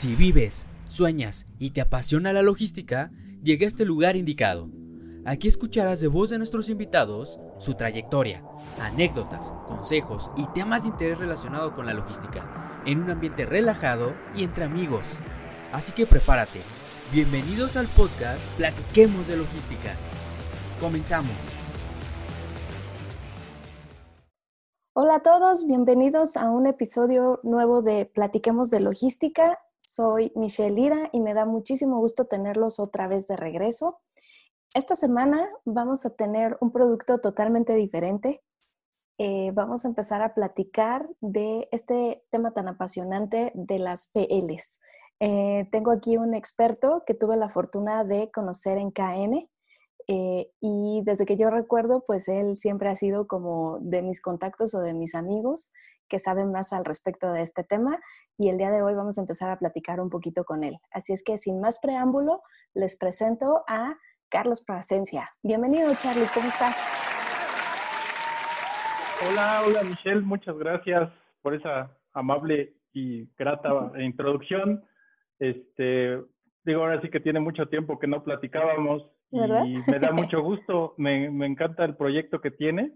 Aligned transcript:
Si 0.00 0.14
vives, 0.14 0.66
sueñas 0.88 1.46
y 1.58 1.72
te 1.72 1.82
apasiona 1.82 2.32
la 2.32 2.40
logística, 2.40 3.10
llega 3.42 3.66
a 3.66 3.68
este 3.68 3.84
lugar 3.84 4.16
indicado. 4.16 4.70
Aquí 5.26 5.46
escucharás 5.46 6.00
de 6.00 6.08
voz 6.08 6.30
de 6.30 6.38
nuestros 6.38 6.70
invitados 6.70 7.38
su 7.58 7.74
trayectoria, 7.74 8.42
anécdotas, 8.80 9.52
consejos 9.68 10.30
y 10.38 10.46
temas 10.54 10.84
de 10.84 10.88
interés 10.88 11.18
relacionado 11.18 11.74
con 11.74 11.84
la 11.84 11.92
logística, 11.92 12.80
en 12.86 13.02
un 13.02 13.10
ambiente 13.10 13.44
relajado 13.44 14.14
y 14.34 14.42
entre 14.42 14.64
amigos. 14.64 15.18
Así 15.70 15.92
que 15.92 16.06
prepárate. 16.06 16.62
Bienvenidos 17.12 17.76
al 17.76 17.86
podcast 17.88 18.40
Platiquemos 18.56 19.28
de 19.28 19.36
Logística. 19.36 19.96
Comenzamos. 20.80 21.36
Hola 24.94 25.16
a 25.16 25.22
todos, 25.22 25.66
bienvenidos 25.66 26.38
a 26.38 26.50
un 26.50 26.66
episodio 26.66 27.40
nuevo 27.42 27.82
de 27.82 28.06
Platiquemos 28.06 28.70
de 28.70 28.80
Logística. 28.80 29.58
Soy 29.80 30.30
Michelle 30.36 30.74
Lira 30.74 31.08
y 31.10 31.20
me 31.20 31.32
da 31.32 31.46
muchísimo 31.46 31.98
gusto 32.00 32.26
tenerlos 32.26 32.78
otra 32.78 33.08
vez 33.08 33.26
de 33.26 33.36
regreso. 33.36 33.98
Esta 34.74 34.94
semana 34.94 35.48
vamos 35.64 36.04
a 36.04 36.10
tener 36.10 36.58
un 36.60 36.70
producto 36.70 37.18
totalmente 37.18 37.74
diferente. 37.74 38.42
Eh, 39.16 39.52
vamos 39.54 39.84
a 39.84 39.88
empezar 39.88 40.20
a 40.20 40.34
platicar 40.34 41.08
de 41.22 41.66
este 41.72 42.22
tema 42.30 42.52
tan 42.52 42.68
apasionante 42.68 43.52
de 43.54 43.78
las 43.78 44.08
PLs. 44.08 44.78
Eh, 45.18 45.66
tengo 45.72 45.92
aquí 45.92 46.18
un 46.18 46.34
experto 46.34 47.02
que 47.06 47.14
tuve 47.14 47.38
la 47.38 47.48
fortuna 47.48 48.04
de 48.04 48.30
conocer 48.30 48.76
en 48.76 48.90
KN 48.90 49.48
eh, 50.08 50.50
y 50.60 51.00
desde 51.04 51.24
que 51.24 51.36
yo 51.36 51.48
recuerdo, 51.48 52.04
pues 52.06 52.28
él 52.28 52.58
siempre 52.58 52.90
ha 52.90 52.96
sido 52.96 53.26
como 53.26 53.78
de 53.80 54.02
mis 54.02 54.20
contactos 54.20 54.74
o 54.74 54.80
de 54.80 54.92
mis 54.92 55.14
amigos 55.14 55.72
que 56.10 56.18
saben 56.18 56.50
más 56.52 56.74
al 56.74 56.84
respecto 56.84 57.32
de 57.32 57.40
este 57.40 57.64
tema 57.64 57.98
y 58.36 58.50
el 58.50 58.58
día 58.58 58.70
de 58.70 58.82
hoy 58.82 58.94
vamos 58.94 59.16
a 59.16 59.22
empezar 59.22 59.48
a 59.48 59.58
platicar 59.58 60.00
un 60.00 60.10
poquito 60.10 60.44
con 60.44 60.64
él. 60.64 60.76
Así 60.90 61.14
es 61.14 61.22
que 61.22 61.38
sin 61.38 61.60
más 61.60 61.78
preámbulo, 61.80 62.42
les 62.74 62.98
presento 62.98 63.62
a 63.68 63.96
Carlos 64.28 64.62
Plasencia. 64.62 65.30
Bienvenido 65.42 65.90
Charlie, 65.94 66.26
¿cómo 66.34 66.48
estás? 66.48 66.76
Hola, 69.30 69.62
hola 69.66 69.82
Michelle, 69.84 70.20
muchas 70.20 70.58
gracias 70.58 71.10
por 71.42 71.54
esa 71.54 71.96
amable 72.12 72.74
y 72.92 73.26
grata 73.36 73.92
introducción. 73.98 74.84
Este, 75.38 76.20
digo, 76.64 76.82
ahora 76.82 77.00
sí 77.00 77.08
que 77.08 77.20
tiene 77.20 77.38
mucho 77.38 77.66
tiempo 77.68 77.98
que 77.98 78.08
no 78.08 78.24
platicábamos 78.24 79.08
y 79.30 79.38
me 79.38 79.98
da 80.00 80.10
mucho 80.12 80.42
gusto, 80.42 80.94
me, 80.96 81.30
me 81.30 81.46
encanta 81.46 81.84
el 81.84 81.96
proyecto 81.96 82.40
que 82.40 82.50
tiene. 82.50 82.92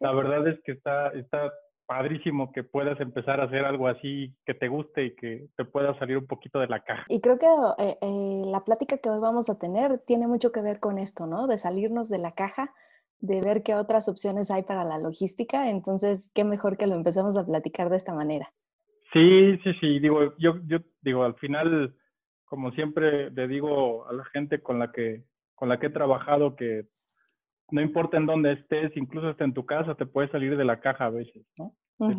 La 0.00 0.14
verdad 0.14 0.46
es 0.46 0.60
que 0.62 0.72
está, 0.72 1.08
está 1.08 1.52
padrísimo 1.92 2.52
que 2.52 2.64
puedas 2.64 2.98
empezar 3.00 3.38
a 3.38 3.44
hacer 3.44 3.66
algo 3.66 3.86
así 3.86 4.34
que 4.46 4.54
te 4.54 4.68
guste 4.68 5.04
y 5.04 5.14
que 5.14 5.48
te 5.58 5.66
pueda 5.66 5.98
salir 5.98 6.16
un 6.16 6.26
poquito 6.26 6.58
de 6.58 6.66
la 6.66 6.80
caja. 6.80 7.04
Y 7.10 7.20
creo 7.20 7.38
que 7.38 7.46
eh, 7.46 7.98
eh, 8.00 8.42
la 8.46 8.64
plática 8.64 8.96
que 8.96 9.10
hoy 9.10 9.20
vamos 9.20 9.50
a 9.50 9.58
tener 9.58 9.98
tiene 10.06 10.26
mucho 10.26 10.52
que 10.52 10.62
ver 10.62 10.80
con 10.80 10.98
esto, 10.98 11.26
¿no? 11.26 11.46
De 11.46 11.58
salirnos 11.58 12.08
de 12.08 12.16
la 12.16 12.32
caja, 12.32 12.72
de 13.20 13.42
ver 13.42 13.62
qué 13.62 13.74
otras 13.74 14.08
opciones 14.08 14.50
hay 14.50 14.62
para 14.62 14.84
la 14.84 14.98
logística. 14.98 15.68
Entonces, 15.68 16.30
qué 16.34 16.44
mejor 16.44 16.78
que 16.78 16.86
lo 16.86 16.94
empecemos 16.94 17.36
a 17.36 17.44
platicar 17.44 17.90
de 17.90 17.96
esta 17.96 18.14
manera. 18.14 18.50
Sí, 19.12 19.58
sí, 19.62 19.74
sí. 19.78 19.98
Digo, 19.98 20.34
yo, 20.38 20.54
yo 20.66 20.78
digo, 21.02 21.24
al 21.24 21.34
final, 21.34 21.94
como 22.46 22.70
siempre 22.70 23.30
le 23.32 23.48
digo 23.48 24.08
a 24.08 24.14
la 24.14 24.24
gente 24.32 24.62
con 24.62 24.78
la 24.78 24.92
que, 24.92 25.24
con 25.54 25.68
la 25.68 25.78
que 25.78 25.88
he 25.88 25.90
trabajado 25.90 26.56
que 26.56 26.86
no 27.70 27.82
importa 27.82 28.16
en 28.16 28.24
dónde 28.24 28.52
estés, 28.52 28.96
incluso 28.96 29.28
hasta 29.28 29.44
en 29.44 29.52
tu 29.52 29.66
casa, 29.66 29.94
te 29.94 30.06
puedes 30.06 30.30
salir 30.30 30.56
de 30.56 30.64
la 30.64 30.80
caja 30.80 31.04
a 31.04 31.10
veces, 31.10 31.44
¿no? 31.58 31.74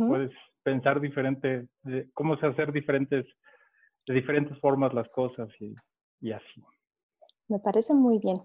Puedes 0.07 0.31
pensar 0.63 1.01
diferente, 1.01 1.67
cómo 2.13 2.37
se 2.37 2.47
hacer 2.47 2.71
diferentes, 2.71 3.25
de 4.07 4.13
diferentes 4.13 4.57
formas 4.59 4.93
las 4.93 5.09
cosas 5.09 5.49
y, 5.59 5.75
y 6.21 6.31
así. 6.31 6.63
Me 7.49 7.59
parece 7.59 7.93
muy 7.93 8.19
bien. 8.19 8.37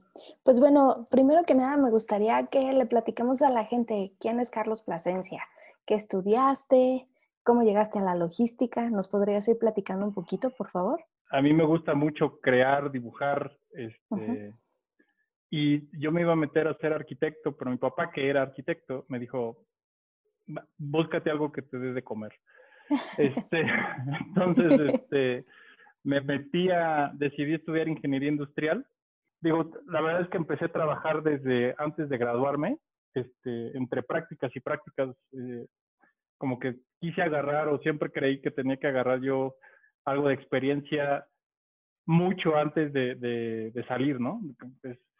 Pues 0.42 0.58
bueno, 0.58 1.06
primero 1.10 1.42
que 1.44 1.54
nada 1.54 1.76
me 1.76 1.90
gustaría 1.90 2.36
que 2.50 2.72
le 2.72 2.86
platiquemos 2.86 3.42
a 3.42 3.50
la 3.50 3.64
gente 3.64 4.12
quién 4.18 4.40
es 4.40 4.50
Carlos 4.50 4.82
Plasencia, 4.82 5.42
qué 5.86 5.94
estudiaste, 5.94 7.06
cómo 7.44 7.62
llegaste 7.62 8.00
a 8.00 8.02
la 8.02 8.16
logística. 8.16 8.90
¿Nos 8.90 9.08
podrías 9.08 9.46
ir 9.48 9.58
platicando 9.58 10.04
un 10.04 10.12
poquito, 10.12 10.50
por 10.50 10.70
favor? 10.70 11.00
A 11.30 11.40
mí 11.40 11.52
me 11.52 11.64
gusta 11.64 11.94
mucho 11.94 12.40
crear, 12.40 12.90
dibujar, 12.90 13.56
este, 13.70 14.54
y 15.50 15.88
yo 15.98 16.10
me 16.10 16.22
iba 16.22 16.32
a 16.32 16.36
meter 16.36 16.68
a 16.68 16.76
ser 16.78 16.92
arquitecto, 16.92 17.56
pero 17.56 17.70
mi 17.70 17.78
papá, 17.78 18.10
que 18.10 18.28
era 18.28 18.42
arquitecto, 18.42 19.04
me 19.08 19.18
dijo, 19.18 19.67
búscate 20.76 21.30
algo 21.30 21.52
que 21.52 21.62
te 21.62 21.78
dé 21.78 21.92
de 21.92 22.02
comer. 22.02 22.32
Este, 23.18 23.66
entonces, 24.28 24.94
este, 24.94 25.44
me 26.04 26.22
metí 26.22 26.70
a, 26.70 27.10
decidí 27.14 27.54
estudiar 27.54 27.86
ingeniería 27.86 28.30
industrial. 28.30 28.86
Digo, 29.42 29.70
la 29.86 30.00
verdad 30.00 30.22
es 30.22 30.28
que 30.28 30.38
empecé 30.38 30.64
a 30.64 30.72
trabajar 30.72 31.22
desde 31.22 31.74
antes 31.76 32.08
de 32.08 32.16
graduarme, 32.16 32.78
este, 33.14 33.76
entre 33.76 34.02
prácticas 34.02 34.54
y 34.56 34.60
prácticas, 34.60 35.10
eh, 35.32 35.66
como 36.38 36.58
que 36.58 36.76
quise 37.00 37.20
agarrar 37.20 37.68
o 37.68 37.78
siempre 37.80 38.10
creí 38.10 38.40
que 38.40 38.50
tenía 38.50 38.78
que 38.78 38.86
agarrar 38.86 39.20
yo 39.20 39.56
algo 40.04 40.28
de 40.28 40.34
experiencia 40.34 41.26
mucho 42.06 42.56
antes 42.56 42.92
de, 42.92 43.14
de, 43.16 43.84
salir, 43.86 44.18
¿no? 44.18 44.40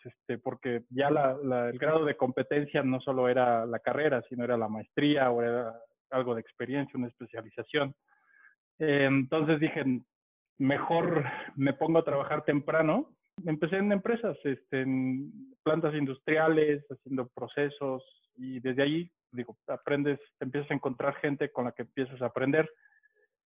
Este, 0.09 0.39
porque 0.39 0.83
ya 0.91 1.11
la, 1.11 1.69
el 1.69 1.79
grado 1.79 2.05
de 2.05 2.17
competencia 2.17 2.83
no 2.83 3.01
solo 3.01 3.29
era 3.29 3.67
la 3.67 3.79
carrera, 3.79 4.23
sino 4.29 4.45
era 4.45 4.57
la 4.57 4.69
maestría 4.69 5.31
o 5.31 5.43
era 5.43 5.75
algo 6.11 6.35
de 6.35 6.41
experiencia, 6.41 6.99
una 6.99 7.09
especialización. 7.09 7.95
Eh, 8.79 9.07
entonces 9.07 9.61
dije, 9.61 9.85
mejor 10.59 11.25
me 11.57 11.73
pongo 11.73 11.99
a 11.99 12.05
trabajar 12.05 12.45
temprano. 12.45 13.15
Empecé 13.45 13.77
en 13.77 13.93
empresas, 13.93 14.37
este, 14.45 14.83
en 14.83 15.55
plantas 15.63 15.95
industriales, 15.95 16.85
haciendo 16.91 17.29
procesos 17.29 18.03
y 18.37 18.61
desde 18.61 18.83
ahí, 18.83 19.11
digo, 19.33 19.57
aprendes, 19.69 20.19
empiezas 20.41 20.71
a 20.71 20.75
encontrar 20.75 21.15
gente 21.17 21.51
con 21.51 21.67
la 21.67 21.73
que 21.73 21.83
empiezas 21.83 22.21
a 22.23 22.27
aprender. 22.27 22.69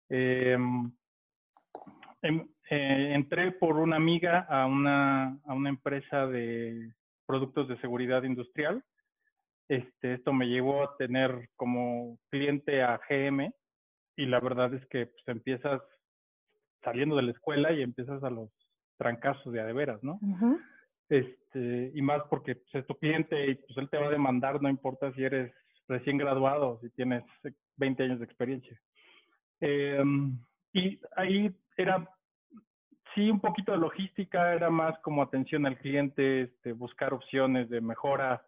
Eh, 0.08 0.56
Em, 2.22 2.46
eh, 2.74 3.12
entré 3.14 3.52
por 3.52 3.76
una 3.76 3.96
amiga 3.96 4.46
a 4.48 4.64
una, 4.64 5.38
a 5.44 5.52
una 5.52 5.68
empresa 5.68 6.26
de 6.26 6.90
productos 7.26 7.68
de 7.68 7.78
seguridad 7.82 8.22
industrial. 8.22 8.82
Este, 9.68 10.14
esto 10.14 10.32
me 10.32 10.46
llevó 10.46 10.82
a 10.82 10.96
tener 10.96 11.50
como 11.56 12.18
cliente 12.30 12.82
a 12.82 12.98
GM 13.06 13.52
y 14.16 14.24
la 14.24 14.40
verdad 14.40 14.72
es 14.72 14.86
que 14.86 15.04
pues, 15.04 15.22
empiezas 15.26 15.82
saliendo 16.82 17.16
de 17.16 17.24
la 17.24 17.32
escuela 17.32 17.72
y 17.72 17.82
empiezas 17.82 18.24
a 18.24 18.30
los 18.30 18.48
trancazos 18.96 19.52
de 19.52 19.60
a 19.60 19.66
de 19.66 19.74
veras, 19.74 20.02
¿no? 20.02 20.18
este, 21.10 21.92
y 21.94 22.00
más 22.00 22.22
porque 22.30 22.54
pues, 22.54 22.74
es 22.74 22.86
tu 22.86 22.94
cliente 22.94 23.50
y 23.50 23.54
pues 23.56 23.76
él 23.76 23.90
te 23.90 23.98
va 23.98 24.06
a 24.06 24.12
demandar, 24.12 24.62
no 24.62 24.70
importa 24.70 25.12
si 25.12 25.22
eres 25.22 25.52
recién 25.88 26.16
graduado 26.16 26.70
o 26.70 26.80
si 26.80 26.88
tienes 26.88 27.22
20 27.76 28.02
años 28.02 28.18
de 28.18 28.24
experiencia. 28.24 28.80
Em, 29.60 30.38
y 30.72 30.98
ahí 31.16 31.54
era, 31.76 32.08
sí, 33.14 33.30
un 33.30 33.40
poquito 33.40 33.72
de 33.72 33.78
logística, 33.78 34.54
era 34.54 34.70
más 34.70 34.98
como 35.00 35.22
atención 35.22 35.66
al 35.66 35.78
cliente, 35.78 36.42
este, 36.42 36.72
buscar 36.72 37.14
opciones 37.14 37.68
de 37.70 37.80
mejora, 37.80 38.44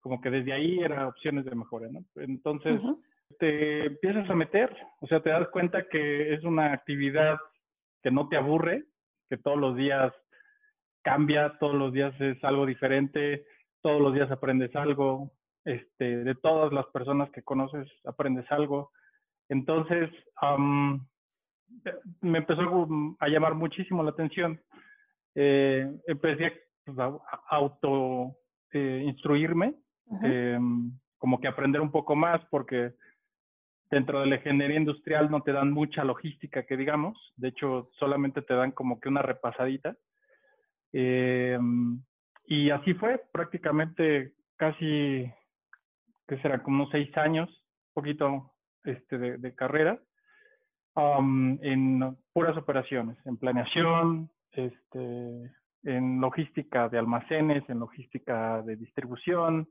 como 0.00 0.20
que 0.20 0.30
desde 0.30 0.52
ahí 0.52 0.80
era 0.80 1.08
opciones 1.08 1.44
de 1.44 1.54
mejora, 1.54 1.88
¿no? 1.90 2.04
Entonces, 2.16 2.80
te 3.38 3.86
empiezas 3.86 4.28
a 4.30 4.34
meter, 4.34 4.74
o 5.00 5.06
sea, 5.06 5.20
te 5.20 5.30
das 5.30 5.48
cuenta 5.48 5.88
que 5.88 6.34
es 6.34 6.44
una 6.44 6.72
actividad 6.72 7.38
que 8.02 8.10
no 8.10 8.28
te 8.28 8.36
aburre, 8.36 8.84
que 9.28 9.36
todos 9.36 9.58
los 9.58 9.76
días 9.76 10.12
cambia, 11.02 11.56
todos 11.58 11.74
los 11.74 11.92
días 11.92 12.18
es 12.20 12.42
algo 12.44 12.66
diferente, 12.66 13.44
todos 13.82 14.00
los 14.00 14.14
días 14.14 14.30
aprendes 14.30 14.74
algo, 14.76 15.30
este, 15.64 16.24
de 16.24 16.34
todas 16.34 16.72
las 16.72 16.86
personas 16.86 17.30
que 17.30 17.42
conoces 17.42 17.88
aprendes 18.04 18.50
algo. 18.50 18.90
Entonces, 19.48 20.10
me 22.20 22.38
empezó 22.38 22.86
a 23.20 23.28
llamar 23.28 23.54
muchísimo 23.54 24.02
la 24.02 24.10
atención. 24.10 24.60
Eh, 25.34 25.86
empecé 26.06 26.52
pues, 26.84 26.98
a 26.98 27.18
auto 27.50 28.36
eh, 28.72 29.02
instruirme, 29.04 29.74
em, 30.22 30.92
como 31.18 31.40
que 31.40 31.48
aprender 31.48 31.80
un 31.80 31.90
poco 31.90 32.16
más, 32.16 32.40
porque 32.50 32.94
dentro 33.90 34.20
de 34.20 34.26
la 34.26 34.36
ingeniería 34.36 34.76
industrial 34.78 35.30
no 35.30 35.42
te 35.42 35.52
dan 35.52 35.72
mucha 35.72 36.04
logística, 36.04 36.64
que 36.64 36.76
digamos, 36.76 37.16
de 37.36 37.48
hecho 37.48 37.90
solamente 37.98 38.42
te 38.42 38.54
dan 38.54 38.72
como 38.72 39.00
que 39.00 39.08
una 39.08 39.22
repasadita. 39.22 39.96
Em, 40.92 42.02
y 42.46 42.70
así 42.70 42.94
fue, 42.94 43.22
prácticamente 43.32 44.34
casi, 44.56 45.30
que 46.26 46.38
será 46.42 46.62
como 46.62 46.82
unos 46.82 46.90
seis 46.90 47.14
años, 47.16 47.48
poquito 47.92 48.52
este, 48.84 49.18
de 49.18 49.54
carrera 49.54 50.00
en 51.62 52.16
puras 52.32 52.56
operaciones, 52.56 53.16
en 53.24 53.36
planeación, 53.36 54.30
este, 54.52 55.52
en 55.84 56.20
logística 56.20 56.88
de 56.88 56.98
almacenes, 56.98 57.68
en 57.68 57.78
logística 57.78 58.62
de 58.62 58.76
distribución. 58.76 59.68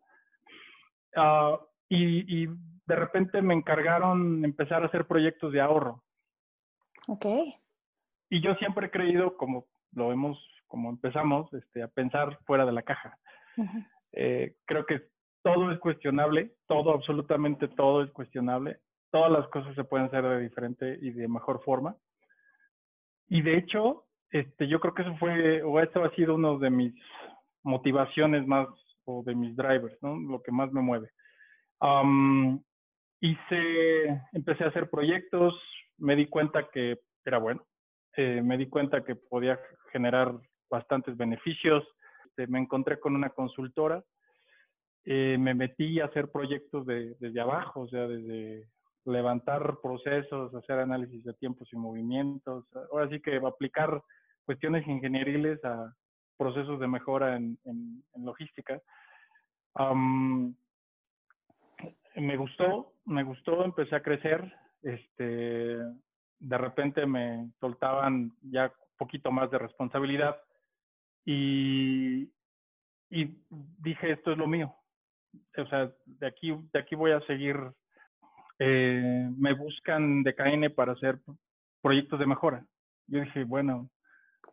Ah, 1.15 1.59
y, 1.89 2.43
y, 2.43 2.47
de 2.85 2.95
repente 2.95 3.41
me 3.41 3.53
encargaron 3.53 4.45
empezar 4.45 4.81
a 4.81 4.85
hacer 4.85 5.07
proyectos 5.07 5.51
de 5.51 5.59
ahorro. 5.59 6.03
Ok. 7.09 7.25
y 8.29 8.41
yo 8.41 8.53
siempre 8.55 8.87
he 8.87 8.91
creído, 8.91 9.37
como 9.37 9.65
lo 9.93 10.09
vemos, 10.09 10.37
como 10.67 10.89
empezamos, 10.89 11.51
este, 11.53 11.81
a 11.81 11.87
pensar 11.87 12.37
fuera 12.45 12.65
de 12.65 12.73
la 12.73 12.83
caja. 12.83 13.17
Eh, 14.13 14.55
creo 14.65 14.85
que 14.85 15.03
todo 15.43 15.71
es 15.71 15.79
cuestionable, 15.79 16.55
todo, 16.67 16.93
absolutamente 16.93 17.67
todo 17.67 18.03
es 18.03 18.11
cuestionable. 18.11 18.79
Todas 19.11 19.31
las 19.31 19.47
cosas 19.49 19.73
se 19.75 19.83
pueden 19.83 20.07
hacer 20.07 20.23
de 20.23 20.39
diferente 20.41 20.97
y 21.01 21.11
de 21.11 21.27
mejor 21.27 21.63
forma. 21.63 21.95
Y 23.29 23.41
de 23.41 23.57
hecho, 23.57 24.05
este, 24.31 24.67
yo 24.67 24.79
creo 24.79 24.93
que 24.93 25.01
eso 25.03 25.15
fue, 25.17 25.61
o 25.63 25.79
eso 25.79 26.03
ha 26.03 26.13
sido 26.15 26.35
uno 26.35 26.57
de 26.59 26.69
mis 26.69 26.93
motivaciones 27.63 28.45
más, 28.47 28.67
o 29.05 29.23
de 29.23 29.35
mis 29.35 29.55
drivers, 29.55 29.97
¿no? 30.01 30.17
Lo 30.17 30.41
que 30.41 30.51
más 30.51 30.71
me 30.71 30.81
mueve. 30.81 31.11
hice, 33.21 34.21
empecé 34.33 34.63
a 34.63 34.67
hacer 34.67 34.89
proyectos, 34.89 35.59
me 35.97 36.15
di 36.15 36.27
cuenta 36.27 36.69
que 36.69 36.99
era 37.25 37.39
bueno, 37.39 37.65
eh, 38.15 38.41
me 38.43 38.57
di 38.57 38.67
cuenta 38.67 39.03
que 39.03 39.15
podía 39.15 39.59
generar 39.91 40.33
bastantes 40.69 41.15
beneficios, 41.17 41.83
este, 42.37 42.47
me 42.47 42.59
encontré 42.59 42.99
con 42.99 43.15
una 43.15 43.29
consultora, 43.29 44.03
eh, 45.05 45.37
me 45.39 45.53
metí 45.53 45.99
a 45.99 46.05
hacer 46.05 46.29
proyectos 46.31 46.85
desde 46.85 47.39
abajo, 47.39 47.81
o 47.81 47.87
sea, 47.87 48.07
desde 48.07 48.67
levantar 49.07 49.79
procesos, 49.81 50.53
hacer 50.53 50.79
análisis 50.79 51.23
de 51.23 51.33
tiempos 51.33 51.67
y 51.71 51.77
movimientos, 51.77 52.65
ahora 52.91 53.09
sí 53.09 53.19
que 53.21 53.37
aplicar 53.37 54.01
cuestiones 54.45 54.87
ingenieriles 54.87 55.63
a 55.65 55.93
procesos 56.37 56.79
de 56.79 56.87
mejora 56.87 57.35
en, 57.35 57.57
logística. 58.15 58.81
me 62.15 62.37
gustó, 62.37 62.93
me 63.05 63.23
gustó, 63.23 63.63
empecé 63.63 63.95
a 63.95 64.03
crecer, 64.03 64.53
este, 64.83 65.77
de 66.39 66.57
repente 66.57 67.05
me 67.05 67.51
soltaban 67.59 68.31
ya 68.41 68.65
un 68.65 68.97
poquito 68.97 69.31
más 69.31 69.49
de 69.51 69.57
responsabilidad 69.57 70.37
y, 71.25 72.23
y 73.09 73.37
dije, 73.79 74.11
esto 74.11 74.31
es 74.31 74.37
lo 74.37 74.47
mío. 74.47 74.73
O 75.57 75.65
sea, 75.67 75.91
de 76.05 76.27
aquí, 76.27 76.55
de 76.71 76.79
aquí 76.79 76.95
voy 76.95 77.11
a 77.11 77.21
seguir. 77.21 77.57
Eh, 78.59 79.29
me 79.37 79.53
buscan 79.53 80.23
de 80.23 80.33
KN 80.33 80.73
para 80.73 80.93
hacer 80.93 81.19
proyectos 81.81 82.19
de 82.19 82.25
mejora. 82.25 82.65
Yo 83.07 83.21
dije, 83.21 83.43
bueno, 83.43 83.89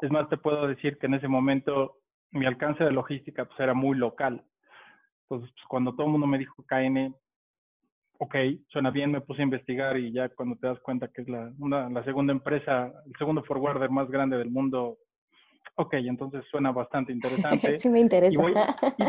es 0.00 0.10
más, 0.10 0.28
te 0.28 0.36
puedo 0.36 0.66
decir 0.66 0.98
que 0.98 1.06
en 1.06 1.14
ese 1.14 1.28
momento 1.28 1.96
mi 2.30 2.46
alcance 2.46 2.84
de 2.84 2.92
logística 2.92 3.44
pues, 3.44 3.58
era 3.58 3.74
muy 3.74 3.96
local. 3.96 4.42
Entonces, 5.22 5.50
pues, 5.54 5.66
cuando 5.68 5.92
todo 5.92 6.06
el 6.06 6.12
mundo 6.12 6.26
me 6.26 6.38
dijo 6.38 6.64
KN, 6.64 7.14
ok, 8.18 8.34
suena 8.68 8.90
bien, 8.90 9.10
me 9.10 9.20
puse 9.20 9.40
a 9.40 9.44
investigar 9.44 9.96
y 9.96 10.12
ya 10.12 10.28
cuando 10.28 10.56
te 10.56 10.66
das 10.66 10.80
cuenta 10.80 11.08
que 11.08 11.22
es 11.22 11.28
la, 11.28 11.50
la 11.90 12.04
segunda 12.04 12.32
empresa, 12.32 12.92
el 13.06 13.12
segundo 13.18 13.42
forwarder 13.44 13.90
más 13.90 14.10
grande 14.10 14.36
del 14.36 14.50
mundo, 14.50 14.98
ok, 15.76 15.94
entonces 15.94 16.44
suena 16.50 16.72
bastante 16.72 17.12
interesante. 17.12 17.72
sí 17.78 17.88
me 17.88 18.00
interesa. 18.00 18.42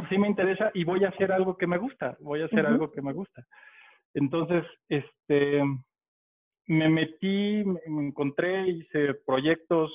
sí 0.09 0.17
me 0.17 0.27
interesa 0.27 0.71
y 0.73 0.83
voy 0.83 1.03
a 1.03 1.09
hacer 1.09 1.31
algo 1.31 1.57
que 1.57 1.67
me 1.67 1.77
gusta, 1.77 2.17
voy 2.19 2.41
a 2.41 2.45
hacer 2.45 2.65
algo 2.65 2.91
que 2.91 3.01
me 3.01 3.13
gusta. 3.13 3.45
Entonces, 4.15 4.63
este, 4.89 5.61
me 6.67 6.89
metí, 6.89 7.63
me 7.63 8.07
encontré, 8.07 8.67
hice 8.67 9.13
proyectos, 9.25 9.91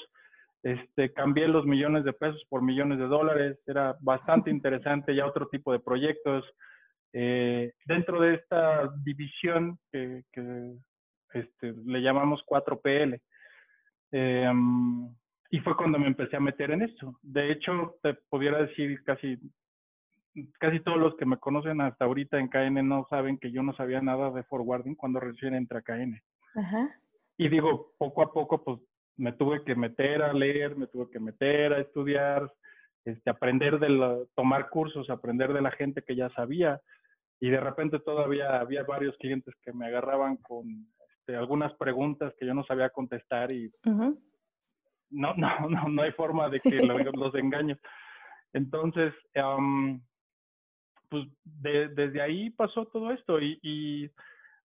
este, 0.62 1.12
cambié 1.12 1.48
los 1.48 1.64
millones 1.64 2.04
de 2.04 2.12
pesos 2.12 2.44
por 2.48 2.62
millones 2.62 2.98
de 2.98 3.06
dólares, 3.06 3.58
era 3.66 3.96
bastante 4.00 4.50
interesante 4.50 5.14
ya 5.14 5.26
otro 5.26 5.48
tipo 5.48 5.72
de 5.72 5.80
proyectos. 5.80 6.44
Eh, 7.12 7.72
dentro 7.86 8.20
de 8.20 8.34
esta 8.34 8.88
división 9.02 9.78
que, 9.90 10.22
este, 11.32 11.74
le 11.84 12.00
llamamos 12.00 12.44
4PL. 12.46 13.20
Eh, 14.12 14.52
y 15.52 15.58
fue 15.60 15.76
cuando 15.76 15.98
me 15.98 16.06
empecé 16.06 16.36
a 16.36 16.40
meter 16.40 16.70
en 16.70 16.82
esto. 16.82 17.18
De 17.22 17.50
hecho, 17.50 17.96
te 18.02 18.14
pudiera 18.28 18.62
decir 18.62 19.02
casi, 19.02 19.36
casi 20.58 20.80
todos 20.80 20.98
los 20.98 21.16
que 21.16 21.26
me 21.26 21.38
conocen 21.38 21.80
hasta 21.80 22.04
ahorita 22.04 22.38
en 22.38 22.48
KN 22.48 22.88
no 22.88 23.06
saben 23.10 23.38
que 23.38 23.50
yo 23.50 23.62
no 23.62 23.74
sabía 23.74 24.00
nada 24.00 24.30
de 24.30 24.42
forwarding 24.44 24.94
cuando 24.94 25.20
recién 25.20 25.54
entré 25.54 25.78
a 25.78 25.82
KN. 25.82 26.20
Y 27.38 27.48
digo, 27.48 27.92
poco 27.98 28.22
a 28.22 28.32
poco, 28.32 28.62
pues 28.62 28.80
me 29.16 29.32
tuve 29.32 29.64
que 29.64 29.74
meter 29.74 30.22
a 30.22 30.32
leer, 30.32 30.76
me 30.76 30.86
tuve 30.86 31.10
que 31.10 31.20
meter 31.20 31.72
a 31.72 31.80
estudiar, 31.80 32.50
este, 33.04 33.30
aprender 33.30 33.78
de 33.78 34.26
tomar 34.34 34.68
cursos, 34.68 35.08
aprender 35.10 35.52
de 35.52 35.62
la 35.62 35.70
gente 35.70 36.02
que 36.02 36.16
ya 36.16 36.28
sabía 36.30 36.80
y 37.40 37.48
de 37.48 37.60
repente 37.60 37.98
todavía 38.00 38.60
había 38.60 38.82
varios 38.82 39.16
clientes 39.16 39.54
que 39.62 39.72
me 39.72 39.86
agarraban 39.86 40.36
con 40.36 40.86
este, 41.16 41.36
algunas 41.36 41.72
preguntas 41.74 42.34
que 42.38 42.46
yo 42.46 42.54
no 42.54 42.64
sabía 42.64 42.90
contestar 42.90 43.50
y 43.50 43.70
no, 43.84 44.14
no, 45.34 45.34
no, 45.68 45.88
no 45.88 46.02
hay 46.02 46.12
forma 46.12 46.48
de 46.48 46.60
que 46.60 46.70
los 47.14 47.34
engaño. 47.34 47.76
Entonces, 48.52 49.14
pues 51.10 51.26
desde 51.44 52.22
ahí 52.22 52.50
pasó 52.50 52.86
todo 52.86 53.10
esto 53.10 53.40
y, 53.40 54.10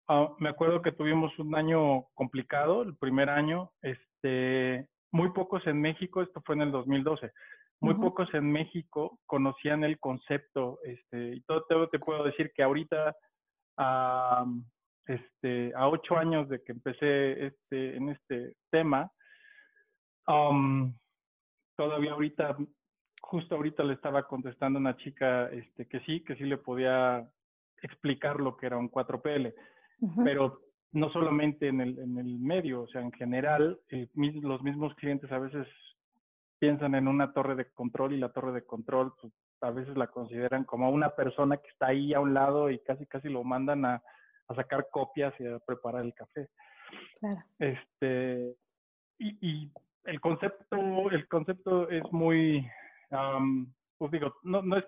ah, 0.07 0.29
me 0.39 0.49
acuerdo 0.49 0.81
que 0.81 0.91
tuvimos 0.91 1.37
un 1.39 1.55
año 1.55 2.05
complicado, 2.13 2.83
el 2.83 2.95
primer 2.97 3.29
año, 3.29 3.71
este, 3.81 4.87
muy 5.11 5.31
pocos 5.31 5.65
en 5.67 5.81
México, 5.81 6.21
esto 6.21 6.41
fue 6.45 6.55
en 6.55 6.61
el 6.63 6.71
2012, 6.71 7.31
muy 7.79 7.95
pocos 7.95 8.33
en 8.33 8.51
México 8.51 9.19
conocían 9.25 9.83
el 9.83 9.99
concepto, 9.99 10.79
este, 10.83 11.35
y 11.35 11.41
todo, 11.41 11.89
te 11.89 11.99
puedo 11.99 12.23
decir 12.23 12.51
que 12.55 12.63
ahorita, 12.63 13.15
a, 13.77 14.45
este, 15.05 15.73
a 15.75 15.89
ocho 15.89 16.17
años 16.17 16.47
de 16.47 16.63
que 16.63 16.71
empecé 16.71 17.47
este, 17.47 17.97
en 17.97 18.09
este 18.09 18.55
tema, 18.71 19.11
todavía 21.75 22.11
ahorita, 22.13 22.55
justo 23.23 23.55
ahorita 23.55 23.83
le 23.83 23.93
estaba 23.93 24.27
contestando 24.27 24.77
a 24.77 24.81
una 24.81 24.97
chica 24.97 25.47
este, 25.47 25.87
que 25.87 26.01
sí, 26.01 26.23
que 26.23 26.35
sí 26.35 26.43
le 26.43 26.57
podía 26.57 27.27
explicar 27.81 28.39
lo 28.39 28.57
que 28.57 28.65
era 28.67 28.77
un 28.77 28.91
4PL, 28.91 29.53
pero 30.23 30.61
no 30.91 31.09
solamente 31.11 31.67
en 31.67 31.81
el, 31.81 31.97
en 31.99 32.17
el 32.17 32.39
medio, 32.39 32.81
o 32.83 32.87
sea, 32.87 33.01
en 33.01 33.11
general, 33.13 33.79
los 34.11 34.61
mismos 34.61 34.93
clientes 34.95 35.31
a 35.31 35.39
veces 35.39 35.67
piensan 36.59 36.95
en 36.95 37.07
una 37.07 37.33
torre 37.33 37.55
de 37.55 37.71
control 37.71 38.13
y 38.13 38.19
la 38.19 38.29
torre 38.29 38.51
de 38.51 38.65
control 38.65 39.13
pues, 39.19 39.33
a 39.61 39.71
veces 39.71 39.97
la 39.97 40.07
consideran 40.07 40.65
como 40.65 40.91
una 40.91 41.09
persona 41.09 41.57
que 41.57 41.69
está 41.69 41.87
ahí 41.87 42.13
a 42.13 42.19
un 42.19 42.33
lado 42.33 42.69
y 42.69 42.79
casi 42.79 43.05
casi 43.05 43.29
lo 43.29 43.43
mandan 43.43 43.85
a, 43.85 44.03
sacar 44.55 44.87
copias 44.91 45.33
y 45.39 45.47
a 45.47 45.57
preparar 45.59 46.05
el 46.05 46.13
café. 46.13 46.47
Claro. 47.19 47.41
Este, 47.57 48.55
y, 49.17 49.71
el 50.03 50.21
concepto, 50.21 51.09
el 51.09 51.27
concepto 51.27 51.89
es 51.89 52.03
muy, 52.11 52.67
pues 53.97 54.11
digo, 54.11 54.35
no, 54.43 54.61
no 54.61 54.77
es 54.77 54.85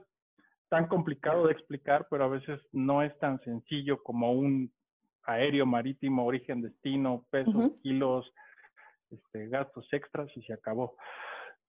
tan 0.70 0.88
complicado 0.88 1.48
de 1.48 1.54
explicar, 1.54 2.08
pero 2.10 2.26
a 2.26 2.30
veces 2.30 2.60
no 2.72 3.02
es 3.02 3.18
tan 3.20 3.40
sencillo 3.42 4.02
como 4.04 4.32
un 4.32 4.72
aéreo, 5.24 5.66
marítimo, 5.66 6.26
origen, 6.26 6.62
destino, 6.62 7.26
pesos, 7.30 7.72
kilos, 7.82 8.32
este, 9.12 9.48
gastos 9.48 9.88
extras 9.92 10.30
y 10.36 10.42
se 10.44 10.54
acabó. 10.54 10.96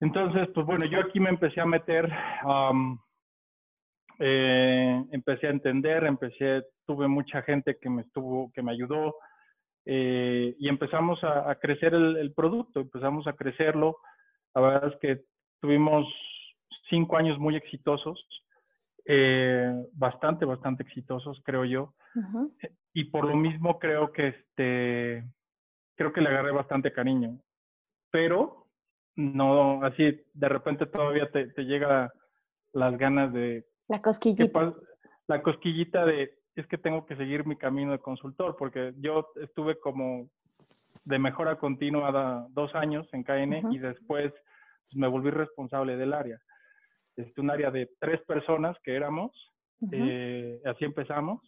Entonces, 0.01 0.49
pues 0.55 0.67
bueno, 0.67 0.87
yo 0.87 1.01
aquí 1.01 1.21
me 1.21 1.31
empecé 1.31 1.61
a 1.61 1.67
meter, 1.67 2.11
eh, 4.19 5.05
empecé 5.13 5.47
a 5.47 5.51
entender, 5.51 6.05
empecé, 6.05 6.65
tuve 6.87 7.07
mucha 7.07 7.43
gente 7.43 7.77
que 7.81 7.91
me 7.91 8.03
estuvo, 8.03 8.51
que 8.53 8.63
me 8.63 8.73
ayudó 8.73 9.17
eh, 9.85 10.55
y 10.59 10.69
empezamos 10.69 11.23
a, 11.23 11.55
crecer 11.57 11.95
el, 11.95 12.33
producto, 12.35 12.81
empezamos 12.81 13.27
a 13.27 13.35
crecerlo. 13.35 13.99
La 14.55 14.61
verdad 14.61 14.93
es 14.93 14.99
que 15.01 15.25
tuvimos 15.61 16.07
cinco 16.91 17.17
años 17.17 17.39
muy 17.39 17.57
exitosos, 17.57 18.27
eh, 19.07 19.73
bastante, 19.95 20.45
bastante 20.45 20.83
exitosos, 20.83 21.41
creo 21.45 21.65
yo. 21.65 21.95
Y 22.93 23.05
por 23.05 23.25
lo 23.25 23.37
mismo 23.37 23.79
creo 23.79 24.13
que 24.13 24.29
este, 24.29 25.25
creo 25.95 26.13
que 26.13 26.21
le 26.21 26.29
agarré 26.29 26.51
bastante 26.51 26.93
cariño. 26.93 27.39
Pero 28.11 28.67
no, 29.17 29.83
así 29.85 30.21
de 30.35 30.49
repente 30.49 30.87
todavía 30.87 31.31
te, 31.31 31.47
te 31.49 31.63
llega 31.65 32.13
las 32.73 32.99
ganas 32.99 33.33
de... 33.33 33.67
La 33.89 34.03
cosquillita. 34.03 34.75
La 35.27 35.43
cosquillita 35.43 36.05
de, 36.05 36.39
es 36.57 36.67
que 36.67 36.79
tengo 36.79 37.07
que 37.07 37.17
seguir 37.17 37.47
mi 37.47 37.57
camino 37.57 37.93
de 37.93 37.99
consultor, 38.01 38.57
porque 38.59 38.93
yo 38.99 39.33
estuve 39.41 39.79
como 39.79 40.29
de 41.05 41.19
mejora 41.19 41.57
continua 41.57 42.47
dos 42.51 42.75
años 42.75 43.09
en 43.13 43.23
KN 43.25 43.73
y 43.73 43.79
después 43.79 44.33
me 44.95 45.09
volví 45.09 45.31
responsable 45.31 45.97
del 45.97 46.13
área. 46.13 46.41
Es 47.17 47.37
un 47.39 47.51
área 47.51 47.71
de 47.71 47.91
tres 47.99 48.21
personas 48.23 48.77
que 48.83 48.95
éramos, 48.95 49.33
eh, 49.93 50.61
así 50.65 50.85
empezamos. 50.85 51.41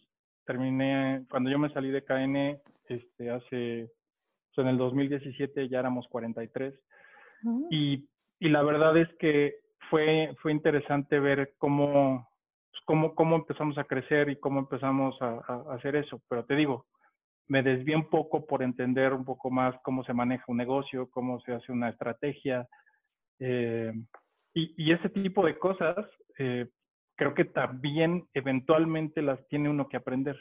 Terminé, 0.45 1.25
cuando 1.29 1.49
yo 1.49 1.57
me 1.57 1.71
salí 1.71 1.89
de 1.89 2.03
KN, 2.03 2.59
este, 2.89 3.29
hace, 3.29 3.89
pues, 4.53 4.65
en 4.65 4.67
el 4.67 4.77
2017 4.77 5.69
ya 5.69 5.79
éramos 5.79 6.07
43 6.09 6.73
y, 7.69 8.07
y, 8.39 8.49
la 8.49 8.63
verdad 8.63 8.97
es 8.97 9.09
que 9.19 9.55
fue, 9.89 10.35
fue 10.41 10.51
interesante 10.51 11.19
ver 11.19 11.53
cómo, 11.57 12.27
pues, 12.71 12.81
cómo, 12.85 13.15
cómo 13.15 13.35
empezamos 13.35 13.77
a 13.77 13.83
crecer 13.83 14.29
y 14.29 14.37
cómo 14.37 14.59
empezamos 14.59 15.15
a, 15.21 15.63
hacer 15.73 15.95
eso. 15.95 16.21
Pero 16.29 16.45
te 16.45 16.55
digo, 16.55 16.85
me 17.47 17.63
desvié 17.63 17.95
un 17.95 18.09
poco 18.09 18.45
por 18.45 18.63
entender 18.63 19.13
un 19.13 19.25
poco 19.25 19.51
más 19.51 19.75
cómo 19.83 20.03
se 20.03 20.13
maneja 20.13 20.45
un 20.47 20.57
negocio, 20.57 21.09
cómo 21.11 21.39
se 21.41 21.53
hace 21.53 21.71
una 21.71 21.89
estrategia. 21.89 22.67
Eh, 23.39 23.91
y, 24.53 24.91
ese 24.91 25.09
tipo 25.09 25.45
de 25.45 25.57
cosas, 25.57 25.97
eh, 26.37 26.67
creo 27.15 27.33
que 27.33 27.45
también 27.45 28.27
eventualmente 28.33 29.21
las 29.21 29.45
tiene 29.47 29.69
uno 29.69 29.87
que 29.89 29.97
aprender. 29.97 30.37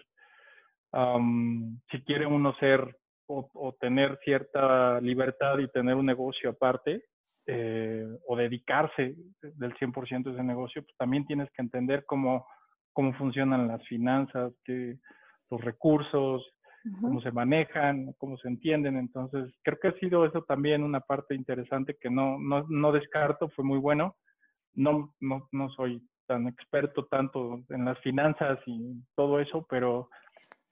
si 1.90 2.02
quiere 2.02 2.26
uno 2.26 2.54
ser 2.56 2.96
o, 3.26 3.74
tener 3.80 4.18
cierta 4.24 5.00
libertad 5.00 5.58
y 5.58 5.68
tener 5.68 5.94
un 5.94 6.06
negocio 6.06 6.50
aparte, 6.50 7.04
eh, 7.46 8.06
o 8.28 8.36
dedicarse 8.36 9.14
del 9.40 9.74
100% 9.74 10.28
a 10.28 10.32
ese 10.32 10.42
negocio, 10.42 10.82
pues 10.82 10.96
también 10.98 11.26
tienes 11.26 11.50
que 11.52 11.62
entender 11.62 12.04
cómo, 12.04 12.46
cómo 12.92 13.14
funcionan 13.14 13.68
las 13.68 13.82
finanzas, 13.88 14.52
que, 14.64 14.98
los 15.50 15.60
recursos, 15.60 16.42
cómo 17.00 17.20
se 17.20 17.30
manejan, 17.30 18.12
cómo 18.18 18.36
se 18.38 18.48
entienden. 18.48 18.96
Entonces, 18.96 19.52
creo 19.62 19.78
que 19.78 19.88
ha 19.88 19.98
sido 19.98 20.24
eso 20.24 20.42
también 20.42 20.82
una 20.82 21.00
parte 21.00 21.34
interesante 21.34 21.96
que 22.00 22.10
no, 22.10 22.38
no, 22.38 22.64
no 22.68 22.92
descarto, 22.92 23.48
fue 23.50 23.64
muy 23.64 23.78
bueno. 23.78 24.16
No, 24.74 25.14
no, 25.20 25.48
no 25.52 25.68
soy 25.70 26.02
tan 26.26 26.48
experto 26.48 27.06
tanto 27.06 27.60
en 27.68 27.84
las 27.84 27.98
finanzas 28.00 28.58
y 28.66 29.02
todo 29.14 29.38
eso, 29.40 29.66
pero 29.68 30.08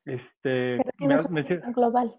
este 0.05 0.79
me, 0.99 1.43
global. 1.73 2.11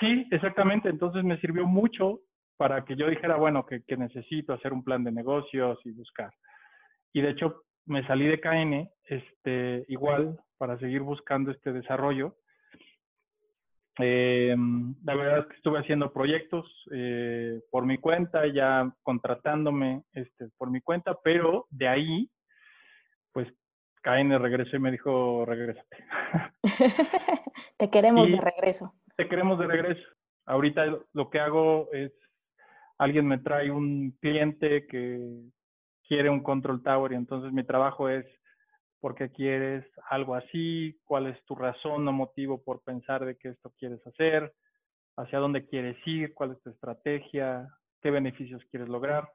Sí, 0.00 0.26
exactamente. 0.30 0.88
Entonces 0.88 1.22
me 1.24 1.38
sirvió 1.40 1.66
mucho 1.66 2.20
para 2.56 2.84
que 2.84 2.96
yo 2.96 3.08
dijera, 3.08 3.36
bueno, 3.36 3.64
que, 3.64 3.82
que, 3.84 3.96
necesito 3.96 4.52
hacer 4.52 4.72
un 4.72 4.84
plan 4.84 5.04
de 5.04 5.12
negocios 5.12 5.78
y 5.84 5.92
buscar. 5.92 6.32
Y 7.12 7.20
de 7.20 7.30
hecho 7.30 7.62
me 7.86 8.06
salí 8.06 8.26
de 8.26 8.40
KN, 8.40 8.88
este, 9.04 9.84
igual 9.88 10.38
para 10.58 10.78
seguir 10.78 11.02
buscando 11.02 11.50
este 11.50 11.72
desarrollo 11.72 12.36
eh, 13.98 14.56
la 15.04 15.14
verdad 15.14 15.40
es 15.40 15.46
que 15.46 15.56
estuve 15.56 15.80
haciendo 15.80 16.12
proyectos 16.12 16.66
eh, 16.92 17.60
por 17.70 17.84
mi 17.84 17.98
cuenta, 17.98 18.46
ya 18.46 18.90
contratándome 19.02 20.02
este, 20.12 20.48
por 20.56 20.70
mi 20.70 20.80
cuenta, 20.80 21.18
pero 21.22 21.66
de 21.70 21.88
ahí, 21.88 22.30
pues 23.32 23.48
KN 24.02 24.38
regresó 24.38 24.76
y 24.76 24.80
me 24.80 24.92
dijo, 24.92 25.44
regrésate. 25.44 25.96
te 27.76 27.90
queremos 27.90 28.30
de 28.30 28.40
regreso. 28.40 28.94
Te 29.16 29.28
queremos 29.28 29.58
de 29.58 29.66
regreso. 29.66 30.08
Ahorita 30.46 30.86
lo 31.12 31.30
que 31.30 31.38
hago 31.38 31.88
es, 31.92 32.12
alguien 32.98 33.26
me 33.26 33.38
trae 33.38 33.70
un 33.70 34.16
cliente 34.20 34.86
que 34.86 35.42
quiere 36.08 36.30
un 36.30 36.42
control 36.42 36.82
tower 36.82 37.12
y 37.12 37.16
entonces 37.16 37.52
mi 37.52 37.64
trabajo 37.64 38.08
es 38.08 38.26
por 39.02 39.16
qué 39.16 39.32
quieres 39.32 39.84
algo 40.10 40.36
así, 40.36 40.96
cuál 41.04 41.26
es 41.26 41.44
tu 41.44 41.56
razón 41.56 42.06
o 42.06 42.12
motivo 42.12 42.62
por 42.62 42.82
pensar 42.82 43.24
de 43.24 43.36
que 43.36 43.48
esto 43.48 43.72
quieres 43.76 44.00
hacer, 44.06 44.54
hacia 45.16 45.40
dónde 45.40 45.66
quieres 45.66 45.96
ir, 46.06 46.32
cuál 46.34 46.52
es 46.52 46.62
tu 46.62 46.70
estrategia, 46.70 47.68
qué 48.00 48.12
beneficios 48.12 48.62
quieres 48.70 48.88
lograr. 48.88 49.28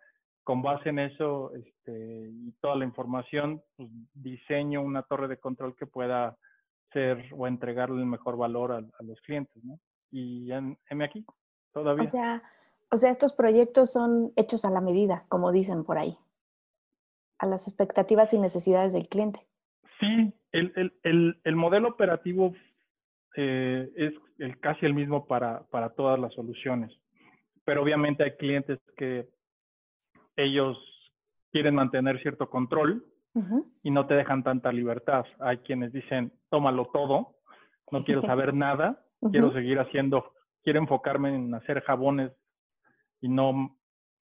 Con 0.45 0.61
base 0.61 0.87
en 0.87 0.99
eso 0.99 1.51
este, 1.53 2.29
y 2.31 2.53
toda 2.61 2.77
la 2.77 2.85
información, 2.85 3.61
pues, 3.75 3.89
diseño 4.13 4.81
una 4.81 5.03
torre 5.03 5.27
de 5.27 5.37
control 5.37 5.75
que 5.75 5.85
pueda 5.85 6.37
ser 6.93 7.25
o 7.35 7.45
entregarle 7.45 7.99
el 7.99 8.05
mejor 8.05 8.37
valor 8.37 8.71
a, 8.71 9.03
los 9.03 9.19
clientes, 9.19 9.61
¿no? 9.65 9.77
Y 10.11 10.49
en, 10.53 10.77
en 10.89 11.01
aquí, 11.01 11.25
todavía. 11.73 12.03
O 12.03 12.05
sea, 12.05 12.41
o 12.89 12.95
sea, 12.95 13.11
estos 13.11 13.33
proyectos 13.33 13.91
son 13.91 14.31
hechos 14.37 14.63
a 14.63 14.71
la 14.71 14.79
medida, 14.79 15.25
como 15.27 15.51
dicen 15.51 15.83
por 15.83 15.97
ahí, 15.97 16.17
a 17.37 17.45
las 17.45 17.67
expectativas 17.67 18.33
y 18.33 18.39
necesidades 18.39 18.93
del 18.93 19.09
cliente. 19.09 19.46
Sí, 19.99 20.33
el, 20.51 20.73
el, 20.75 20.93
el, 21.03 21.39
el 21.43 21.55
modelo 21.55 21.89
operativo 21.89 22.53
eh, 23.35 23.89
es 23.95 24.13
el, 24.39 24.59
casi 24.59 24.85
el 24.85 24.93
mismo 24.93 25.25
para, 25.27 25.63
para 25.67 25.89
todas 25.89 26.19
las 26.19 26.33
soluciones, 26.33 26.91
pero 27.65 27.83
obviamente 27.83 28.23
hay 28.23 28.31
clientes 28.37 28.79
que 28.95 29.27
ellos 30.35 30.77
quieren 31.51 31.75
mantener 31.75 32.21
cierto 32.21 32.49
control 32.49 33.05
y 33.83 33.91
no 33.91 34.07
te 34.07 34.15
dejan 34.15 34.43
tanta 34.43 34.71
libertad. 34.71 35.23
Hay 35.39 35.59
quienes 35.59 35.93
dicen, 35.93 36.33
tómalo 36.49 36.87
todo, 36.87 37.35
no 37.91 38.03
quiero 38.03 38.21
saber 38.23 38.53
nada, 38.53 39.03
quiero 39.31 39.53
seguir 39.53 39.79
haciendo, 39.79 40.33
quiero 40.63 40.79
enfocarme 40.79 41.35
en 41.35 41.53
hacer 41.53 41.81
jabones 41.83 42.31
y 43.21 43.29
no 43.29 43.77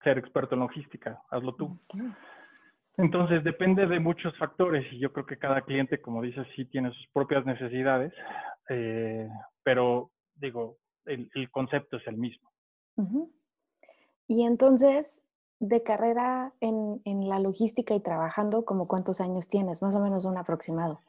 ser 0.03 0.17
experto 0.17 0.55
en 0.55 0.61
logística, 0.61 1.21
hazlo 1.29 1.55
tú. 1.55 1.77
Entonces 2.97 3.43
depende 3.43 3.87
de 3.87 3.99
muchos 3.99 4.37
factores 4.37 4.85
y 4.91 4.99
yo 4.99 5.11
creo 5.13 5.25
que 5.25 5.37
cada 5.37 5.61
cliente, 5.61 6.01
como 6.01 6.21
dices, 6.21 6.45
sí 6.55 6.65
tiene 6.65 6.91
sus 6.91 7.07
propias 7.13 7.45
necesidades, 7.45 8.13
eh, 8.69 9.29
pero 9.63 10.11
digo, 10.35 10.77
el, 11.05 11.49
concepto 11.51 11.97
es 11.97 12.07
el 12.07 12.17
mismo. 12.17 12.49
Y 14.27 14.43
entonces, 14.43 15.23
de 15.59 15.83
carrera 15.83 16.53
en, 16.59 17.01
la 17.27 17.39
logística 17.39 17.95
y 17.95 18.01
trabajando, 18.01 18.65
¿como 18.65 18.87
cuántos 18.87 19.21
años 19.21 19.49
tienes? 19.49 19.81
Más 19.81 19.95
o 19.95 19.99
menos 19.99 20.25
un 20.25 20.37
aproximado. 20.37 20.99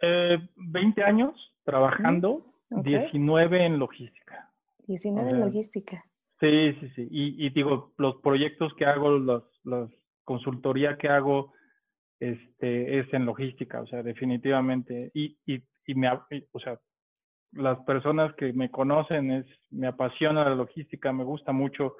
Eh, 0.00 0.38
20 0.56 1.02
años 1.02 1.54
trabajando, 1.64 2.44
19 2.70 3.66
en 3.66 3.78
logística. 3.78 4.52
19 4.86 5.30
en 5.30 5.40
logística. 5.40 6.04
Sí, 6.40 6.74
sí, 6.74 6.88
sí. 6.94 7.08
Y, 7.10 7.46
y, 7.46 7.50
digo, 7.50 7.94
los 7.96 8.16
proyectos 8.16 8.74
que 8.74 8.84
hago, 8.84 9.10
los, 9.10 9.44
los 9.64 9.90
consultoría 10.24 10.96
que 10.96 11.08
hago 11.08 11.52
este, 12.20 12.98
es 12.98 13.12
en 13.12 13.26
logística, 13.26 13.80
o 13.80 13.86
sea, 13.86 14.02
definitivamente. 14.02 15.10
Y, 15.14 15.36
y, 15.46 15.62
y 15.86 15.94
me, 15.94 16.08
o 16.10 16.60
sea, 16.60 16.78
las 17.52 17.78
personas 17.84 18.34
que 18.34 18.52
me 18.52 18.70
conocen, 18.70 19.30
es, 19.30 19.46
me 19.70 19.86
apasiona 19.86 20.44
la 20.44 20.54
logística, 20.54 21.12
me 21.12 21.24
gusta 21.24 21.52
mucho. 21.52 21.96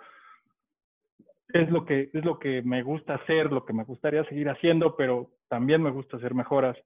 Es 1.48 1.70
lo, 1.70 1.84
que, 1.84 2.10
es 2.12 2.24
lo 2.24 2.38
que 2.38 2.62
me 2.62 2.82
gusta 2.82 3.14
hacer, 3.16 3.52
lo 3.52 3.64
que 3.64 3.72
me 3.72 3.84
gustaría 3.84 4.24
seguir 4.24 4.48
haciendo, 4.48 4.96
pero 4.96 5.30
también 5.48 5.82
me 5.82 5.90
gusta 5.90 6.16
hacer 6.16 6.34
mejoras. 6.34 6.76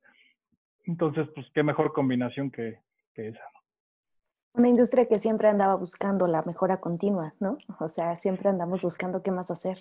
Entonces, 0.84 1.28
pues, 1.34 1.46
qué 1.54 1.62
mejor 1.62 1.92
combinación 1.92 2.50
que, 2.50 2.80
que 3.14 3.28
esa. 3.28 3.44
Una 4.54 4.68
industria 4.68 5.06
que 5.06 5.18
siempre 5.18 5.48
andaba 5.48 5.76
buscando 5.76 6.26
la 6.26 6.42
mejora 6.42 6.80
continua, 6.80 7.34
¿no? 7.38 7.58
O 7.78 7.88
sea, 7.88 8.16
siempre 8.16 8.48
andamos 8.48 8.82
buscando 8.82 9.22
qué 9.22 9.30
más 9.30 9.50
hacer. 9.50 9.78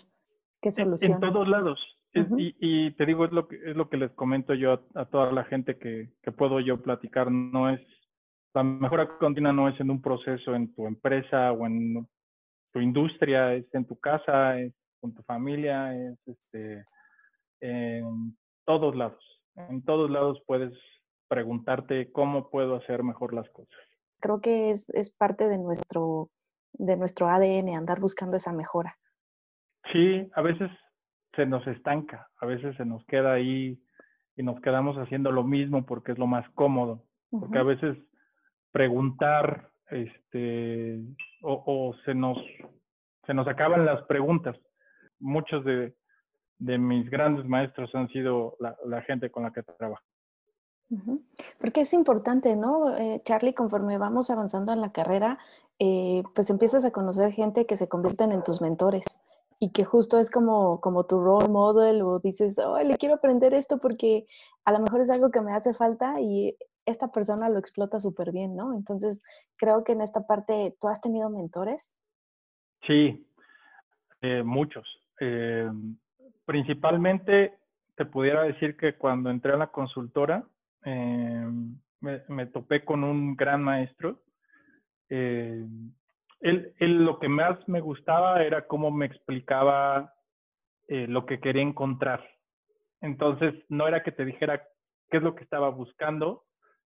¿Qué 0.61 0.71
solución? 0.71 1.13
En, 1.13 1.19
todos 1.19 1.47
lados. 1.47 1.79
y, 2.13 2.91
te 2.91 3.05
digo, 3.05 3.25
es 3.25 3.31
lo 3.31 3.47
que, 3.47 3.57
es 3.57 3.75
lo 3.75 3.89
que 3.89 3.97
les 3.97 4.11
comento 4.11 4.53
yo 4.53 4.83
a, 4.95 5.05
toda 5.05 5.31
la 5.31 5.43
gente 5.45 5.77
que, 5.77 6.09
que, 6.21 6.31
puedo 6.31 6.59
yo 6.59 6.81
platicar. 6.81 7.31
No 7.31 7.69
es, 7.69 7.81
la 8.53 8.63
mejora 8.63 9.17
continua 9.17 9.53
no 9.53 9.69
es 9.69 9.79
en 9.79 9.91
un 9.91 10.01
proceso 10.01 10.55
en 10.55 10.73
tu 10.73 10.87
empresa 10.87 11.51
o 11.51 11.65
en 11.65 12.07
tu 12.73 12.79
industria, 12.79 13.53
es 13.53 13.65
en 13.73 13.85
tu 13.85 13.99
casa, 13.99 14.59
es 14.59 14.73
con 14.99 15.13
tu 15.13 15.21
familia, 15.23 15.95
es 15.95 16.17
este, 16.25 16.85
en 17.61 18.37
todos 18.65 18.95
lados. 18.95 19.23
En 19.55 19.83
todos 19.83 20.09
lados 20.09 20.41
puedes 20.45 20.73
preguntarte 21.27 22.11
cómo 22.11 22.49
puedo 22.49 22.75
hacer 22.75 23.03
mejor 23.03 23.33
las 23.33 23.49
cosas. 23.49 23.77
Creo 24.19 24.41
que 24.41 24.71
es, 24.71 24.89
es 24.91 25.15
parte 25.15 25.47
de 25.47 25.57
nuestro, 25.57 26.29
de 26.73 26.95
nuestro 26.95 27.27
ADN 27.27 27.75
andar 27.75 27.99
buscando 27.99 28.37
esa 28.37 28.53
mejora. 28.53 28.97
Sí, 29.91 30.29
a 30.35 30.41
veces 30.41 30.69
se 31.35 31.45
nos 31.45 31.65
estanca, 31.67 32.27
a 32.39 32.45
veces 32.45 32.75
se 32.77 32.85
nos 32.85 33.05
queda 33.05 33.33
ahí 33.33 33.79
y 34.35 34.43
nos 34.43 34.59
quedamos 34.61 34.97
haciendo 34.97 35.31
lo 35.31 35.43
mismo 35.43 35.85
porque 35.85 36.11
es 36.11 36.17
lo 36.17 36.27
más 36.27 36.47
cómodo, 36.55 37.03
porque 37.29 37.57
a 37.57 37.63
veces 37.63 37.97
preguntar, 38.71 39.69
este, 39.89 40.99
o, 41.41 41.95
se 42.05 42.13
nos 42.13 42.37
se 43.25 43.33
nos 43.33 43.47
acaban 43.47 43.85
las 43.85 44.03
preguntas. 44.03 44.55
Muchos 45.19 45.65
de, 45.65 45.93
mis 46.59 47.09
grandes 47.09 47.45
maestros 47.45 47.93
han 47.93 48.07
sido 48.09 48.55
la, 48.59 49.01
gente 49.01 49.29
con 49.29 49.43
la 49.43 49.51
que 49.51 49.63
trabajo. 49.63 50.03
Porque 51.59 51.81
es 51.81 51.91
importante, 51.93 52.55
¿no? 52.55 52.95
Eh, 52.97 53.21
Charlie, 53.25 53.53
conforme 53.53 53.97
vamos 53.97 54.29
avanzando 54.29 54.71
en 54.71 54.79
la 54.79 54.93
carrera, 54.93 55.37
eh, 55.77 56.23
pues 56.33 56.49
empiezas 56.49 56.85
a 56.85 56.91
conocer 56.91 57.33
gente 57.33 57.65
que 57.65 57.75
se 57.75 57.89
convierten 57.89 58.31
en 58.31 58.43
tus 58.43 58.61
mentores 58.61 59.19
y 59.59 59.71
que 59.71 59.85
justo 59.85 60.19
es 60.19 60.29
como, 60.29 60.79
como 60.81 61.05
tu 61.05 61.19
role 61.19 61.47
model 61.47 62.01
o 62.03 62.19
dices, 62.19 62.59
oh, 62.59 62.77
le 62.79 62.97
quiero 62.97 63.15
aprender 63.15 63.53
esto 63.53 63.79
porque 63.79 64.27
a 64.65 64.71
lo 64.71 64.79
mejor 64.79 65.01
es 65.01 65.09
algo 65.09 65.31
que 65.31 65.41
me 65.41 65.53
hace 65.53 65.73
falta 65.73 66.21
y 66.21 66.55
esta 66.85 67.11
persona 67.11 67.49
lo 67.49 67.59
explota 67.59 67.99
súper 67.99 68.31
bien, 68.31 68.55
¿no? 68.55 68.73
Entonces, 68.73 69.21
creo 69.57 69.83
que 69.83 69.91
en 69.91 70.01
esta 70.01 70.25
parte, 70.25 70.75
¿tú 70.79 70.87
has 70.87 71.01
tenido 71.01 71.29
mentores? 71.29 71.97
Sí, 72.85 73.27
eh, 74.21 74.43
muchos. 74.43 74.87
Eh, 75.19 75.69
principalmente, 76.45 77.57
te 77.95 78.05
pudiera 78.05 78.43
decir 78.43 78.77
que 78.77 78.95
cuando 78.95 79.29
entré 79.29 79.53
a 79.53 79.57
la 79.57 79.67
consultora, 79.67 80.47
eh, 80.85 81.47
me, 81.99 82.45
topé 82.45 82.85
con 82.85 83.03
un 83.03 83.35
gran 83.35 83.63
maestro 83.63 84.21
él, 86.39 86.73
lo 86.79 87.19
que 87.19 87.29
más 87.29 87.57
me 87.67 87.81
gustaba 87.81 88.43
era 88.43 88.67
cómo 88.67 88.91
me 88.91 89.05
explicaba 89.05 90.13
eh, 90.87 91.07
lo 91.07 91.25
que 91.25 91.39
quería 91.39 91.61
encontrar. 91.61 92.27
Entonces, 93.01 93.53
no 93.69 93.87
era 93.87 94.03
que 94.03 94.11
te 94.11 94.25
dijera 94.25 94.63
qué 95.09 95.17
es 95.17 95.23
lo 95.23 95.35
que 95.35 95.43
estaba 95.43 95.69
buscando, 95.69 96.45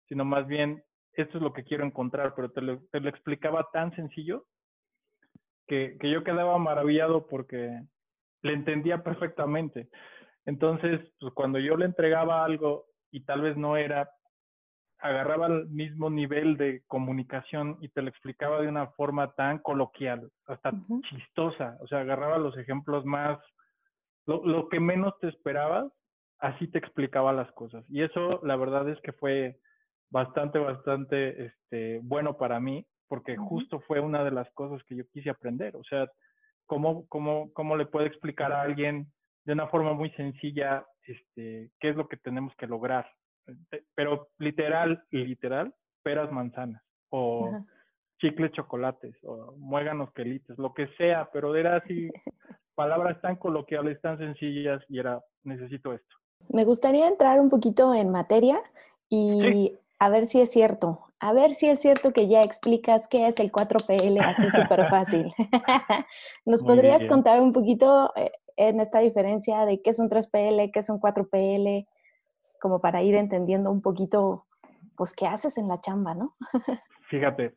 sino 0.09 0.25
más 0.25 0.47
bien 0.47 0.83
esto 1.13 1.39
es 1.39 1.43
lo 1.43 1.53
que 1.53 1.65
quiero 1.65 1.85
encontrar, 1.85 2.35
pero 2.35 2.51
te 2.51 2.61
lo, 2.61 2.81
te 2.93 3.01
lo 3.01 3.09
explicaba 3.09 3.69
tan 3.73 3.95
sencillo 3.97 4.45
que, 5.67 5.97
que, 5.99 6.11
yo 6.11 6.23
quedaba 6.23 6.59
maravillado 6.59 7.27
porque 7.27 7.81
le 8.43 8.53
entendía 8.53 9.03
perfectamente. 9.03 9.89
Entonces, 10.45 11.01
pues 11.19 11.33
cuando 11.35 11.59
yo 11.59 11.77
le 11.77 11.87
entregaba 11.87 12.45
algo 12.45 12.87
y 13.11 13.25
tal 13.25 13.41
vez 13.41 13.57
no 13.57 13.77
era, 13.77 14.09
agarraba 15.07 15.47
el 15.47 15.69
mismo 15.69 16.11
nivel 16.11 16.57
de 16.57 16.83
comunicación 16.87 17.79
y 17.81 17.89
te 17.89 18.03
lo 18.03 18.09
explicaba 18.09 18.61
de 18.61 18.69
una 18.69 18.89
forma 18.89 19.33
tan 19.33 19.59
coloquial, 19.59 20.31
hasta 20.47 20.73
chistosa. 21.09 21.77
O 21.81 21.87
sea, 21.87 22.01
agarraba 22.01 22.39
los 22.39 22.57
ejemplos 22.57 23.05
más, 23.05 23.39
lo, 24.27 24.45
lo, 24.45 24.69
que 24.69 24.81
menos 24.81 25.19
te 25.21 25.29
esperabas, 25.29 25.91
así 26.39 26.69
te 26.69 26.79
explicaba 26.79 27.33
las 27.33 27.51
cosas. 27.53 27.85
Y 27.89 28.03
eso, 28.03 28.41
la 28.43 28.57
verdad 28.57 28.89
es 28.89 29.01
que 29.01 29.13
fue 29.13 29.59
bastante, 30.11 30.59
bastante 30.59 31.47
este, 31.47 32.01
bueno 32.03 32.37
para 32.37 32.61
mí, 32.61 32.87
porque 33.09 33.37
justo 33.37 33.81
fue 33.81 34.01
una 34.01 34.25
de 34.25 34.33
las 34.33 34.51
cosas 34.53 34.83
que 34.85 34.97
yo 34.97 35.05
quise 35.13 35.31
aprender. 35.31 35.77
O 35.77 35.85
sea, 35.85 36.09
cómo, 36.67 37.07
cómo, 37.09 37.53
cómo 37.53 37.77
le 37.77 37.87
puedo 37.87 38.07
explicar 38.07 38.53
a 38.53 38.63
alguien 38.63 39.07
de 39.45 39.53
una 39.53 39.69
forma 39.69 39.93
muy 39.93 40.11
sencilla 40.11 40.85
este, 41.03 41.71
qué 41.79 41.91
es 41.91 41.97
lo 41.97 42.09
que 42.09 42.17
tenemos 42.17 42.53
que 42.57 42.67
lograr. 42.67 43.09
Eh, 43.49 43.83
pero 43.95 44.29
literal, 44.39 45.03
literal, 45.11 45.75
peras 46.03 46.31
manzanas 46.33 46.83
o 47.11 47.51
chicles 48.19 48.53
chocolates 48.53 49.15
o 49.25 49.53
muéganos 49.57 50.13
quelites, 50.13 50.59
lo 50.59 50.73
que 50.75 50.89
sea, 50.97 51.29
pero 51.33 51.55
era 51.55 51.77
así 51.77 52.09
palabras 52.75 53.21
tan 53.21 53.37
coloquiales, 53.37 54.01
tan 54.01 54.19
sencillas 54.19 54.83
y 54.89 54.99
era 54.99 55.21
necesito 55.45 55.93
esto. 55.93 56.17
Me 56.49 56.65
gustaría 56.65 57.09
entrar 57.09 57.41
un 57.41 57.51
poquito 57.51 57.95
en 57.95 58.11
materia 58.11 58.61
y 59.09 59.73
a 59.99 60.09
ver 60.09 60.27
si 60.27 60.41
es 60.41 60.51
cierto. 60.51 61.01
A 61.19 61.33
ver 61.33 61.53
si 61.53 61.67
es 61.69 61.81
cierto 61.81 62.13
que 62.13 62.29
ya 62.29 62.43
explicas 62.43 63.09
qué 63.09 63.27
es 63.27 63.41
el 63.41 63.51
4PL 63.51 64.21
así 64.23 64.51
súper 64.51 64.89
fácil. 64.91 65.33
¿Nos 66.45 66.63
podrías 66.63 67.07
contar 67.07 67.41
un 67.41 67.53
poquito 67.53 68.13
eh, 68.17 68.33
en 68.57 68.81
esta 68.81 68.99
diferencia 68.99 69.65
de 69.65 69.81
qué 69.81 69.91
es 69.91 69.99
un 69.99 70.11
3PL, 70.11 70.71
qué 70.73 70.79
es 70.79 70.91
un 70.91 71.01
4PL, 71.01 71.87
como 72.67 72.81
para 72.81 73.03
ir 73.03 73.15
entendiendo 73.15 73.71
un 73.71 73.81
poquito, 73.81 74.47
pues, 74.97 75.15
qué 75.15 75.27
haces 75.27 75.57
en 75.59 75.69
la 75.69 75.81
chamba, 75.81 76.15
¿no? 76.15 76.35
Fíjate, 77.11 77.55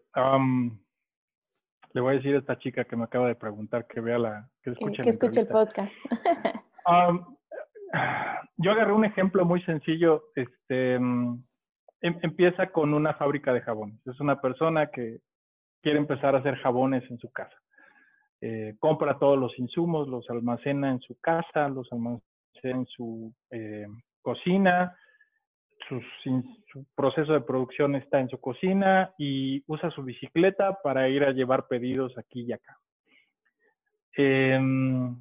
le 1.94 2.02
voy 2.02 2.14
a 2.14 2.18
decir 2.18 2.36
a 2.36 2.40
esta 2.40 2.60
chica 2.60 2.86
que 2.86 2.96
me 2.96 3.06
acaba 3.06 3.28
de 3.28 3.36
preguntar 3.36 3.88
que 3.88 4.00
vea 4.00 4.20
la, 4.20 4.50
que 4.62 4.72
escuche, 4.72 5.04
que, 5.04 5.10
escuche 5.10 5.42
el 5.42 5.48
podcast. 5.48 5.96
yo 8.58 8.72
agarré 8.72 8.94
un 8.94 9.06
ejemplo 9.06 9.44
muy 9.46 9.62
sencillo, 9.64 10.26
este 10.36 11.00
Em, 12.02 12.18
empieza 12.22 12.68
con 12.68 12.94
una 12.94 13.14
fábrica 13.14 13.54
de 13.54 13.62
jabones. 13.62 14.00
Es 14.08 14.20
una 14.20 14.40
persona 14.40 14.88
que 14.88 15.20
quiere 15.82 16.00
empezar 16.00 16.36
a 16.36 16.40
hacer 16.40 16.56
jabones 16.58 17.10
en 17.10 17.18
su 17.18 17.30
casa. 17.32 17.56
Eh, 18.42 18.76
compra 18.80 19.20
todos 19.20 19.38
los 19.38 19.58
insumos, 19.60 20.08
los 20.08 20.30
almacena 20.30 20.92
en 20.92 21.02
su 21.02 21.20
casa, 21.20 21.68
los 21.68 21.92
almacena 21.92 22.22
en 22.64 22.86
su 22.86 23.34
eh, 23.52 23.88
cocina, 24.22 24.96
su, 25.88 26.02
proceso 26.96 27.34
de 27.34 27.42
producción 27.42 27.96
está 27.96 28.20
en 28.20 28.30
su 28.30 28.40
cocina 28.40 29.14
y 29.18 29.64
usa 29.68 29.90
su 29.92 30.04
bicicleta 30.04 30.78
para 30.84 31.10
ir 31.10 31.24
a 31.24 31.32
llevar 31.32 31.68
pedidos 31.68 32.18
aquí 32.18 32.42
y 32.42 32.54
acá. 32.54 32.78
Em, 34.16 35.20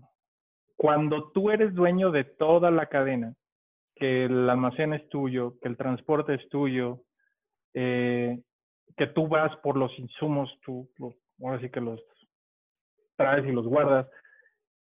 cuando 0.77 1.31
tú 1.31 1.51
eres 1.51 1.75
dueño 1.75 2.11
de 2.11 2.25
toda 2.25 2.71
la 2.71 2.87
cadena, 2.87 3.35
que 3.95 4.27
el 4.27 4.49
almacén 4.49 4.93
es 4.93 5.09
tuyo, 5.09 5.59
que 5.61 5.69
el 5.69 5.77
transporte 5.77 6.35
es 6.35 6.49
tuyo, 6.49 7.01
eh, 7.75 8.41
que 8.97 9.07
tú 9.09 9.27
vas 9.29 9.57
por 9.59 9.77
los 9.77 9.97
insumos, 9.99 10.51
tú 10.65 10.89
ahora 11.43 11.61
sí 11.61 11.71
que 11.71 11.81
los 11.81 12.01
traes 13.17 13.47
y 13.47 13.53
los 13.53 13.67
guardas, 13.67 14.07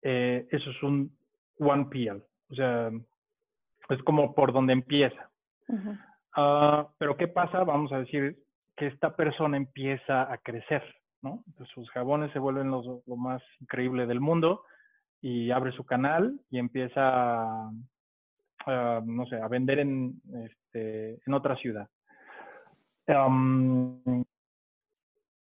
eh, 0.02 0.46
eso 0.50 0.70
es 0.70 0.82
un 0.82 1.16
one 1.58 1.86
PL, 1.90 2.22
o 2.50 2.54
sea, 2.54 2.90
es 3.88 4.02
como 4.02 4.34
por 4.34 4.52
donde 4.52 4.72
empieza. 4.72 5.30
Ah, 6.34 6.88
pero 6.98 7.16
¿qué 7.16 7.28
pasa? 7.28 7.64
Vamos 7.64 7.92
a 7.92 7.98
decir 7.98 8.36
que 8.76 8.86
esta 8.88 9.16
persona 9.16 9.56
empieza 9.56 10.30
a 10.30 10.38
crecer, 10.38 10.82
¿no? 11.22 11.42
sus 11.74 11.90
jabones 11.90 12.30
se 12.32 12.38
vuelven 12.38 12.70
lo 12.70 13.02
más 13.16 13.42
increíble 13.60 14.06
del 14.06 14.20
mundo 14.20 14.62
y 15.20 15.50
abre 15.50 15.72
su 15.72 15.84
canal 15.84 16.38
y 16.50 16.58
empieza 16.58 17.00
a 17.02 17.70
no 18.66 19.26
sé, 19.26 19.36
a 19.36 19.48
vender 19.48 19.78
en, 19.78 20.20
este, 20.44 21.20
en 21.24 21.34
otra 21.34 21.56
ciudad. 21.56 21.88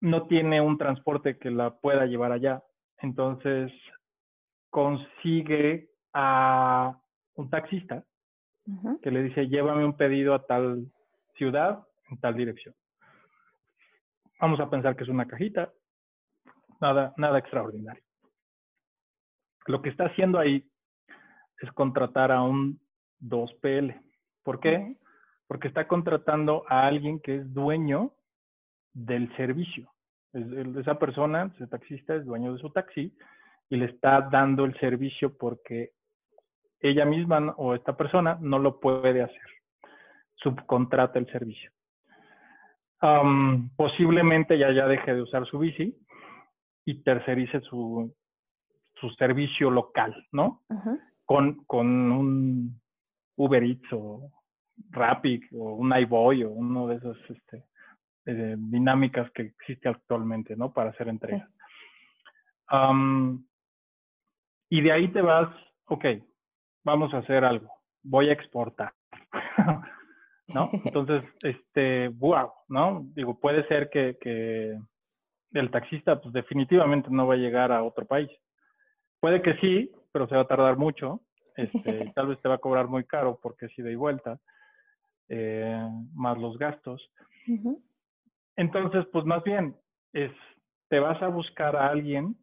no 0.00 0.26
tiene 0.26 0.60
un 0.60 0.76
transporte 0.76 1.38
que 1.38 1.50
la 1.50 1.70
pueda 1.76 2.06
llevar 2.06 2.32
allá. 2.32 2.62
Entonces 2.98 3.72
consigue 4.70 5.90
a 6.12 6.98
un 7.34 7.50
taxista 7.50 8.04
que 9.02 9.10
le 9.10 9.22
dice, 9.22 9.48
llévame 9.48 9.84
un 9.84 9.96
pedido 9.96 10.34
a 10.34 10.46
tal 10.46 10.86
ciudad 11.36 11.86
en 12.10 12.18
tal 12.18 12.34
dirección. 12.34 12.74
Vamos 14.40 14.60
a 14.60 14.70
pensar 14.70 14.96
que 14.96 15.04
es 15.04 15.10
una 15.10 15.26
cajita, 15.26 15.72
nada, 16.80 17.14
nada 17.16 17.38
extraordinario. 17.38 18.02
Lo 19.66 19.80
que 19.80 19.90
está 19.90 20.06
haciendo 20.06 20.38
ahí 20.38 20.68
es 21.60 21.72
contratar 21.72 22.30
a 22.30 22.42
un 22.42 22.80
2PL. 23.20 24.00
¿Por 24.42 24.60
qué? 24.60 24.96
Porque 25.46 25.68
está 25.68 25.88
contratando 25.88 26.64
a 26.68 26.86
alguien 26.86 27.20
que 27.20 27.36
es 27.36 27.54
dueño 27.54 28.12
del 28.92 29.34
servicio. 29.36 29.90
esa 30.32 30.98
persona, 30.98 31.50
ese 31.54 31.66
taxista, 31.66 32.14
es 32.14 32.24
dueño 32.24 32.52
de 32.52 32.58
su 32.58 32.70
taxi 32.70 33.16
y 33.70 33.76
le 33.76 33.86
está 33.86 34.20
dando 34.22 34.64
el 34.64 34.78
servicio 34.78 35.36
porque 35.36 35.92
ella 36.84 37.04
misma 37.04 37.54
o 37.56 37.74
esta 37.74 37.96
persona 37.96 38.38
no 38.40 38.58
lo 38.58 38.78
puede 38.78 39.22
hacer. 39.22 39.48
Subcontrata 40.36 41.18
el 41.18 41.26
servicio. 41.30 41.70
posiblemente 43.76 44.58
ya, 44.58 44.70
ya 44.72 44.86
deje 44.86 45.14
de 45.14 45.22
usar 45.22 45.46
su 45.46 45.58
bici 45.58 45.96
y 46.84 47.02
tercerice 47.02 47.60
su, 47.60 48.14
su 48.94 49.10
servicio 49.10 49.70
local, 49.70 50.14
¿no? 50.32 50.62
con, 51.24 51.64
con 51.64 51.86
un 52.12 52.80
Uber 53.36 53.62
Eats 53.62 53.92
o 53.92 54.30
Rapid 54.90 55.44
o 55.52 55.74
un 55.74 55.96
iBoy 55.96 56.44
o 56.44 56.50
uno 56.50 56.88
de 56.88 56.96
esas 56.96 57.16
este, 57.28 57.64
eh, 58.26 58.56
dinámicas 58.58 59.30
que 59.32 59.42
existe 59.42 59.88
actualmente, 59.88 60.56
¿no? 60.56 60.72
Para 60.72 60.90
hacer 60.90 61.08
entregas. 61.08 61.48
y 64.68 64.80
de 64.80 64.92
ahí 64.92 65.08
te 65.08 65.22
vas, 65.22 65.48
ok, 65.86 66.04
vamos 66.84 67.12
a 67.14 67.18
hacer 67.18 67.44
algo, 67.44 67.72
voy 68.02 68.28
a 68.28 68.32
exportar. 68.32 68.92
¿No? 70.48 70.70
Entonces, 70.84 71.24
este, 71.42 72.08
wow, 72.08 72.52
¿no? 72.68 73.02
Digo, 73.14 73.40
puede 73.40 73.66
ser 73.66 73.88
que, 73.90 74.18
que 74.20 74.78
el 75.52 75.70
taxista, 75.70 76.20
pues 76.20 76.32
definitivamente 76.34 77.08
no 77.10 77.26
va 77.26 77.34
a 77.34 77.38
llegar 77.38 77.72
a 77.72 77.82
otro 77.82 78.04
país. 78.04 78.30
Puede 79.20 79.40
que 79.40 79.54
sí, 79.54 79.90
pero 80.12 80.28
se 80.28 80.34
va 80.36 80.42
a 80.42 80.46
tardar 80.46 80.76
mucho. 80.76 81.20
Este, 81.56 82.12
tal 82.14 82.28
vez 82.28 82.40
te 82.40 82.48
va 82.48 82.56
a 82.56 82.58
cobrar 82.58 82.88
muy 82.88 83.04
caro 83.04 83.38
porque 83.42 83.66
es 83.66 83.78
ida 83.78 83.90
y 83.90 83.94
vuelta, 83.94 84.38
eh, 85.28 85.88
más 86.14 86.38
los 86.38 86.58
gastos. 86.58 87.10
Entonces, 88.56 89.06
pues 89.12 89.24
más 89.24 89.42
bien, 89.44 89.76
es, 90.12 90.32
te 90.88 90.98
vas 90.98 91.20
a 91.22 91.28
buscar 91.28 91.76
a 91.76 91.88
alguien 91.88 92.36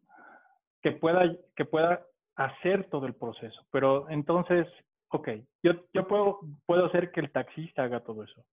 que 0.82 0.92
pueda, 0.92 1.24
que 1.56 1.64
pueda 1.64 2.02
hacer 2.44 2.88
todo 2.90 3.06
el 3.06 3.14
proceso. 3.14 3.60
Pero 3.70 4.08
entonces, 4.10 4.66
ok, 5.08 5.28
yo, 5.62 5.72
yo 5.92 6.06
puedo, 6.06 6.40
puedo 6.66 6.86
hacer 6.86 7.10
que 7.10 7.20
el 7.20 7.32
taxista 7.32 7.84
haga 7.84 8.00
todo 8.00 8.24
eso, 8.24 8.44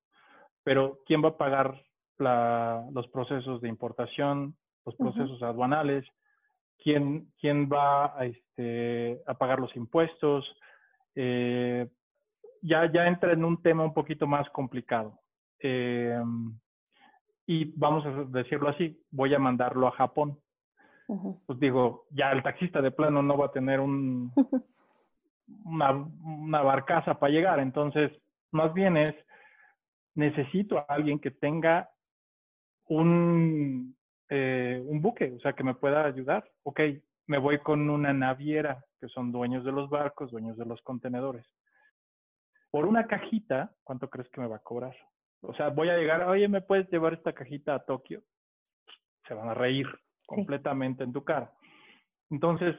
pero 0.64 1.00
¿quién 1.06 1.24
va 1.24 1.30
a 1.30 1.38
pagar 1.38 1.82
la, 2.18 2.86
los 2.92 3.08
procesos 3.08 3.62
de 3.62 3.70
importación, 3.70 4.56
los 4.86 4.96
procesos 4.96 5.42
aduanales? 5.42 6.06
quién, 6.82 7.32
quién 7.40 7.70
va 7.70 8.18
a, 8.18 8.26
este, 8.26 9.22
a 9.26 9.34
pagar 9.36 9.60
los 9.60 9.76
impuestos. 9.76 10.46
Eh, 11.16 11.88
ya, 12.62 12.92
ya 12.92 13.08
entra 13.08 13.34
en 13.34 13.44
un 13.44 13.62
tema 13.62 13.84
un 13.84 13.94
poquito 13.94 14.28
más 14.28 14.50
complicado. 14.50 15.20
Eh, 15.60 16.22
y 17.46 17.66
vamos 17.78 18.06
a 18.06 18.24
decirlo 18.26 18.70
así, 18.70 19.02
voy 19.12 19.34
a 19.34 19.40
mandarlo 19.40 19.88
a 19.88 19.92
Japón. 19.92 20.40
Pues 21.48 21.60
digo, 21.60 22.06
ya 22.12 22.32
el 22.32 22.44
taxista 22.44 22.82
de 22.82 22.92
plano 22.92 23.24
no 23.24 23.36
va 23.36 23.48
a 23.48 23.52
tener 23.52 23.80
un, 23.80 24.32
una, 25.66 25.92
una 25.92 26.62
barcaza 26.62 27.16
para 27.20 27.34
llegar. 27.34 27.60
Entonces, 27.60 28.12
más 28.52 28.74
bien 28.74 28.96
es, 28.96 29.16
necesito 30.14 30.78
a 30.78 30.86
alguien 30.88 31.20
que 31.20 31.32
tenga 31.32 31.90
un, 32.86 33.96
eh, 34.30 34.84
un 34.86 35.02
buque, 35.02 35.34
o 35.36 35.40
sea, 35.40 35.54
que 35.54 35.64
me 35.64 35.74
pueda 35.74 36.06
ayudar. 36.06 36.48
Ok, 36.62 36.82
me 37.26 37.40
voy 37.40 37.60
con 37.60 37.90
una 37.90 38.14
naviera, 38.14 38.86
que 39.00 39.08
son 39.08 39.32
dueños 39.32 39.66
de 39.66 39.72
los 39.72 39.90
barcos, 39.90 40.30
dueños 40.30 40.58
de 40.58 40.66
los 40.66 40.80
contenedores. 40.84 41.46
Por 42.70 42.86
una 42.86 43.08
cajita, 43.08 43.72
¿cuánto 43.84 44.12
crees 44.12 44.30
que 44.30 44.42
me 44.42 44.48
va 44.48 44.58
a 44.58 44.64
cobrar? 44.64 44.96
O 45.42 45.56
sea, 45.56 45.70
voy 45.70 45.90
a 45.90 45.98
llegar, 45.98 46.22
oye, 46.28 46.48
¿me 46.48 46.62
puedes 46.62 46.88
llevar 46.92 47.14
esta 47.14 47.34
cajita 47.34 47.74
a 47.74 47.80
Tokio? 47.80 48.22
Se 49.28 49.34
van 49.34 49.50
a 49.50 49.56
reír 49.56 49.88
completamente 50.30 51.04
en 51.04 51.14
tu 51.14 51.24
cara. 51.24 51.52
Entonces, 52.30 52.76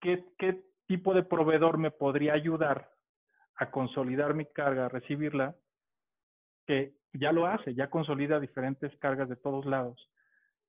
¿qué, 0.00 0.24
¿qué 0.38 0.62
tipo 0.86 1.14
de 1.14 1.22
proveedor 1.22 1.78
me 1.78 1.90
podría 1.90 2.34
ayudar 2.34 2.90
a 3.56 3.70
consolidar 3.70 4.34
mi 4.34 4.46
carga, 4.46 4.86
a 4.86 4.88
recibirla? 4.88 5.56
Que 6.66 6.94
ya 7.12 7.32
lo 7.32 7.46
hace, 7.46 7.74
ya 7.74 7.90
consolida 7.90 8.40
diferentes 8.40 8.96
cargas 8.98 9.28
de 9.28 9.36
todos 9.36 9.66
lados 9.66 10.10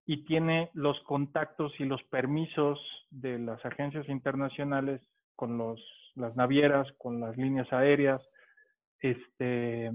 y 0.05 0.23
tiene 0.25 0.69
los 0.73 0.99
contactos 1.01 1.73
y 1.79 1.85
los 1.85 2.01
permisos 2.03 2.79
de 3.09 3.39
las 3.39 3.63
agencias 3.65 4.07
internacionales 4.07 5.01
con 5.35 5.57
los, 5.57 5.81
las 6.15 6.35
navieras, 6.35 6.87
con 6.97 7.19
las 7.19 7.35
líneas 7.37 7.71
aéreas, 7.73 8.21
este, 8.99 9.91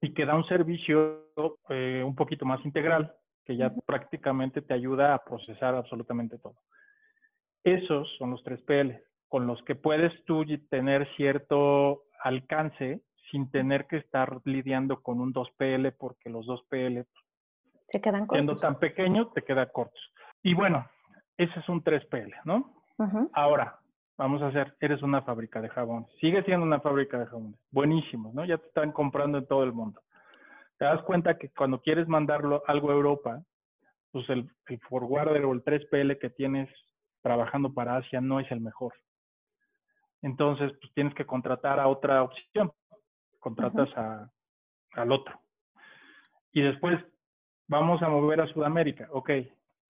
y 0.00 0.14
que 0.14 0.24
da 0.24 0.36
un 0.36 0.46
servicio 0.46 1.26
eh, 1.68 2.02
un 2.06 2.14
poquito 2.14 2.46
más 2.46 2.64
integral, 2.64 3.12
que 3.48 3.56
ya 3.56 3.72
prácticamente 3.86 4.60
te 4.60 4.74
ayuda 4.74 5.14
a 5.14 5.24
procesar 5.24 5.74
absolutamente 5.74 6.36
todo. 6.38 6.56
Esos 7.64 8.06
son 8.18 8.32
los 8.32 8.44
tres 8.44 8.60
PL, 8.60 9.02
con 9.26 9.46
los 9.46 9.62
que 9.62 9.74
puedes 9.74 10.12
tú 10.26 10.44
tener 10.68 11.08
cierto 11.16 12.02
alcance 12.22 13.00
sin 13.30 13.50
tener 13.50 13.86
que 13.86 13.96
estar 13.96 14.42
lidiando 14.44 15.00
con 15.00 15.18
un 15.18 15.32
2PL, 15.32 15.94
porque 15.98 16.28
los 16.28 16.46
2PL 16.46 17.06
se 17.86 18.00
quedan 18.02 18.26
cortos. 18.26 18.44
Siendo 18.44 18.60
tan 18.60 18.78
pequeño, 18.78 19.28
te 19.28 19.42
queda 19.42 19.72
cortos. 19.72 20.12
Y 20.42 20.52
bueno, 20.52 20.86
ese 21.38 21.58
es 21.58 21.68
un 21.70 21.82
3PL, 21.82 22.34
¿no? 22.44 22.74
Ahora, 23.32 23.78
vamos 24.18 24.42
a 24.42 24.48
hacer, 24.48 24.76
eres 24.80 25.02
una 25.02 25.22
fábrica 25.22 25.62
de 25.62 25.70
jabones. 25.70 26.10
Sigue 26.20 26.42
siendo 26.42 26.66
una 26.66 26.80
fábrica 26.80 27.18
de 27.18 27.24
jabones. 27.24 27.58
Buenísimos, 27.70 28.34
¿no? 28.34 28.44
Ya 28.44 28.58
te 28.58 28.66
están 28.66 28.92
comprando 28.92 29.38
en 29.38 29.46
todo 29.46 29.64
el 29.64 29.72
mundo. 29.72 30.02
Te 30.78 30.84
das 30.84 31.02
cuenta 31.02 31.36
que 31.38 31.50
cuando 31.50 31.80
quieres 31.80 32.06
mandarlo 32.08 32.62
algo 32.66 32.90
a 32.90 32.94
Europa, 32.94 33.42
pues 34.12 34.28
el, 34.30 34.48
el 34.66 34.80
forwarder 34.80 35.44
o 35.44 35.52
el 35.52 35.64
3PL 35.64 36.18
que 36.18 36.30
tienes 36.30 36.68
trabajando 37.22 37.72
para 37.72 37.96
Asia 37.96 38.20
no 38.20 38.40
es 38.40 38.50
el 38.50 38.60
mejor. 38.60 38.94
Entonces, 40.22 40.72
pues 40.80 40.92
tienes 40.94 41.14
que 41.14 41.26
contratar 41.26 41.78
a 41.80 41.88
otra 41.88 42.22
opción. 42.22 42.72
Contratas 43.38 43.88
a, 43.96 44.30
al 44.92 45.12
otro. 45.12 45.40
Y 46.52 46.62
después 46.62 46.98
vamos 47.68 48.02
a 48.02 48.08
mover 48.08 48.40
a 48.40 48.48
Sudamérica. 48.48 49.08
Ok, 49.12 49.30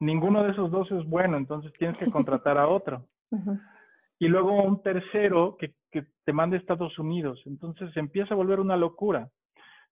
ninguno 0.00 0.42
de 0.42 0.52
esos 0.52 0.70
dos 0.70 0.90
es 0.90 1.04
bueno, 1.08 1.36
entonces 1.36 1.72
tienes 1.78 1.96
que 1.98 2.10
contratar 2.10 2.58
a 2.58 2.68
otro. 2.68 3.06
Y 4.20 4.26
luego 4.26 4.64
un 4.64 4.82
tercero 4.82 5.56
que, 5.56 5.74
que 5.92 6.04
te 6.24 6.32
mande 6.32 6.56
a 6.56 6.58
Estados 6.58 6.98
Unidos. 6.98 7.40
Entonces 7.46 7.96
empieza 7.96 8.34
a 8.34 8.36
volver 8.36 8.58
una 8.58 8.76
locura. 8.76 9.30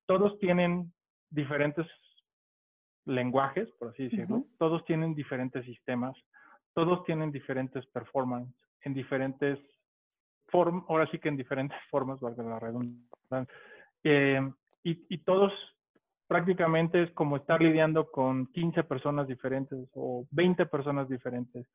Todos 0.07 0.38
tienen 0.38 0.92
diferentes 1.31 1.87
lenguajes, 3.05 3.69
por 3.79 3.88
así 3.88 4.05
decirlo. 4.05 4.45
Todos 4.59 4.85
tienen 4.85 5.14
diferentes 5.14 5.64
sistemas. 5.64 6.16
Todos 6.75 7.05
tienen 7.05 7.31
diferentes 7.33 7.87
performance 7.87 8.53
en 8.83 8.95
diferentes 8.95 9.59
formas, 10.49 10.85
ahora 10.88 11.09
sí 11.11 11.19
que 11.19 11.29
en 11.29 11.37
diferentes 11.37 11.77
formas, 11.90 12.21
valga 12.21 12.42
la 12.42 12.59
redundancia. 12.59 13.55
Eh, 14.05 14.40
y, 14.85 15.05
y, 15.09 15.19
todos 15.19 15.53
prácticamente 16.29 17.03
es 17.03 17.11
como 17.12 17.37
estar 17.37 17.61
lidiando 17.61 18.11
con 18.11 18.47
15 18.53 18.85
personas 18.85 19.27
diferentes 19.27 19.88
o 19.95 20.27
20 20.31 20.66
personas 20.66 21.09
diferentes 21.09 21.66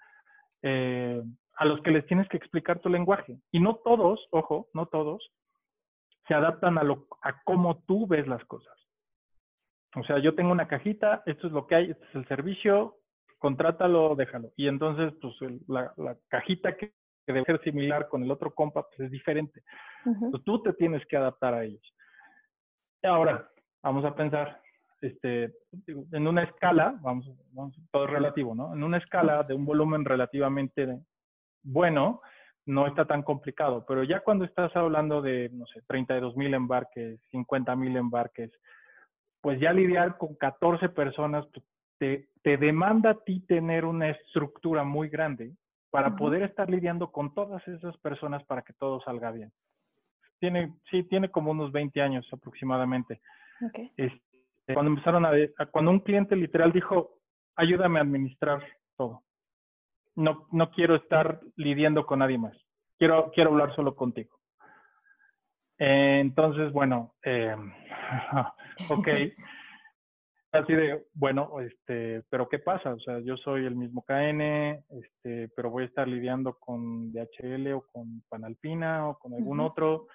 eh, 0.61 1.21
a 1.55 1.65
los 1.65 1.81
que 1.81 1.91
les 1.91 2.05
tienes 2.05 2.27
que 2.29 2.37
explicar 2.37 2.79
tu 2.79 2.89
lenguaje. 2.89 3.37
Y 3.51 3.59
no 3.59 3.75
todos, 3.75 4.25
ojo, 4.31 4.67
no 4.73 4.85
todos, 4.85 5.29
se 6.31 6.35
adaptan 6.35 6.77
a, 6.77 6.83
lo, 6.83 7.07
a 7.23 7.41
cómo 7.43 7.83
tú 7.83 8.07
ves 8.07 8.25
las 8.25 8.41
cosas. 8.45 8.73
O 9.97 10.03
sea, 10.05 10.17
yo 10.19 10.33
tengo 10.33 10.53
una 10.53 10.69
cajita, 10.69 11.23
esto 11.25 11.47
es 11.47 11.51
lo 11.51 11.67
que 11.67 11.75
hay, 11.75 11.91
este 11.91 12.05
es 12.05 12.15
el 12.15 12.25
servicio, 12.29 12.99
contrátalo, 13.37 14.15
déjalo. 14.15 14.53
Y 14.55 14.69
entonces, 14.69 15.11
pues 15.21 15.35
la, 15.67 15.93
cajita 16.29 16.77
que, 16.77 16.93
debe 17.27 17.43
ser 17.43 17.61
similar 17.63 18.07
con 18.07 18.23
el 18.23 18.31
otro 18.31 18.55
compa, 18.55 18.87
pues 18.87 19.01
es 19.01 19.11
diferente. 19.11 19.61
tú 20.45 20.63
te 20.63 20.71
tienes 20.71 21.05
que 21.07 21.17
adaptar 21.17 21.53
a 21.53 21.65
ellos. 21.65 21.83
Ahora, 23.03 23.51
vamos 23.83 24.05
a 24.05 24.15
pensar, 24.15 24.61
este, 25.01 25.53
en 26.13 26.27
una 26.27 26.43
escala, 26.43 26.97
vamos, 27.01 27.29
todo 27.91 28.05
es 28.05 28.09
relativo, 28.09 28.55
¿no? 28.55 28.73
En 28.73 28.83
una 28.83 28.99
escala 28.99 29.43
de 29.43 29.53
un 29.53 29.65
volumen 29.65 30.05
relativamente 30.05 30.97
bueno, 31.61 32.21
no 32.65 32.87
está 32.87 33.05
tan 33.05 33.23
complicado, 33.23 33.85
pero 33.87 34.03
ya 34.03 34.19
cuando 34.21 34.45
estás 34.45 34.75
hablando 34.75 35.21
de, 35.21 35.49
no 35.53 35.65
sé, 35.67 35.81
32 35.87 36.35
mil 36.37 36.53
embarques, 36.53 37.19
50 37.31 37.75
mil 37.75 37.97
embarques, 37.97 38.51
pues 39.41 39.59
ya 39.59 39.73
lidiar 39.73 40.17
con 40.17 40.35
14 40.35 40.89
personas 40.89 41.45
pues, 41.51 41.65
te, 41.97 42.27
te, 42.43 42.57
demanda 42.57 43.11
a 43.11 43.19
ti 43.19 43.41
tener 43.41 43.85
una 43.85 44.09
estructura 44.09 44.83
muy 44.83 45.09
grande 45.09 45.53
para 45.89 46.15
poder 46.15 46.43
estar 46.43 46.69
lidiando 46.69 47.11
con 47.11 47.33
todas 47.33 47.67
esas 47.67 47.97
personas 47.97 48.43
para 48.45 48.61
que 48.61 48.73
todo 48.73 49.01
salga 49.01 49.31
bien. 49.31 49.51
Tiene, 50.39 50.73
sí, 50.89 51.03
tiene 51.03 51.29
como 51.29 51.51
unos 51.51 51.71
20 51.71 52.01
años 52.01 52.27
aproximadamente. 52.31 53.21
Este, 53.97 54.73
cuando 54.73 54.91
empezaron 54.91 55.25
a, 55.25 55.31
cuando 55.71 55.91
un 55.91 55.99
cliente 55.99 56.35
literal 56.35 56.71
dijo, 56.71 57.19
ayúdame 57.55 57.99
a 57.99 58.03
administrar 58.03 58.63
todo. 58.95 59.21
No, 60.15 60.47
no 60.51 60.71
quiero 60.71 60.95
estar 60.95 61.39
lidiando 61.55 62.05
con 62.05 62.19
nadie 62.19 62.37
más. 62.37 62.57
Quiero, 62.97 63.31
quiero 63.33 63.51
hablar 63.51 63.75
solo 63.75 63.95
contigo. 63.95 64.37
entonces, 65.77 66.71
bueno, 66.71 67.13
eh, 67.23 67.55
ok. 68.89 69.07
Así 70.53 70.73
de, 70.73 71.05
bueno, 71.13 71.61
este, 71.61 72.23
pero 72.29 72.49
¿qué 72.49 72.59
pasa? 72.59 72.93
O 72.93 72.99
sea, 72.99 73.19
yo 73.19 73.37
soy 73.37 73.65
el 73.65 73.75
mismo 73.75 74.03
KN, 74.03 74.41
este, 74.89 75.47
pero 75.55 75.69
voy 75.69 75.83
a 75.83 75.87
estar 75.87 76.05
lidiando 76.09 76.57
con 76.59 77.13
DHL 77.13 77.71
o 77.71 77.85
con 77.89 78.21
Panalpina 78.27 79.07
o 79.07 79.17
con 79.17 79.33
algún 79.33 79.61
otro. 79.61 80.07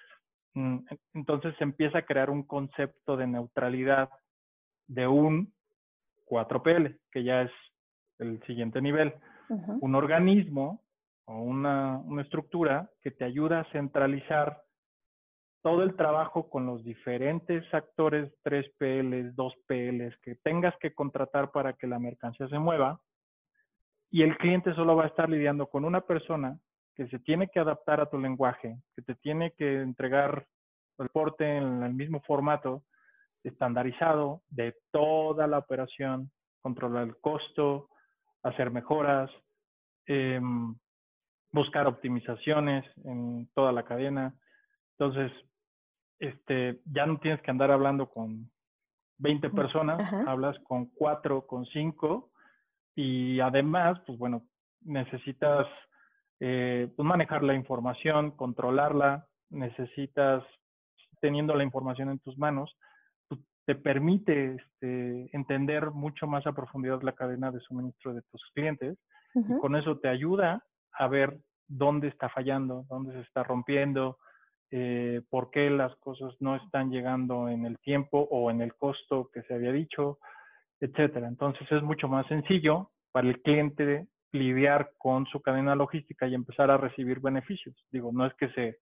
Mm, 0.53 0.79
entonces 1.15 1.55
se 1.57 1.63
empieza 1.63 1.99
a 1.99 2.05
crear 2.05 2.29
un 2.29 2.43
concepto 2.43 3.17
de 3.17 3.25
neutralidad 3.25 4.09
de 4.87 5.07
un 5.07 5.51
4PL, 6.27 6.99
que 7.11 7.23
ya 7.23 7.41
es 7.41 7.51
el 8.19 8.39
siguiente 8.43 8.79
nivel. 8.79 9.15
Un 9.49 9.95
organismo 9.95 10.83
o 11.25 11.41
una, 11.41 11.97
una 11.97 12.21
estructura 12.21 12.89
que 13.01 13.11
te 13.11 13.25
ayuda 13.25 13.61
a 13.61 13.71
centralizar 13.71 14.61
todo 15.61 15.83
el 15.83 15.95
trabajo 15.95 16.49
con 16.49 16.65
los 16.65 16.83
diferentes 16.83 17.63
actores 17.73 18.31
3PLs, 18.43 19.35
2PLs 19.35 20.17
que 20.21 20.35
tengas 20.35 20.75
que 20.77 20.93
contratar 20.93 21.51
para 21.51 21.73
que 21.73 21.87
la 21.87 21.99
mercancía 21.99 22.47
se 22.47 22.59
mueva 22.59 22.99
y 24.09 24.23
el 24.23 24.37
cliente 24.37 24.73
solo 24.75 24.95
va 24.95 25.05
a 25.05 25.07
estar 25.07 25.29
lidiando 25.29 25.67
con 25.67 25.83
una 25.83 26.01
persona 26.01 26.57
que 26.95 27.07
se 27.09 27.19
tiene 27.19 27.47
que 27.49 27.59
adaptar 27.59 27.99
a 27.99 28.09
tu 28.09 28.17
lenguaje, 28.17 28.77
que 28.95 29.01
te 29.01 29.15
tiene 29.15 29.51
que 29.51 29.81
entregar 29.81 30.47
el 30.97 31.05
reporte 31.05 31.57
en 31.57 31.83
el 31.83 31.93
mismo 31.93 32.21
formato 32.21 32.83
estandarizado 33.43 34.41
de 34.49 34.75
toda 34.91 35.47
la 35.47 35.59
operación, 35.59 36.31
controlar 36.61 37.07
el 37.07 37.17
costo, 37.17 37.89
hacer 38.43 38.71
mejoras, 38.71 39.29
em, 40.05 40.75
buscar 41.51 41.87
optimizaciones 41.87 42.85
en 43.03 43.49
toda 43.53 43.71
la 43.71 43.83
cadena. 43.83 44.35
Entonces, 44.97 45.31
este, 46.19 46.81
ya 46.85 47.05
no 47.05 47.19
tienes 47.19 47.41
que 47.41 47.51
andar 47.51 47.71
hablando 47.71 48.09
con 48.09 48.49
20 49.19 49.49
personas, 49.49 50.01
hablas 50.27 50.57
con 50.59 50.87
4, 50.87 51.47
con 51.47 51.65
5 51.65 52.31
y 52.95 53.39
además, 53.39 53.99
pues 54.05 54.17
bueno, 54.17 54.43
necesitas 54.81 55.67
eh, 56.39 56.91
pues 56.95 57.05
manejar 57.05 57.43
la 57.43 57.55
información, 57.55 58.31
controlarla, 58.31 59.27
necesitas, 59.49 60.43
teniendo 61.19 61.55
la 61.55 61.63
información 61.63 62.09
en 62.09 62.19
tus 62.19 62.37
manos, 62.37 62.75
te 63.67 63.75
permite 63.75 64.55
este, 64.55 65.29
entender 65.35 65.91
mucho 65.91 66.25
más 66.25 66.47
a 66.47 66.53
profundidad 66.53 67.01
la 67.01 67.11
cadena 67.11 67.51
de 67.51 67.59
suministro 67.59 68.13
de 68.13 68.21
tus 68.31 68.41
clientes 68.53 68.97
y 69.35 69.59
con 69.59 69.75
eso 69.75 69.99
te 69.99 70.07
ayuda 70.07 70.63
a 70.93 71.07
ver 71.09 71.37
dónde 71.67 72.07
está 72.07 72.29
fallando, 72.29 72.85
dónde 72.89 73.11
se 73.11 73.19
está 73.19 73.43
rompiendo, 73.43 74.17
eh, 74.71 75.21
por 75.29 75.51
qué 75.51 75.69
las 75.69 75.93
cosas 75.97 76.33
no 76.39 76.55
están 76.55 76.91
llegando 76.91 77.49
en 77.49 77.65
el 77.65 77.77
tiempo 77.79 78.25
o 78.31 78.49
en 78.49 78.61
el 78.61 78.73
costo 78.73 79.29
que 79.33 79.43
se 79.43 79.53
había 79.53 79.73
dicho, 79.73 80.17
etcétera. 80.79 81.27
Entonces 81.27 81.69
es 81.69 81.83
mucho 81.83 82.07
más 82.07 82.25
sencillo 82.27 82.91
para 83.11 83.27
el 83.27 83.41
cliente 83.41 84.07
lidiar 84.31 84.91
con 84.97 85.25
su 85.25 85.41
cadena 85.41 85.75
logística 85.75 86.25
y 86.25 86.35
empezar 86.35 86.71
a 86.71 86.77
recibir 86.77 87.19
beneficios. 87.19 87.75
Digo, 87.91 88.13
no 88.13 88.25
es 88.25 88.33
que 88.35 88.47
se, 88.51 88.77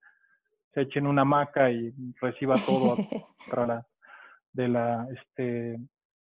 se 0.76 0.82
echen 0.82 1.08
una 1.08 1.26
maca 1.26 1.72
y 1.72 1.92
reciba 2.22 2.54
todo 2.68 2.98
a 3.52 3.66
la, 3.66 3.88
de 4.56 4.68
la 4.70 5.08
este 5.14 5.78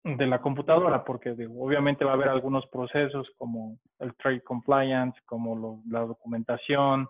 de 0.04 0.28
la 0.28 0.40
computadora, 0.40 1.04
porque 1.04 1.32
obviamente 1.32 2.06
va 2.06 2.12
a 2.12 2.14
haber 2.14 2.30
algunos 2.30 2.68
procesos 2.68 3.28
como 3.38 3.80
el 3.98 4.14
trade 4.16 4.42
compliance, 4.42 5.20
como 5.26 5.82
la 5.90 6.02
documentación, 6.02 7.08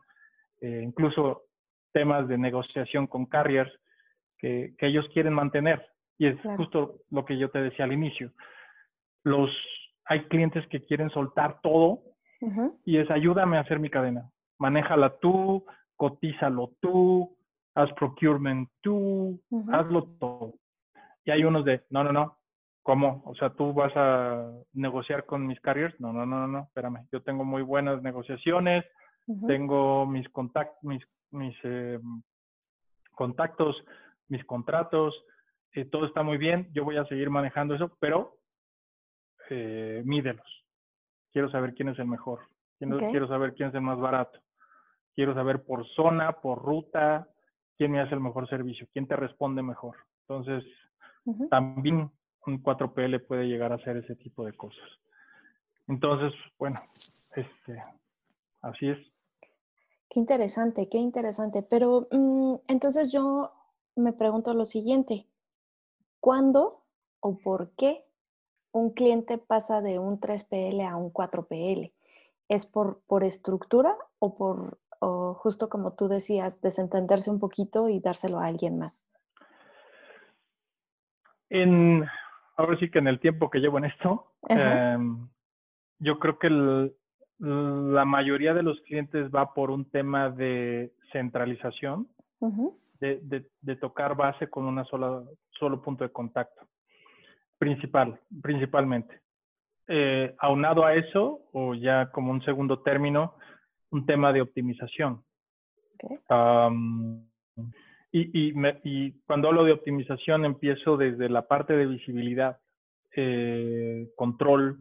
eh, 0.61 0.81
incluso 0.81 1.43
temas 1.91 2.25
de 2.29 2.37
negociación 2.37 3.07
con 3.07 3.25
carriers, 3.25 3.71
que, 4.37 4.75
ellos 4.79 5.05
quieren 5.13 5.33
mantener. 5.33 5.85
Y 6.17 6.27
es 6.27 6.41
justo 6.55 7.01
lo 7.11 7.25
que 7.25 7.37
yo 7.37 7.49
te 7.49 7.61
decía 7.61 7.83
al 7.83 7.91
inicio. 7.91 8.31
Los, 9.23 9.49
hay 10.05 10.23
clientes 10.27 10.65
que 10.67 10.85
quieren 10.85 11.09
soltar 11.09 11.59
todo 11.61 11.99
y 12.85 12.97
es 12.97 13.09
ayúdame 13.11 13.57
a 13.57 13.61
hacer 13.61 13.79
mi 13.79 13.89
cadena. 13.89 14.29
Manéjala 14.57 15.17
tú, 15.17 15.65
cotízalo 15.97 16.71
tú, 16.79 17.35
haz 17.73 17.91
procurement 17.93 18.69
tú, 18.81 19.41
hazlo 19.73 20.03
todo. 20.19 20.53
Y 21.25 21.31
hay 21.31 21.43
unos 21.43 21.65
de, 21.65 21.83
no, 21.89 22.03
no, 22.03 22.11
no, 22.11 22.37
¿cómo? 22.83 23.23
O 23.25 23.35
sea, 23.35 23.49
tú 23.49 23.73
vas 23.73 23.91
a 23.95 24.51
negociar 24.73 25.25
con 25.25 25.45
mis 25.45 25.59
carriers. 25.59 25.99
No, 25.99 26.13
no, 26.13 26.25
no, 26.25 26.47
no, 26.47 26.59
espérame. 26.67 27.07
Yo 27.11 27.21
tengo 27.23 27.43
muy 27.43 27.63
buenas 27.63 28.01
negociaciones, 28.01 28.85
tengo 29.47 30.05
mis, 30.05 30.29
contact, 30.29 30.81
mis, 30.83 31.03
mis 31.31 31.55
eh, 31.63 31.99
contactos, 33.11 33.75
mis 34.27 34.43
contratos, 34.45 35.15
eh, 35.73 35.85
todo 35.85 36.05
está 36.05 36.23
muy 36.23 36.37
bien, 36.37 36.69
yo 36.73 36.83
voy 36.83 36.97
a 36.97 37.05
seguir 37.05 37.29
manejando 37.29 37.75
eso, 37.75 37.97
pero 37.99 38.37
eh, 39.49 40.03
mídelos. 40.05 40.47
Quiero 41.31 41.49
saber 41.49 41.73
quién 41.73 41.89
es 41.89 41.99
el 41.99 42.05
mejor, 42.05 42.39
quiero 42.79 43.27
saber 43.27 43.55
quién 43.55 43.69
es 43.69 43.75
el 43.75 43.81
más 43.81 43.99
barato, 43.99 44.39
quiero 45.15 45.33
saber 45.33 45.63
por 45.63 45.85
zona, 45.89 46.33
por 46.33 46.63
ruta, 46.63 47.27
quién 47.77 47.91
me 47.91 47.99
hace 47.99 48.13
el 48.13 48.21
mejor 48.21 48.47
servicio, 48.47 48.87
quién 48.93 49.05
te 49.05 49.17
responde 49.17 49.61
mejor. 49.61 49.97
Entonces, 50.27 50.63
también 51.49 52.11
un 52.45 52.63
4PL 52.63 53.25
puede 53.25 53.45
llegar 53.45 53.71
a 53.71 53.75
hacer 53.75 53.97
ese 53.97 54.15
tipo 54.15 54.45
de 54.45 54.53
cosas. 54.53 54.85
Entonces, 55.87 56.33
bueno, 56.57 56.79
este, 57.35 57.83
así 58.61 58.89
es. 58.89 58.97
Qué 60.09 60.19
interesante, 60.19 60.89
qué 60.89 60.97
interesante. 60.97 61.61
Pero 61.61 62.07
mm, 62.11 62.55
entonces 62.67 63.11
yo 63.11 63.51
me 63.95 64.13
pregunto 64.13 64.53
lo 64.53 64.65
siguiente, 64.65 65.27
¿cuándo 66.19 66.83
o 67.19 67.37
por 67.37 67.71
qué 67.71 68.05
un 68.71 68.91
cliente 68.91 69.37
pasa 69.37 69.81
de 69.81 69.99
un 69.99 70.19
3PL 70.19 70.87
a 70.87 70.95
un 70.95 71.11
4PL? 71.11 71.93
¿Es 72.47 72.65
por, 72.65 73.01
por 73.07 73.23
estructura 73.23 73.97
o 74.19 74.35
por, 74.35 74.79
justo 75.35 75.69
como 75.69 75.91
tú 75.91 76.07
decías, 76.07 76.61
desentenderse 76.61 77.31
un 77.31 77.39
poquito 77.39 77.89
y 77.89 77.99
dárselo 77.99 78.39
a 78.39 78.45
alguien 78.45 78.77
más? 78.77 79.07
En, 81.49 82.05
ahora 82.57 82.77
sí 82.79 82.89
que 82.89 82.99
en 82.99 83.07
el 83.07 83.19
tiempo 83.19 83.49
que 83.49 83.59
llevo 83.59 83.77
en 83.77 83.85
esto, 83.85 84.31
em, 84.49 85.27
yo 85.99 86.19
creo 86.19 86.39
que 86.39 86.49
la 87.39 88.05
mayoría 88.05 88.53
de 88.53 88.63
los 88.63 88.79
clientes 88.81 89.29
va 89.33 89.53
por 89.53 89.69
un 89.71 89.89
tema 89.89 90.29
de 90.29 90.93
centralización 91.11 92.07
de, 92.99 93.75
tocar 93.79 94.15
base 94.15 94.49
con 94.49 94.65
una 94.65 94.83
sola, 94.85 95.23
solo 95.51 95.81
punto 95.81 96.03
de 96.03 96.11
contacto. 96.11 96.67
Principal, 97.57 98.19
principalmente. 98.41 99.21
Eh, 99.87 100.35
aunado 100.39 100.85
a 100.85 100.95
eso, 100.95 101.41
o 101.53 101.73
ya 101.73 102.11
como 102.11 102.31
un 102.31 102.43
segundo 102.43 102.81
término, 102.81 103.35
un 103.91 104.05
tema 104.05 104.33
de 104.33 104.41
optimización. 104.41 105.23
Y, 108.17 108.53
y, 108.83 109.11
cuando 109.27 109.49
hablo 109.49 109.65
de 109.65 109.73
optimización, 109.73 110.45
empiezo 110.45 110.95
desde 110.95 111.27
la 111.27 111.47
parte 111.47 111.73
de 111.73 111.85
visibilidad, 111.85 112.57
eh, 113.13 114.09
control, 114.15 114.79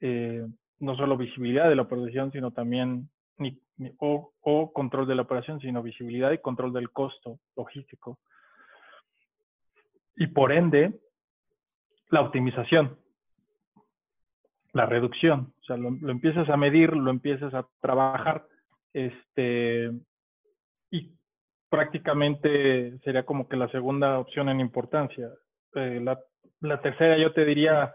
eh, 0.00 0.46
no 0.78 0.96
solo 0.96 1.16
visibilidad 1.16 1.70
de 1.70 1.76
la 1.76 1.82
operación, 1.82 2.30
sino 2.32 2.50
también 2.50 3.08
o, 3.98 4.72
control 4.74 5.06
de 5.06 5.14
la 5.14 5.22
operación, 5.22 5.58
sino 5.60 5.82
visibilidad 5.82 6.32
y 6.32 6.38
control 6.38 6.74
del 6.74 6.90
costo 6.90 7.38
logístico. 7.56 8.18
Y 10.16 10.26
por 10.26 10.52
ende, 10.52 11.00
la 12.10 12.20
optimización, 12.20 12.98
la 14.74 14.84
reducción. 14.84 15.54
O 15.62 15.64
sea, 15.64 15.78
lo, 15.78 15.88
empiezas 16.10 16.48
a 16.50 16.58
medir, 16.58 16.94
lo 16.94 17.10
empiezas 17.10 17.54
a 17.54 17.66
trabajar, 17.80 18.46
este, 18.92 19.92
y 20.90 21.14
prácticamente 21.70 22.98
sería 22.98 23.24
como 23.24 23.48
que 23.48 23.56
la 23.56 23.70
segunda 23.70 24.18
opción 24.18 24.48
en 24.48 24.60
importancia. 24.60 25.30
Eh, 25.74 26.02
la, 26.02 26.80
tercera 26.82 27.16
yo 27.16 27.32
te 27.32 27.44
diría 27.44 27.94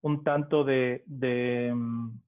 un 0.00 0.22
tanto 0.24 0.64
de, 0.64 1.02
de 1.06 1.72
mm, 1.74 2.18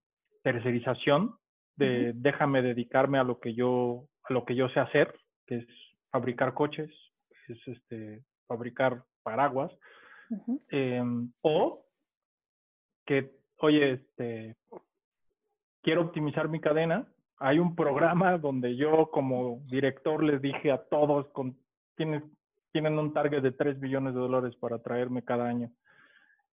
tercerización, 0.42 1.36
de 1.76 2.12
déjame 2.14 2.60
dedicarme 2.62 3.18
a 3.18 3.24
lo 3.24 3.40
que 3.40 3.54
yo 3.54 4.04
a 4.24 4.32
lo 4.32 4.44
que 4.44 4.54
yo 4.54 4.68
sé 4.68 4.80
hacer, 4.80 5.14
que 5.46 5.56
es 5.58 5.66
fabricar 6.10 6.52
coches, 6.54 6.90
es 7.48 7.68
este 7.68 8.22
fabricar 8.46 9.02
paraguas, 9.22 9.72
em, 10.68 11.32
o 11.42 11.76
que 13.06 13.32
oye 13.58 13.92
este 13.92 14.56
quiero 15.82 16.02
optimizar 16.02 16.48
mi 16.48 16.60
cadena. 16.60 17.06
Hay 17.44 17.58
un 17.58 17.74
programa 17.74 18.38
donde 18.38 18.76
yo 18.76 19.04
como 19.06 19.62
director 19.68 20.22
les 20.22 20.40
dije 20.40 20.70
a 20.70 20.78
todos 20.78 21.26
con 21.32 21.56
quienes 21.96 22.22
tienen 22.70 22.96
un 22.96 23.12
target 23.12 23.42
de 23.42 23.50
3 23.50 23.80
billones 23.80 24.14
de 24.14 24.20
dólares 24.20 24.54
para 24.60 24.78
traerme 24.78 25.24
cada 25.24 25.48
año. 25.48 25.68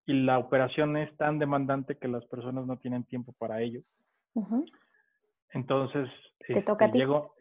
Y 0.07 0.13
la 0.13 0.39
operación 0.39 0.97
es 0.97 1.15
tan 1.15 1.37
demandante 1.37 1.95
que 1.95 2.07
las 2.07 2.25
personas 2.25 2.65
no 2.65 2.77
tienen 2.77 3.03
tiempo 3.03 3.35
para 3.37 3.61
ello. 3.61 3.81
Entonces, 5.53 6.09
te 6.47 6.63
toca 6.63 6.85
a 6.85 6.87
este, 6.87 6.97
ti. 6.97 6.99
Llego, 7.01 7.35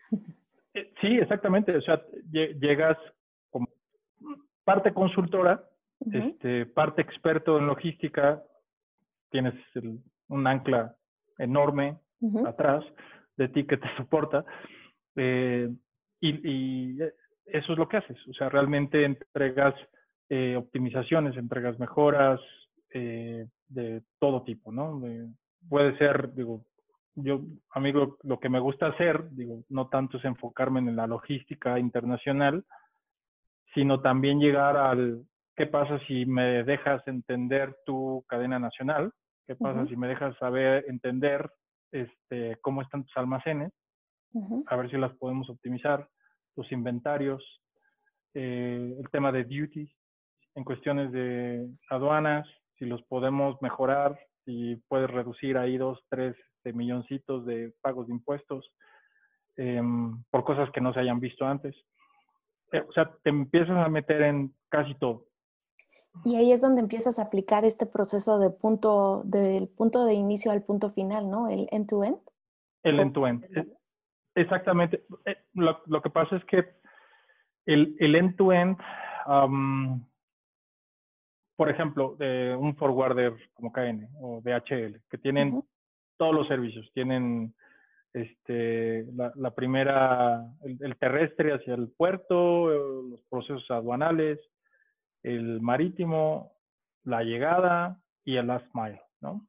eh, 0.75 0.93
sí, 1.01 1.17
exactamente. 1.17 1.75
O 1.75 1.81
sea, 1.81 2.03
llegas 2.31 2.99
como 3.49 3.69
parte 4.63 4.93
consultora, 4.93 5.65
este, 6.13 6.67
parte 6.67 7.01
experto 7.01 7.57
en 7.57 7.67
logística, 7.67 8.43
tienes 9.31 9.55
un 10.29 10.47
ancla 10.47 10.95
enorme 11.39 11.97
atrás 12.47 12.85
de 13.39 13.49
ti 13.49 13.65
que 13.65 13.79
te 13.79 13.89
soporta. 13.97 14.45
Eh, 15.17 15.69
y, 16.21 16.99
eso 17.47 17.73
es 17.73 17.79
lo 17.79 17.89
que 17.89 17.97
haces. 17.97 18.19
O 18.29 18.35
sea, 18.35 18.51
realmente 18.51 19.05
entregas 19.05 19.75
eh, 20.29 20.55
optimizaciones, 20.55 21.35
entregas 21.37 21.79
mejoras 21.79 22.39
de 22.91 24.03
todo 24.19 24.43
tipo, 24.45 24.73
¿no? 24.73 25.01
puede 25.69 25.97
ser, 25.99 26.33
digo, 26.35 26.65
yo, 27.15 27.41
amigo, 27.71 28.19
lo 28.23 28.39
que 28.39 28.49
me 28.49 28.61
gusta 28.61 28.89
hacer, 28.89 29.29
digo, 29.31 29.65
no 29.69 29.89
tanto 29.89 30.19
es 30.19 30.25
enfocarme 30.25 30.81
en 30.81 30.97
la 30.97 31.07
logística 31.07 31.79
internacional, 31.79 32.65
sino 33.75 34.01
también 34.01 34.41
llegar 34.41 34.77
al 34.77 35.25
qué 35.57 35.67
pasa 35.67 35.99
si 36.07 36.25
me 36.27 36.63
dejas 36.65 37.07
entender 37.09 37.77
tu 37.85 38.25
cadena 38.29 38.59
nacional, 38.59 39.13
qué 39.47 39.57
pasa 39.57 39.87
si 39.87 39.97
me 39.97 40.09
dejas 40.09 40.37
saber, 40.39 40.85
entender 40.89 41.51
este, 41.93 42.57
cómo 42.61 42.83
están 42.83 43.05
tus 43.05 43.17
almacenes, 43.17 43.73
a 44.67 44.77
ver 44.77 44.91
si 44.91 44.97
las 44.97 45.15
podemos 45.17 45.49
optimizar, 45.49 46.07
tus 46.55 46.71
inventarios, 46.73 47.43
eh, 48.35 48.97
el 48.99 49.09
tema 49.11 49.33
de 49.33 49.45
duties, 49.45 49.91
en 50.55 50.65
cuestiones 50.65 51.13
de 51.13 51.69
aduanas, 51.89 52.47
si 52.79 52.85
los 52.85 53.03
podemos 53.05 53.61
mejorar, 53.63 54.19
si 54.45 54.77
puedes 54.89 55.11
reducir 55.11 55.57
ahí 55.57 55.79
dos, 55.79 56.01
tres 56.09 56.37
de 56.65 56.73
milloncitos 56.73 57.47
de 57.47 57.73
pagos 57.81 58.09
de 58.09 58.15
impuestos 58.15 58.75
em, 59.57 60.23
por 60.31 60.45
cosas 60.45 60.71
que 60.71 60.81
no 60.81 60.93
se 60.93 61.01
hayan 61.01 61.21
visto 61.21 61.47
antes. 61.47 61.77
Eh, 62.73 62.85
o 62.87 62.93
sea, 62.93 63.11
te 63.23 63.31
empiezas 63.31 63.77
a 63.77 63.89
meter 63.89 64.23
en 64.23 64.53
casi 64.69 64.95
todo. 64.97 65.28
Y 66.25 66.37
ahí 66.37 66.53
es 66.53 66.61
donde 66.61 66.81
empiezas 66.81 67.19
a 67.19 67.23
aplicar 67.23 67.65
este 67.65 67.87
proceso 67.87 68.39
de 68.39 68.51
punto, 68.51 69.23
del 69.25 69.69
punto 69.69 70.05
de 70.05 70.15
inicio 70.15 70.51
al 70.51 70.63
punto 70.63 70.91
final, 70.91 71.31
¿no? 71.31 71.49
El 71.49 71.69
end-to-end. 71.71 72.19
El 72.83 73.01
end-to-end. 73.01 73.45
Eh, 73.45 73.67
exactamente. 74.35 75.05
Eh, 75.25 75.37
lo, 75.55 76.03
que 76.03 76.11
pasa 76.11 76.37
es 76.37 76.45
que 76.45 76.65
el, 77.67 77.97
el 78.01 78.15
end-to-end, 78.15 78.79
por 81.57 81.71
ejemplo, 81.71 82.17
de 82.19 82.57
un 82.57 82.77
forwarder 82.77 83.35
como 83.55 83.73
KN 83.73 84.09
o 84.21 84.41
DHL, 84.41 85.01
que 85.09 85.19
tienen 85.19 85.63
todos 86.17 86.35
los 86.35 86.49
servicios. 86.49 86.91
Tienen 86.93 87.55
este, 88.13 89.07
la, 89.13 89.55
primera, 89.55 90.45
el, 90.63 90.97
terrestre 90.97 91.53
hacia 91.53 91.75
el 91.75 91.89
puerto, 91.89 92.69
los 93.03 93.23
procesos 93.29 93.71
aduanales, 93.71 94.39
el 95.23 95.61
marítimo, 95.61 96.53
la 97.05 97.23
llegada 97.23 98.01
y 98.25 98.37
el 98.37 98.47
last 98.47 98.67
mile, 98.75 99.01
¿no? 99.21 99.47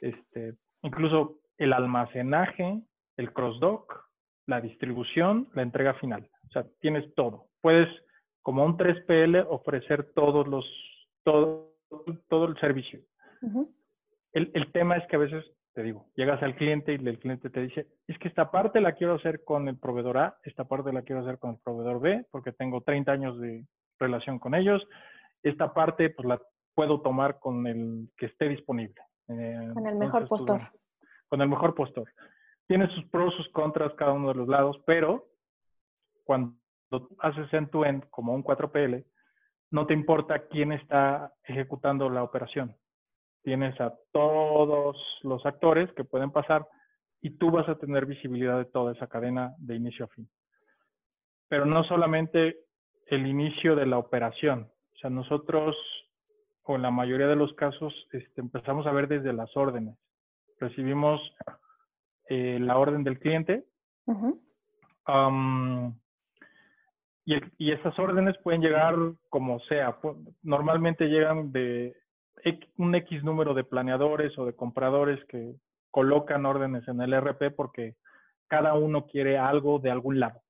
este, 0.00 0.54
incluso 0.82 1.40
el 1.56 1.72
almacenaje, 1.72 2.82
el 3.16 3.32
cross-dock, 3.32 4.06
la 4.46 4.60
distribución, 4.60 5.48
la 5.54 5.62
entrega 5.62 5.94
final. 5.94 6.28
O 6.46 6.50
sea, 6.50 6.66
tienes 6.80 7.14
todo. 7.14 7.48
Puedes, 7.62 7.88
como 8.42 8.64
un 8.64 8.76
3PL, 8.76 9.46
ofrecer 9.48 10.12
todos 10.14 10.46
los, 10.46 10.64
todo, 11.24 11.72
todo 12.28 12.46
el 12.46 12.58
servicio. 12.60 13.00
el, 14.32 14.50
el 14.54 14.72
tema 14.72 14.96
es 14.96 15.06
que 15.08 15.16
a 15.16 15.20
veces 15.20 15.44
te 15.76 15.82
digo, 15.82 16.06
llegas 16.14 16.42
al 16.42 16.56
cliente 16.56 16.92
y 16.94 17.06
el 17.06 17.18
cliente 17.18 17.50
te 17.50 17.60
dice, 17.60 17.86
es 18.06 18.18
que 18.18 18.28
esta 18.28 18.50
parte 18.50 18.80
la 18.80 18.92
quiero 18.92 19.16
hacer 19.16 19.44
con 19.44 19.68
el 19.68 19.76
proveedor 19.76 20.16
A, 20.16 20.38
esta 20.42 20.64
parte 20.64 20.90
la 20.90 21.02
quiero 21.02 21.20
hacer 21.20 21.38
con 21.38 21.50
el 21.50 21.58
proveedor 21.62 22.00
B, 22.00 22.24
porque 22.30 22.52
tengo 22.52 22.80
30 22.80 23.12
años 23.12 23.38
de 23.38 23.66
relación 23.98 24.38
con 24.38 24.54
ellos. 24.54 24.86
Esta 25.42 25.72
parte, 25.72 26.10
pues 26.10 26.26
la 26.26 26.40
puedo 26.74 27.00
tomar 27.00 27.38
con 27.38 27.66
el 27.66 28.08
que 28.16 28.26
esté 28.26 28.48
disponible. 28.48 29.00
Eh, 29.28 29.70
con 29.74 29.86
el 29.86 29.96
mejor 29.96 30.28
postor. 30.28 30.60
con 31.28 31.40
el 31.40 31.48
mejor 31.48 31.74
postor. 31.74 32.12
Tiene 32.66 32.88
sus 32.94 33.04
pros, 33.06 33.34
sus 33.34 33.48
contras 33.50 33.94
cada 33.94 34.12
uno 34.12 34.28
de 34.28 34.34
los 34.34 34.48
lados, 34.48 34.76
pero 34.86 35.26
cuando 36.24 36.56
haces 37.18 37.52
end-to-end 37.52 38.08
como 38.10 38.34
un 38.34 38.44
4PL, 38.44 39.04
no 39.70 39.86
te 39.86 39.94
importa 39.94 40.46
quién 40.46 40.72
está 40.72 41.32
ejecutando 41.44 42.08
la 42.08 42.22
operación 42.22 42.76
tienes 43.46 43.80
a 43.80 43.94
todos 44.10 44.96
los 45.22 45.46
actores 45.46 45.88
que 45.92 46.02
pueden 46.02 46.32
pasar 46.32 46.66
y 47.22 47.30
tú 47.38 47.52
vas 47.52 47.68
a 47.68 47.78
tener 47.78 48.04
visibilidad 48.04 48.58
de 48.58 48.64
toda 48.64 48.92
esa 48.92 49.06
cadena 49.06 49.54
de 49.58 49.76
inicio 49.76 50.06
a 50.06 50.08
fin. 50.08 50.28
Pero 51.48 51.64
no 51.64 51.84
solamente 51.84 52.56
el 53.06 53.26
inicio 53.26 53.76
de 53.76 53.86
la 53.86 53.98
operación, 53.98 54.70
o 54.94 54.98
sea, 54.98 55.10
nosotros, 55.10 55.76
o 56.62 56.76
en 56.76 56.82
la 56.82 56.90
mayoría 56.90 57.26
de 57.26 57.36
los 57.36 57.52
casos, 57.54 57.94
este, 58.12 58.40
empezamos 58.40 58.86
a 58.86 58.92
ver 58.92 59.08
desde 59.08 59.32
las 59.32 59.56
órdenes. 59.56 59.96
Recibimos 60.58 61.20
eh, 62.28 62.58
la 62.60 62.78
orden 62.78 63.04
del 63.04 63.18
cliente 63.18 63.64
y, 67.24 67.34
y, 67.58 67.72
esas 67.72 67.98
órdenes 67.98 68.36
pueden 68.38 68.62
llegar 68.62 68.94
como 69.28 69.60
sea. 69.60 69.98
Normalmente 70.42 71.06
llegan 71.06 71.52
de 71.52 71.96
un 72.78 72.94
X 72.94 73.22
número 73.24 73.54
de 73.54 73.64
planeadores 73.64 74.36
o 74.38 74.46
de 74.46 74.54
compradores 74.54 75.22
que 75.26 75.54
colocan 75.90 76.46
órdenes 76.46 76.86
en 76.88 77.00
el 77.00 77.20
RP 77.20 77.54
porque 77.54 77.96
cada 78.48 78.74
uno 78.74 79.06
quiere 79.06 79.38
algo 79.38 79.78
de 79.78 79.90
algún 79.90 80.20
lado. 80.20 80.40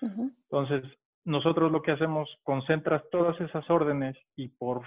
Entonces, 0.00 0.82
nosotros 1.24 1.72
lo 1.72 1.82
que 1.82 1.92
hacemos, 1.92 2.28
concentras 2.42 3.02
todas 3.10 3.40
esas 3.40 3.68
órdenes 3.70 4.16
y 4.36 4.48
por 4.48 4.82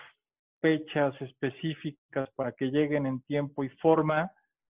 fechas 0.61 1.19
específicas 1.21 2.29
para 2.35 2.51
que 2.51 2.65
lleguen 2.65 3.05
en 3.05 3.21
tiempo 3.21 3.63
y 3.63 3.69
forma, 3.69 4.31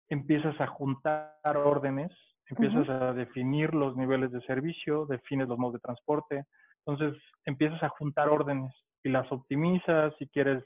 empiezas 0.10 0.60
a 0.60 0.68
juntar 0.68 1.58
órdenes, 1.58 2.12
empiezas 2.48 2.88
a 2.90 3.14
definir 3.14 3.74
los 3.74 3.96
niveles 3.96 4.32
de 4.32 4.42
servicio, 4.42 5.06
defines 5.06 5.48
los 5.48 5.58
modos 5.58 5.76
de 5.76 5.80
transporte, 5.80 6.46
entonces 6.86 7.22
empiezas 7.46 7.82
a 7.84 7.90
juntar 7.90 8.30
órdenes 8.30 8.74
y 9.04 9.10
las 9.10 9.30
optimizas 9.32 10.14
si 10.18 10.28
quieres 10.28 10.64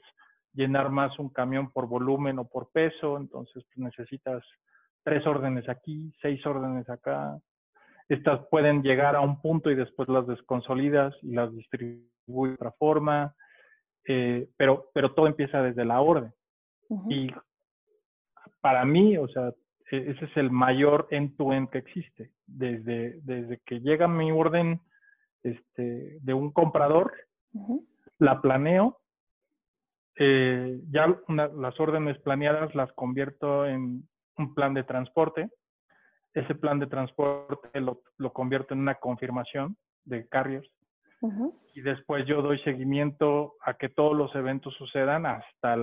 llenar 0.52 0.90
más 0.90 1.18
un 1.18 1.28
camión 1.28 1.70
por 1.70 1.86
volumen 1.86 2.38
o 2.38 2.48
por 2.48 2.70
peso, 2.72 3.16
entonces 3.16 3.64
pues, 3.66 3.78
necesitas 3.78 4.42
tres 5.04 5.26
órdenes 5.26 5.68
aquí, 5.68 6.12
seis 6.20 6.44
órdenes 6.44 6.88
acá. 6.88 7.38
Estas 8.08 8.46
pueden 8.50 8.82
llegar 8.82 9.16
a 9.16 9.20
un 9.20 9.40
punto 9.40 9.70
y 9.70 9.74
después 9.74 10.08
las 10.08 10.26
desconsolidas 10.26 11.14
y 11.22 11.32
las 11.32 11.54
distribuyes 11.54 12.08
de 12.26 12.54
otra 12.54 12.72
forma, 12.72 13.34
eh, 14.06 14.48
pero, 14.56 14.90
pero 14.94 15.14
todo 15.14 15.26
empieza 15.26 15.62
desde 15.62 15.84
la 15.84 16.00
orden. 16.00 16.32
Y 17.10 17.30
para 18.60 18.84
mí, 18.84 19.18
o 19.18 19.28
sea, 19.28 19.52
e, 19.90 20.10
ese 20.10 20.24
es 20.24 20.36
el 20.36 20.50
mayor 20.50 21.06
end-to-end 21.10 21.68
que 21.70 21.78
existe. 21.78 22.32
Desde, 22.46 23.20
desde 23.22 23.58
que 23.66 23.80
llega 23.80 24.08
mi 24.08 24.32
orden 24.32 24.80
este, 25.42 26.18
de 26.20 26.34
un 26.34 26.50
comprador, 26.52 27.12
la 28.18 28.40
planeo, 28.40 28.98
eh, 30.16 30.80
ya 30.90 31.16
las 31.26 31.78
órdenes 31.78 32.18
planeadas 32.18 32.74
las 32.74 32.92
convierto 32.92 33.66
en 33.66 34.08
un 34.36 34.54
plan 34.54 34.74
de 34.74 34.84
transporte. 34.84 35.50
Ese 36.38 36.54
plan 36.54 36.78
de 36.78 36.86
transporte 36.86 37.80
lo, 37.80 38.32
convierto 38.32 38.72
en 38.72 38.80
una 38.80 38.94
confirmación 38.94 39.76
de 40.04 40.28
carriers. 40.28 40.70
Y 41.74 41.80
después 41.80 42.24
yo 42.26 42.42
doy 42.42 42.60
seguimiento 42.60 43.56
a 43.62 43.74
que 43.74 43.88
todos 43.88 44.16
los 44.16 44.32
eventos 44.36 44.72
sucedan 44.74 45.26
hasta, 45.26 45.76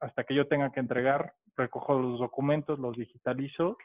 hasta 0.00 0.24
que 0.24 0.34
yo 0.34 0.46
tenga 0.48 0.70
que 0.70 0.80
entregar, 0.80 1.32
recojo 1.56 1.98
los 1.98 2.18
documentos, 2.18 2.78
los 2.78 2.94
digitalizo, 2.94 3.78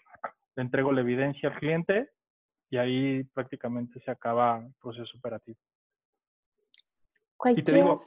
le 0.57 0.63
entrego 0.63 0.91
la 0.91 0.99
evidencia 0.99 1.47
al 1.47 1.59
cliente 1.59 2.09
y 2.69 2.75
ahí 2.75 3.23
prácticamente 3.33 4.01
se 4.01 4.11
acaba 4.11 4.57
el 4.57 4.73
proceso 4.81 5.17
operativo. 5.17 5.57
Cualquier... 7.37 7.63
Y 7.63 7.65
te 7.65 7.73
digo, 7.73 8.03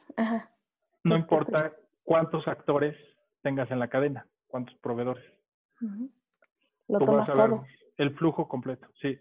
no 1.05 1.17
importa 1.17 1.73
cuántos 2.05 2.47
actores 2.47 2.95
tengas 3.41 3.71
en 3.71 3.79
la 3.79 3.89
cadena, 3.89 4.27
cuántos 4.47 4.77
proveedores. 4.77 5.25
Lo 6.87 6.99
tomas 6.99 7.33
todo. 7.33 7.65
El 8.01 8.17
flujo 8.17 8.49
completo, 8.49 8.89
sí. 8.99 9.21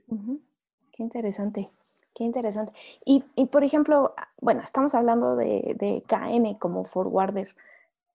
Qué 0.93 1.03
interesante, 1.03 1.69
qué 2.15 2.23
interesante. 2.23 2.71
Y, 3.03 3.21
por 3.47 3.65
ejemplo, 3.65 4.15
bueno, 4.39 4.61
estamos 4.61 4.95
hablando 4.95 5.35
de, 5.35 6.01
KN 6.07 6.57
como 6.57 6.85
forwarder. 6.85 7.53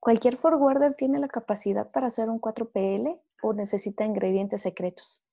¿Cualquier 0.00 0.38
forwarder 0.38 0.94
tiene 0.94 1.18
la 1.18 1.28
capacidad 1.28 1.90
para 1.90 2.06
hacer 2.06 2.30
un 2.30 2.40
4PL 2.40 3.20
o 3.42 3.52
necesita 3.52 4.06
ingredientes 4.06 4.62
secretos? 4.62 5.26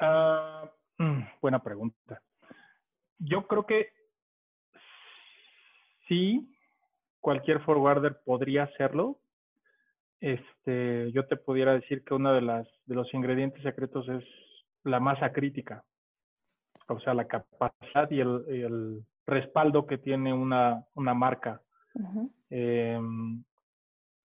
Ah, 0.00 0.72
mm, 0.96 1.20
buena 1.42 1.62
pregunta. 1.62 2.22
Yo 3.18 3.46
creo 3.46 3.66
que 3.66 3.92
sí, 6.08 6.50
cualquier 7.20 7.60
forwarder 7.60 8.22
podría 8.24 8.62
hacerlo. 8.62 9.18
Este, 10.20 11.12
yo 11.12 11.26
te 11.26 11.36
pudiera 11.36 11.72
decir 11.72 12.02
que 12.04 12.14
uno 12.14 12.32
de, 12.32 12.40
las, 12.40 12.66
de 12.86 12.94
los 12.94 13.12
ingredientes 13.12 13.62
secretos 13.62 14.08
es 14.08 14.24
la 14.82 15.00
masa 15.00 15.32
crítica, 15.32 15.84
o 16.88 16.98
sea, 17.00 17.14
la 17.14 17.26
capacidad 17.26 18.10
y 18.10 18.20
el, 18.20 19.04
respaldo 19.26 19.86
que 19.86 19.98
tiene 19.98 20.32
una, 20.32 20.84
marca. 20.94 21.60
Em, 22.48 23.42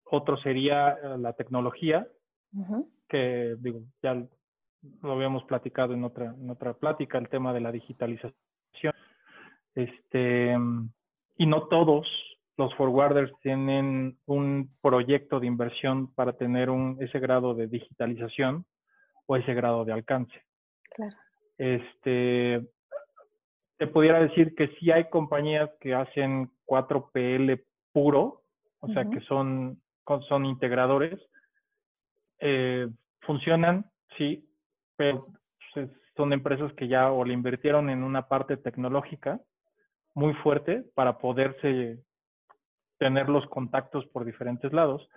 otro 0.05 0.37
sería 0.37 0.91
eh, 0.91 1.19
la 1.19 1.33
tecnología, 1.33 2.07
que 3.09 3.57
digo, 3.59 3.83
ya 4.01 4.15
lo 5.03 5.13
habíamos 5.13 5.43
platicado 5.45 5.93
en 5.95 6.05
otra, 6.05 6.27
en 6.39 6.49
otra 6.49 6.75
plática, 6.75 7.19
el 7.19 7.29
tema 7.29 7.53
de 7.53 7.61
la 7.61 7.73
digitalización. 7.73 8.35
Este, 9.75 10.57
y 11.37 11.47
no 11.47 11.67
todos 11.67 12.07
los 12.57 12.75
forwarders 12.75 13.33
tienen 13.43 14.19
un 14.27 14.71
proyecto 14.81 15.41
de 15.41 15.47
inversión 15.47 16.13
para 16.15 16.33
tener 16.33 16.71
un, 16.71 16.97
ese 17.01 17.19
grado 17.19 17.55
de 17.55 17.67
digitalización 17.67 18.65
o 19.27 19.37
ese 19.37 19.53
grado 19.55 19.85
de 19.85 19.93
alcance. 19.93 20.35
Claro. 20.95 21.17
Este, 21.59 22.67
te 23.77 23.87
pudiera 23.87 24.21
decir 24.21 24.55
que 24.55 24.69
sí 24.79 24.91
hay 24.91 25.09
compañías 25.11 25.71
que 25.81 25.95
hacen 25.95 26.51
4PL 26.67 27.63
puro, 27.93 28.43
o 28.81 28.89
sea, 28.89 29.05
que 29.11 29.21
son, 29.21 29.83
son 30.29 30.47
integradores. 30.47 31.19
Eh, 32.39 32.89
funcionan, 33.21 33.91
sí, 34.17 34.49
pero 34.97 35.27
pues, 35.75 35.91
son 36.17 36.33
empresas 36.33 36.73
que 36.75 36.89
ya 36.89 37.11
o 37.13 37.25
le 37.25 37.35
invirtieron 37.35 37.91
en 37.91 38.03
una 38.03 38.29
parte 38.29 38.57
tecnológica 38.57 39.41
muy 40.15 40.33
fuerte 40.35 40.85
para 40.95 41.19
poderse 41.19 41.99
tener 42.99 43.29
los 43.29 43.47
contactos 43.47 44.07
por 44.07 44.25
diferentes 44.25 44.73
lados. 44.73 45.09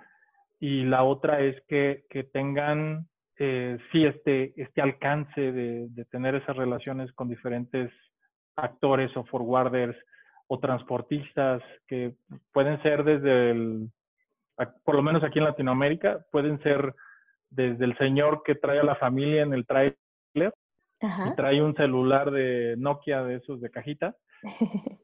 Y 0.59 0.83
la 0.83 1.03
otra 1.03 1.39
es 1.39 1.61
que, 1.67 2.05
que 2.09 2.23
tengan, 2.23 3.07
eh, 3.37 3.77
sí, 3.91 4.05
este, 4.05 4.53
este 4.61 4.81
alcance 4.81 5.39
de, 5.39 5.87
de, 5.89 6.05
tener 6.05 6.35
esas 6.35 6.57
relaciones 6.57 7.11
con 7.13 7.29
diferentes 7.29 7.91
actores 8.55 9.15
o 9.15 9.23
forwarders 9.23 9.97
o 10.47 10.59
transportistas 10.59 11.61
que 11.87 12.15
pueden 12.51 12.81
ser 12.81 13.03
desde 13.03 13.51
el, 13.51 13.89
por 14.83 14.95
lo 14.95 15.01
menos 15.01 15.23
aquí 15.23 15.39
en 15.39 15.45
Latinoamérica, 15.45 16.25
pueden 16.31 16.61
ser 16.61 16.93
desde 17.49 17.85
el 17.85 17.97
señor 17.97 18.43
que 18.43 18.55
trae 18.55 18.79
a 18.79 18.83
la 18.83 18.95
familia 18.95 19.43
en 19.43 19.53
el 19.53 19.65
trailer 19.65 20.53
y 21.01 21.35
trae 21.35 21.61
un 21.61 21.75
celular 21.75 22.29
de 22.31 22.75
Nokia 22.77 23.23
de 23.23 23.35
esos 23.35 23.61
de 23.61 23.69
cajita, 23.69 24.15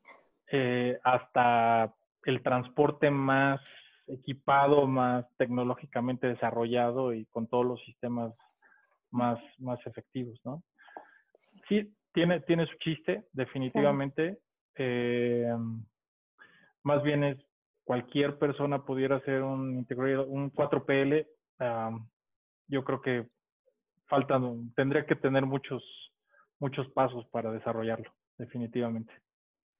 eh, 0.51 0.99
hasta 1.03 1.93
el 2.25 2.41
transporte 2.41 3.09
más 3.09 3.61
equipado, 4.07 4.87
más 4.87 5.25
tecnológicamente 5.37 6.27
desarrollado 6.27 7.13
y 7.13 7.25
con 7.25 7.47
todos 7.47 7.65
los 7.65 7.81
sistemas 7.85 8.33
más, 9.11 9.39
más 9.59 9.79
efectivos, 9.85 10.39
¿no? 10.43 10.63
Sí, 11.67 11.91
tiene, 12.13 12.41
tiene 12.41 12.65
su 12.67 12.75
chiste, 12.77 13.25
definitivamente. 13.33 14.39
Eh, 14.75 15.55
más 16.83 17.01
bien 17.03 17.23
es 17.23 17.37
cualquier 17.83 18.37
persona 18.37 18.83
pudiera 18.83 19.17
hacer 19.17 19.41
un 19.41 19.75
integrado, 19.77 20.27
un 20.27 20.51
4PL. 20.51 21.27
yo 22.67 22.83
creo 22.83 23.01
que 23.01 23.27
faltan, 24.07 24.73
tendría 24.75 25.05
que 25.05 25.15
tener 25.15 25.45
muchos, 25.45 25.83
muchos 26.59 26.87
pasos 26.89 27.25
para 27.27 27.51
desarrollarlo, 27.51 28.11
definitivamente. 28.37 29.13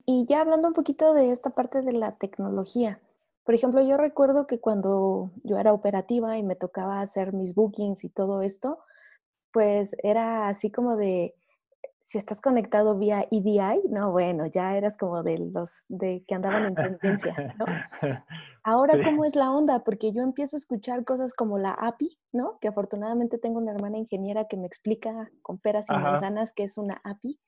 Y 0.05 0.25
ya 0.27 0.41
hablando 0.41 0.67
un 0.67 0.73
poquito 0.73 1.13
de 1.13 1.31
esta 1.31 1.51
parte 1.51 1.81
de 1.81 1.93
la 1.93 2.15
tecnología, 2.17 3.01
Por 3.43 3.53
ejemplo, 3.55 3.81
yo 3.83 3.97
recuerdo 3.97 4.47
que 4.47 4.59
cuando 4.59 5.31
yo 5.43 5.59
era 5.59 5.71
operativa 5.73 6.37
y 6.37 6.43
me 6.43 6.55
tocaba 6.55 7.01
hacer 7.01 7.31
mis 7.33 7.53
bookings 7.53 8.03
y 8.03 8.09
todo 8.09 8.41
esto, 8.41 8.79
pues 9.51 9.95
era 10.03 10.47
así 10.49 10.71
como 10.71 10.95
de, 10.95 11.35
si 11.99 12.17
estás 12.19 12.41
conectado 12.41 12.97
vía 12.97 13.27
EDI, 13.31 13.87
no, 13.89 14.11
bueno, 14.11 14.45
ya 14.47 14.77
eras 14.77 14.97
como 14.97 15.23
de 15.23 15.39
los 15.39 15.85
de 15.89 16.23
que 16.27 16.35
andaban 16.35 16.65
en 16.65 16.75
tendencia, 16.75 17.55
¿no? 17.57 17.65
Ahora, 18.63 18.99
¿cómo 19.03 19.25
es 19.25 19.35
la 19.35 19.51
onda? 19.51 19.83
Porque 19.83 20.11
yo 20.11 20.21
empiezo 20.23 20.55
a 20.55 20.59
escuchar 20.59 21.03
cosas 21.03 21.33
como 21.33 21.57
la 21.57 21.71
API, 21.71 22.19
¿no? 22.31 22.59
Que 22.59 22.67
afortunadamente 22.67 23.37
tengo 23.39 23.59
una 23.59 23.71
hermana 23.71 23.97
ingeniera 23.97 24.45
que 24.45 24.57
me 24.57 24.67
explica 24.67 25.31
con 25.41 25.57
peras 25.59 25.89
y 25.89 25.97
manzanas 25.97 26.53
qué 26.53 26.63
es 26.63 26.77
una 26.77 27.01
API, 27.03 27.39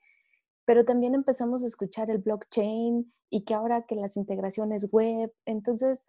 pero 0.68 0.84
también 0.84 1.15
empezamos 1.15 1.63
a 1.63 1.65
escuchar 1.65 2.09
el 2.09 2.18
blockchain 2.18 3.09
y 3.30 3.45
que 3.45 3.53
ahora 3.53 3.86
que 3.88 3.95
las 3.95 4.18
integraciones 4.18 4.91
web, 4.91 5.32
entonces, 5.45 6.05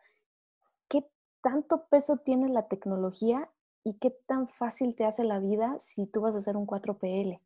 ¿qué 0.88 1.04
tanto 1.40 1.86
peso 1.88 2.16
tiene 2.24 2.48
la 2.48 2.66
tecnología 2.66 3.48
y 3.84 4.00
qué 4.00 4.11
tan 4.26 4.48
fácil 4.48 4.96
te 4.96 5.04
hace 5.04 5.22
la 5.22 5.38
vida 5.38 5.76
si 5.78 6.11
tú 6.11 6.22
vas 6.22 6.34
a 6.34 6.38
hacer 6.38 6.56
un 6.56 6.66
4PL? 6.66 7.38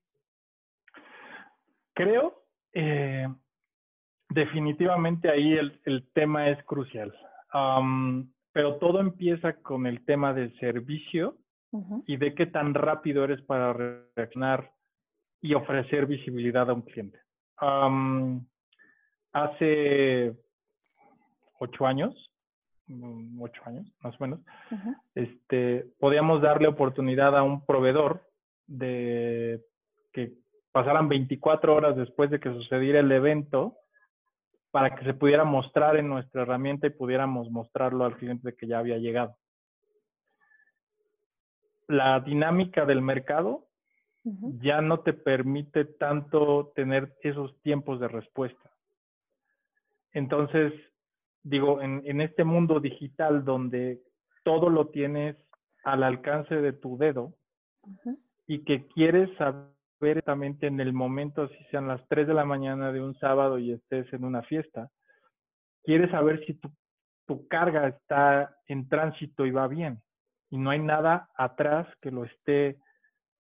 Creo, 1.92 2.46
eh, 2.72 3.28
definitivamente 4.30 5.28
ahí 5.28 5.52
el, 5.52 6.08
tema 6.14 6.48
es 6.48 6.64
crucial. 6.64 7.14
pero 8.52 8.76
todo 8.78 9.00
empieza 9.00 9.52
con 9.60 9.86
el 9.86 10.02
tema 10.06 10.32
del 10.32 10.58
servicio 10.58 11.36
y 12.06 12.16
de 12.16 12.34
qué 12.34 12.46
tan 12.46 12.72
rápido 12.72 13.24
eres 13.24 13.42
para 13.42 13.74
reaccionar 13.74 14.72
y 15.42 15.54
ofrecer 15.54 16.06
visibilidad 16.06 16.70
a 16.70 16.72
un 16.72 16.82
cliente. 16.82 17.18
hace 19.32 20.34
ocho 21.58 21.86
años, 21.86 22.32
mm, 22.86 23.40
ocho 23.40 23.62
años 23.66 23.86
más 24.00 24.14
o 24.18 24.24
menos, 24.24 24.40
este, 25.14 25.86
podíamos 26.00 26.42
darle 26.42 26.68
oportunidad 26.68 27.36
a 27.36 27.42
un 27.42 27.64
proveedor 27.64 28.26
de 28.66 29.62
que 30.12 30.32
pasaran 30.72 31.08
24 31.08 31.74
horas 31.74 31.96
después 31.96 32.30
de 32.30 32.40
que 32.40 32.52
sucediera 32.52 33.00
el 33.00 33.12
evento 33.12 33.76
para 34.70 34.94
que 34.96 35.04
se 35.04 35.14
pudiera 35.14 35.44
mostrar 35.44 35.96
en 35.96 36.08
nuestra 36.08 36.42
herramienta 36.42 36.86
y 36.86 36.90
pudiéramos 36.90 37.50
mostrarlo 37.50 38.04
al 38.04 38.16
cliente 38.16 38.54
que 38.54 38.66
ya 38.66 38.78
había 38.78 38.98
llegado. 38.98 39.36
La 41.86 42.20
dinámica 42.20 42.86
del 42.86 43.02
mercado 43.02 43.68
ya 44.24 44.80
no 44.80 45.00
te 45.00 45.12
permite 45.12 45.84
tanto 45.84 46.72
tener 46.74 47.14
esos 47.22 47.58
tiempos 47.62 47.98
de 48.00 48.08
respuesta. 48.08 48.70
Entonces, 50.12 50.72
digo, 51.42 51.80
en, 51.80 52.20
este 52.20 52.44
mundo 52.44 52.80
digital 52.80 53.44
donde 53.44 54.00
todo 54.44 54.70
lo 54.70 54.88
tienes 54.88 55.36
al 55.84 56.02
alcance 56.02 56.54
de 56.54 56.72
tu 56.72 56.96
dedo 56.98 57.34
y 58.46 58.64
que 58.64 58.86
quieres 58.88 59.34
saber 59.36 59.72
directamente 60.00 60.66
en 60.66 60.80
el 60.80 60.92
momento, 60.92 61.48
si 61.48 61.64
sean 61.70 61.86
las 61.86 62.06
3 62.08 62.26
de 62.26 62.34
la 62.34 62.44
mañana 62.44 62.92
de 62.92 63.00
un 63.00 63.14
sábado 63.18 63.58
y 63.58 63.72
estés 63.72 64.12
en 64.12 64.24
una 64.24 64.42
fiesta, 64.42 64.90
quieres 65.84 66.10
saber 66.10 66.44
si 66.44 66.54
tu, 66.54 66.70
carga 67.48 67.88
está 67.88 68.54
en 68.66 68.88
tránsito 68.88 69.46
y 69.46 69.52
va 69.52 69.66
bien 69.66 70.02
y 70.50 70.58
no 70.58 70.68
hay 70.68 70.80
nada 70.80 71.30
atrás 71.34 71.88
que 72.02 72.10
lo 72.10 72.24
esté 72.24 72.76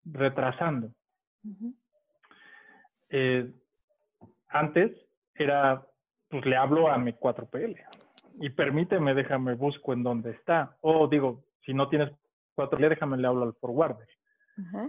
retrasando. 0.05 0.91
Eh, 3.09 3.51
antes 4.49 4.91
era, 5.35 5.85
pues 6.29 6.45
le 6.45 6.55
hablo 6.55 6.89
a 6.89 6.97
mi 6.97 7.13
4PL 7.13 7.77
y 8.39 8.49
permíteme, 8.49 9.13
déjame, 9.13 9.55
busco 9.55 9.93
en 9.93 10.03
dónde 10.03 10.31
está. 10.31 10.77
O 10.81 11.07
digo, 11.07 11.43
si 11.65 11.73
no 11.73 11.89
tienes 11.89 12.11
4PL, 12.55 12.89
déjame, 12.89 13.17
le 13.17 13.27
hablo 13.27 13.43
al 13.43 13.53
forwarder. 13.53 14.07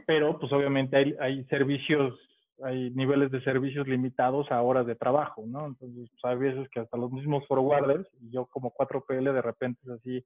Pero 0.06 0.38
pues 0.38 0.52
obviamente 0.52 0.96
hay, 0.96 1.14
hay, 1.18 1.44
servicios, 1.44 2.18
hay 2.62 2.90
niveles 2.90 3.30
de 3.30 3.42
servicios 3.42 3.88
limitados 3.88 4.50
a 4.50 4.60
horas 4.60 4.86
de 4.86 4.96
trabajo, 4.96 5.44
¿no? 5.46 5.66
Entonces 5.66 6.10
pues, 6.10 6.24
hay 6.24 6.36
veces 6.36 6.68
que 6.68 6.80
hasta 6.80 6.98
los 6.98 7.10
mismos 7.10 7.46
forwarders, 7.46 8.06
yo 8.30 8.46
como 8.46 8.74
4PL 8.74 9.32
de 9.32 9.42
repente 9.42 9.80
es 9.84 9.90
así, 9.90 10.24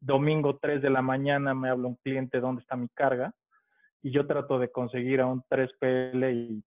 domingo 0.00 0.58
3 0.58 0.82
de 0.82 0.90
la 0.90 1.02
mañana 1.02 1.54
me 1.54 1.70
habla 1.70 1.88
un 1.88 1.96
cliente 1.96 2.40
dónde 2.40 2.62
está 2.62 2.76
mi 2.76 2.88
carga 2.88 3.34
y 4.04 4.10
yo 4.10 4.26
trato 4.26 4.58
de 4.58 4.70
conseguir 4.70 5.22
a 5.22 5.26
un 5.26 5.42
3PL 5.44 6.32
y 6.34 6.62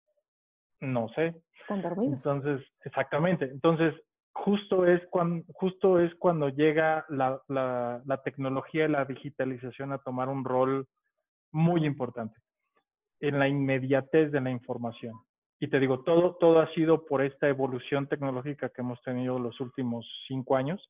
no 0.82 1.08
sé. 1.10 1.36
Están 1.56 1.84
dormidos. 1.84 2.16
Entonces, 2.16 2.68
exactamente. 2.84 3.46
Entonces, 3.46 3.94
justo 4.34 4.88
es 4.88 5.06
cuando, 5.12 5.46
justo 5.54 6.00
es 6.00 6.14
cuando 6.16 6.50
llega 6.50 7.06
la, 7.10 7.40
la, 7.48 8.02
la 8.06 8.22
tecnología 8.24 8.86
y 8.86 8.90
la 8.90 9.06
digitalización 9.06 9.94
a 9.94 10.00
tomar 10.00 10.30
un 10.30 10.44
rol 10.44 10.88
muy 11.52 11.86
importante 11.86 12.36
en 13.20 13.38
la 13.38 13.48
inmediatez 13.48 14.32
de 14.32 14.42
la 14.42 14.50
información. 14.50 15.14
Y 15.60 15.68
te 15.68 15.80
digo, 15.80 16.04
todo, 16.04 16.38
todo 16.40 16.60
ha 16.60 16.74
sido 16.74 17.06
por 17.06 17.22
esta 17.22 17.48
evolución 17.48 18.08
tecnológica 18.08 18.70
que 18.70 18.82
hemos 18.82 19.00
tenido 19.04 19.38
los 19.38 19.60
últimos 19.60 20.08
cinco 20.28 20.56
años, 20.56 20.82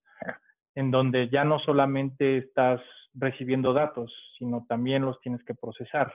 en 0.76 0.92
donde 0.92 1.28
ya 1.30 1.44
no 1.44 1.60
solamente 1.60 2.38
estás 2.38 2.82
recibiendo 3.14 3.74
datos, 3.74 4.14
sino 4.38 4.66
también 4.70 5.04
los 5.04 5.20
tienes 5.20 5.44
que 5.44 5.56
procesar, 5.56 6.14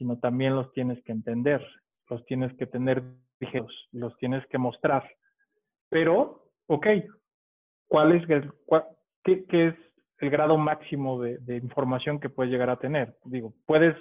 sino 0.00 0.18
también 0.18 0.56
los 0.56 0.72
tienes 0.72 0.98
que 1.04 1.12
entender, 1.12 1.62
los 2.08 2.24
tienes 2.24 2.50
que 2.56 2.66
tener 2.66 3.02
ligeros, 3.38 3.88
los 3.92 4.16
tienes 4.16 4.44
que 4.46 4.56
mostrar. 4.56 5.06
Pero, 5.90 6.46
ok, 6.68 6.86
¿cuál 7.86 8.12
es 8.12 8.30
el, 8.30 8.50
qué, 9.22 9.44
qué, 9.44 9.66
es 9.68 9.74
el 10.20 10.30
grado 10.30 10.56
máximo 10.56 11.20
de, 11.20 11.56
información 11.56 12.18
que 12.18 12.30
puedes 12.30 12.50
llegar 12.50 12.70
a 12.70 12.78
tener. 12.78 13.14
Digo, 13.24 13.52
puedes 13.66 13.94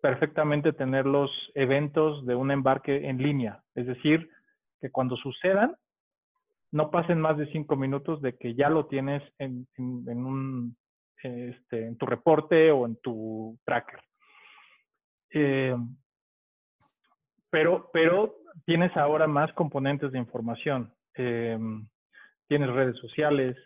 perfectamente 0.00 0.72
tener 0.72 1.04
los 1.04 1.30
eventos 1.54 2.24
de 2.24 2.34
un 2.34 2.50
embarque 2.50 3.06
en 3.06 3.18
línea, 3.18 3.62
es 3.74 3.86
decir, 3.86 4.30
que 4.80 4.90
cuando 4.90 5.16
sucedan, 5.16 5.76
no 6.72 6.90
pasen 6.90 7.20
más 7.20 7.36
de 7.36 7.52
cinco 7.52 7.76
minutos 7.76 8.22
de 8.22 8.34
que 8.34 8.54
ya 8.54 8.70
lo 8.70 8.86
tienes 8.86 9.22
en, 9.38 9.66
un, 9.76 10.74
este, 11.22 11.86
en 11.86 11.98
tu 11.98 12.06
reporte 12.06 12.70
o 12.70 12.86
en 12.86 12.96
tu 12.96 13.58
tracker. 13.66 14.00
Eh, 15.32 15.76
pero, 17.50 17.90
pero 17.92 18.36
tienes 18.64 18.96
ahora 18.96 19.26
más 19.26 19.52
componentes 19.52 20.12
de 20.12 20.18
información. 20.18 20.92
Eh, 21.14 21.58
tienes 22.46 22.70
redes 22.70 22.96
sociales, 22.98 23.56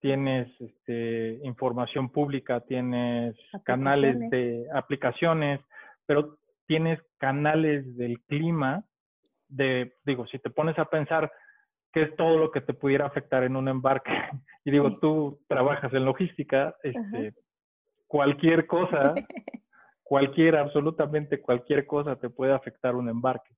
tienes 0.00 0.48
este, 0.60 1.40
información 1.42 2.10
pública, 2.10 2.60
tienes 2.60 3.34
canales 3.64 4.18
de 4.30 4.66
aplicaciones, 4.72 5.60
pero 6.06 6.38
tienes 6.66 7.00
canales 7.18 7.96
del 7.96 8.20
clima, 8.22 8.84
de, 9.48 9.94
digo, 10.04 10.26
si 10.26 10.38
te 10.38 10.50
pones 10.50 10.78
a 10.78 10.84
pensar 10.84 11.32
qué 11.92 12.02
es 12.02 12.16
todo 12.16 12.38
lo 12.38 12.50
que 12.50 12.60
te 12.60 12.74
pudiera 12.74 13.06
afectar 13.06 13.42
en 13.42 13.56
un 13.56 13.68
embarque, 13.68 14.12
y 14.64 14.70
digo, 14.70 14.98
tú 14.98 15.40
trabajas 15.48 15.92
en 15.92 16.04
logística, 16.04 16.76
este, 16.82 17.34
cualquier 18.06 18.66
cosa, 18.66 19.14
cualquier, 20.08 20.56
absolutamente 20.56 21.38
cualquier 21.42 21.84
cosa 21.84 22.16
te 22.16 22.30
puede 22.30 22.54
afectar 22.54 22.96
un 22.96 23.10
embarque. 23.10 23.54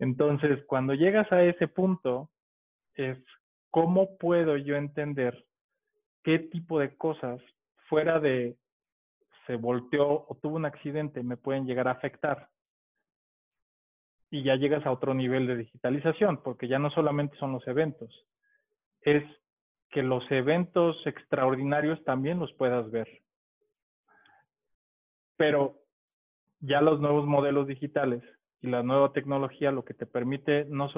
Entonces, 0.00 0.64
cuando 0.66 0.94
llegas 0.94 1.30
a 1.30 1.44
ese 1.44 1.68
punto, 1.68 2.28
es 2.94 3.16
cómo 3.70 4.16
puedo 4.18 4.56
yo 4.56 4.74
entender 4.74 5.46
qué 6.24 6.40
tipo 6.40 6.80
de 6.80 6.96
cosas 6.96 7.40
fuera 7.88 8.18
de 8.18 8.56
se 9.46 9.54
volteó 9.54 10.26
o 10.28 10.38
tuvo 10.42 10.56
un 10.56 10.64
accidente 10.64 11.22
me 11.22 11.36
pueden 11.36 11.66
llegar 11.66 11.86
a 11.86 11.92
afectar. 11.92 12.48
Y 14.28 14.42
ya 14.42 14.56
llegas 14.56 14.84
a 14.86 14.90
otro 14.90 15.14
nivel 15.14 15.46
de 15.46 15.56
digitalización, 15.56 16.42
porque 16.42 16.66
ya 16.66 16.80
no 16.80 16.90
solamente 16.90 17.36
son 17.36 17.52
los 17.52 17.66
eventos, 17.68 18.26
es 19.02 19.22
que 19.90 20.02
los 20.02 20.28
eventos 20.32 20.96
extraordinarios 21.06 22.02
también 22.02 22.40
los 22.40 22.52
puedas 22.54 22.90
ver. 22.90 23.08
Pero 25.40 25.78
ya 26.58 26.82
los 26.82 27.00
nuevos 27.00 27.24
modelos 27.26 27.66
digitales 27.66 28.22
y 28.60 28.66
la 28.66 28.82
nueva 28.82 29.14
tecnología 29.14 29.70
lo 29.72 29.86
que 29.86 29.94
te 29.94 30.04
permite 30.04 30.66
no 30.66 30.90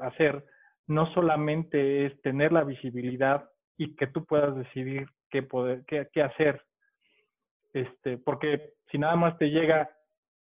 hacer 0.00 0.44
no 0.86 1.12
solamente 1.14 2.06
es 2.06 2.22
tener 2.22 2.52
la 2.52 2.62
visibilidad 2.62 3.50
y 3.76 3.96
que 3.96 4.06
tú 4.06 4.24
puedas 4.24 4.54
decidir 4.54 5.08
qué, 5.30 5.42
poder, 5.42 5.82
qué, 5.88 6.22
hacer. 6.22 6.62
Este, 7.72 8.18
porque 8.18 8.74
si 8.88 8.98
nada 8.98 9.16
más 9.16 9.36
te 9.36 9.50
llega 9.50 9.90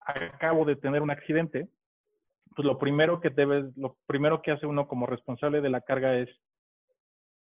a 0.06 0.38
cabo 0.38 0.64
de 0.64 0.76
tener 0.76 1.02
un 1.02 1.10
accidente, 1.10 1.66
pues 2.54 2.64
lo 2.64 2.78
primero 2.78 3.20
que 3.20 3.30
debes, 3.30 3.76
lo 3.76 3.96
primero 4.06 4.42
que 4.42 4.52
hace 4.52 4.66
uno 4.66 4.86
como 4.86 5.06
responsable 5.06 5.60
de 5.60 5.70
la 5.70 5.80
carga 5.80 6.16
es 6.16 6.28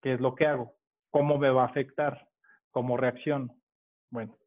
qué 0.01 0.13
es 0.13 0.21
lo 0.21 0.35
que 0.35 0.47
hago, 0.47 0.73
cómo 1.11 1.37
me 1.37 1.49
va 1.49 1.63
a 1.63 1.67
afectar, 1.67 2.29
cómo 2.71 2.95
reacción. 2.95 3.51
Bueno, 4.09 4.37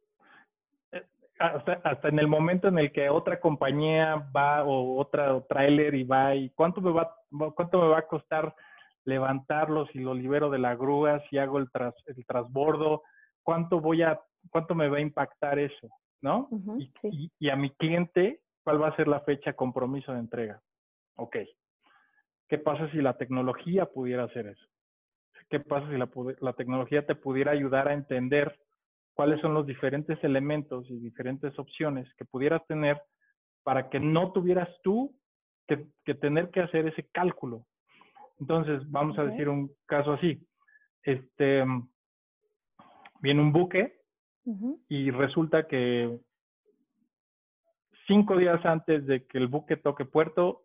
hasta, 1.40 1.80
hasta, 1.84 2.08
en 2.08 2.18
el 2.18 2.28
momento 2.28 2.68
en 2.68 2.78
el 2.78 2.92
que 2.92 3.08
otra 3.08 3.40
compañía 3.40 4.28
va 4.36 4.62
o 4.62 4.98
otra 4.98 5.40
trailer 5.48 5.94
y 5.94 6.04
va 6.04 6.34
y 6.34 6.50
cuánto 6.50 6.82
me 6.82 6.92
va, 6.92 7.16
cuánto 7.54 7.80
me 7.80 7.88
va 7.88 8.00
a 8.00 8.06
costar 8.06 8.54
levantarlos 9.04 9.88
y 9.94 10.00
lo 10.00 10.12
libero 10.12 10.50
de 10.50 10.58
la 10.58 10.76
grúa, 10.76 11.22
si 11.28 11.38
hago 11.38 11.58
el, 11.58 11.70
tras, 11.70 11.94
el 12.06 12.26
transbordo, 12.26 13.02
cuánto 13.42 13.80
voy 13.80 14.02
a, 14.02 14.20
cuánto 14.50 14.74
me 14.74 14.88
va 14.88 14.98
a 14.98 15.00
impactar 15.00 15.58
eso, 15.58 15.88
¿no? 16.20 16.48
y, 16.78 17.30
y, 17.38 17.48
a 17.48 17.56
mi 17.56 17.70
cliente, 17.70 18.40
¿cuál 18.62 18.82
va 18.82 18.88
a 18.88 18.96
ser 18.96 19.08
la 19.08 19.20
fecha 19.20 19.54
compromiso 19.54 20.12
de 20.12 20.18
entrega? 20.18 20.60
Ok. 21.16 21.36
¿Qué 22.48 22.58
pasa 22.58 22.90
si 22.90 22.98
la 22.98 23.16
tecnología 23.16 23.86
pudiera 23.86 24.24
hacer 24.24 24.48
eso? 24.48 24.66
¿Qué 25.48 25.58
pasa 25.60 25.88
si 25.88 25.96
la, 25.96 26.10
la 26.40 26.52
tecnología 26.52 27.06
te 27.06 27.14
pudiera 27.14 27.52
ayudar 27.52 27.88
a 27.88 27.94
entender 27.94 28.60
cuáles 29.14 29.40
son 29.40 29.54
los 29.54 29.66
diferentes 29.66 30.22
elementos 30.24 30.88
y 30.90 30.98
diferentes 30.98 31.58
opciones 31.58 32.12
que 32.14 32.24
pudieras 32.24 32.66
tener 32.66 33.00
para 33.62 33.90
que 33.90 34.00
no 34.00 34.32
tuvieras 34.32 34.68
tú 34.82 35.14
que, 35.66 36.14
tener 36.14 36.50
que 36.50 36.60
hacer 36.60 36.88
ese 36.88 37.08
cálculo. 37.12 37.66
Entonces, 38.40 38.82
vamos 38.90 39.18
a 39.18 39.24
decir 39.24 39.48
un 39.48 39.70
caso 39.86 40.14
así. 40.14 40.44
Este, 41.02 41.64
viene 43.20 43.40
un 43.40 43.52
buque 43.52 44.00
y 44.88 45.10
resulta 45.10 45.68
que 45.68 46.18
cinco 48.06 48.36
días 48.36 48.64
antes 48.64 49.06
de 49.06 49.24
que 49.26 49.38
el 49.38 49.46
buque 49.46 49.76
toque 49.76 50.04
puerto, 50.04 50.64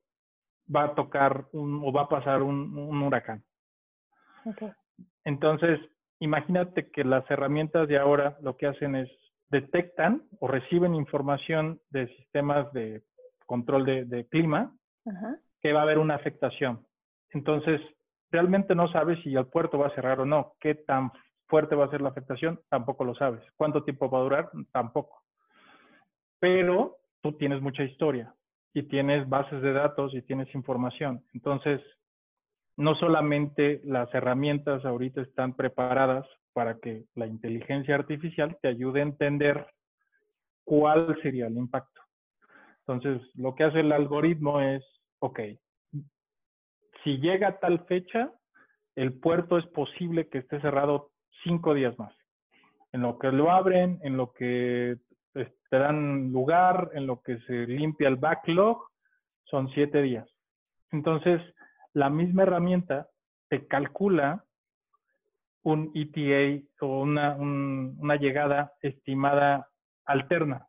va 0.74 0.86
a 0.86 0.96
tocar 0.96 1.46
un, 1.52 1.84
o 1.84 1.92
va 1.92 2.04
a 2.04 2.10
pasar 2.10 2.42
un, 2.42 3.02
huracán. 3.04 3.44
Entonces, 5.24 5.80
imagínate 6.20 6.90
que 6.92 7.04
las 7.04 7.30
herramientas 7.30 7.88
de 7.88 7.98
ahora 7.98 8.38
lo 8.42 8.58
que 8.58 8.68
hacen 8.68 8.96
es 8.96 9.10
detectan 9.50 10.24
o 10.40 10.48
reciben 10.48 10.96
información 10.96 11.80
de 11.90 12.08
sistemas 12.16 12.72
de 12.74 13.04
control 13.46 13.86
de, 13.86 14.28
clima 14.30 14.74
que 15.62 15.72
va 15.72 15.82
a 15.82 15.84
haber 15.84 16.00
una 16.00 16.16
afectación. 16.16 16.86
Entonces, 17.32 17.80
realmente 18.32 18.76
no 18.76 18.92
sabes 18.92 19.22
si 19.24 19.36
el 19.36 19.48
puerto 19.48 19.78
va 19.78 19.88
a 19.88 19.96
cerrar 19.96 20.20
o 20.20 20.26
no. 20.26 20.54
¿Qué 20.60 20.76
tan 20.76 21.12
fuerte 21.48 21.76
va 21.76 21.86
a 21.86 21.90
ser 21.90 22.02
la 22.02 22.10
afectación? 22.10 22.60
Tampoco 22.70 23.04
lo 23.04 23.14
sabes. 23.16 23.42
¿Cuánto 23.56 23.84
tiempo 23.84 24.10
va 24.10 24.20
a 24.20 24.24
durar? 24.24 24.50
Tampoco. 24.72 25.22
Pero 26.40 26.98
tú 27.22 27.34
tienes 27.34 27.62
mucha 27.62 27.84
historia 27.84 28.34
y 28.74 28.84
tienes 28.84 29.28
bases 29.30 29.62
de 29.62 29.74
datos 29.74 30.14
y 30.14 30.22
tienes 30.22 30.54
información. 30.54 31.24
Entonces, 31.34 31.82
no 32.78 32.96
solamente 32.96 33.82
las 33.84 34.14
herramientas 34.14 34.84
ahorita 34.86 35.22
están 35.22 35.56
preparadas 35.56 36.26
para 36.54 36.78
que 36.80 37.06
la 37.16 37.28
inteligencia 37.28 37.96
artificial 37.96 38.58
te 38.62 38.68
ayude 38.68 39.00
a 39.00 39.04
entender 39.04 39.68
cuál 40.64 41.18
sería 41.22 41.48
el 41.48 41.58
impacto. 41.58 42.02
Entonces, 42.88 43.22
lo 43.36 43.56
que 43.56 43.64
hace 43.64 43.80
el 43.80 43.92
algoritmo 43.92 44.62
es, 44.62 44.84
ok, 45.20 45.40
si 47.04 47.18
llega 47.18 47.50
a 47.50 47.60
tal 47.60 47.86
fecha, 47.86 48.32
el 48.96 49.20
puerto 49.20 49.58
es 49.58 49.66
posible 49.68 50.28
que 50.28 50.40
esté 50.40 50.60
cerrado 50.62 51.12
cinco 51.44 51.74
días 51.74 51.98
más. 52.00 52.14
En 52.92 53.02
lo 53.02 53.20
que 53.20 53.32
lo 53.32 53.52
abren, 53.52 54.00
en 54.04 54.18
lo 54.18 54.32
que 54.32 54.98
te 55.34 55.78
dan 55.78 56.32
lugar, 56.32 56.92
en 56.94 57.08
lo 57.08 57.22
que 57.22 57.40
se 57.42 57.68
limpia 57.68 58.08
el 58.08 58.16
backlog, 58.16 58.82
son 59.44 59.70
siete 59.70 60.02
días. 60.02 60.28
Entonces, 60.92 61.42
la 61.96 62.10
misma 62.10 62.44
herramienta 62.44 63.08
te 63.48 63.68
calcula 63.68 64.44
un 65.64 65.92
ETA 65.96 66.62
o 66.82 67.02
una, 67.02 67.36
una 67.36 68.16
llegada 68.18 68.74
estimada 68.82 69.70
alterna 70.04 70.68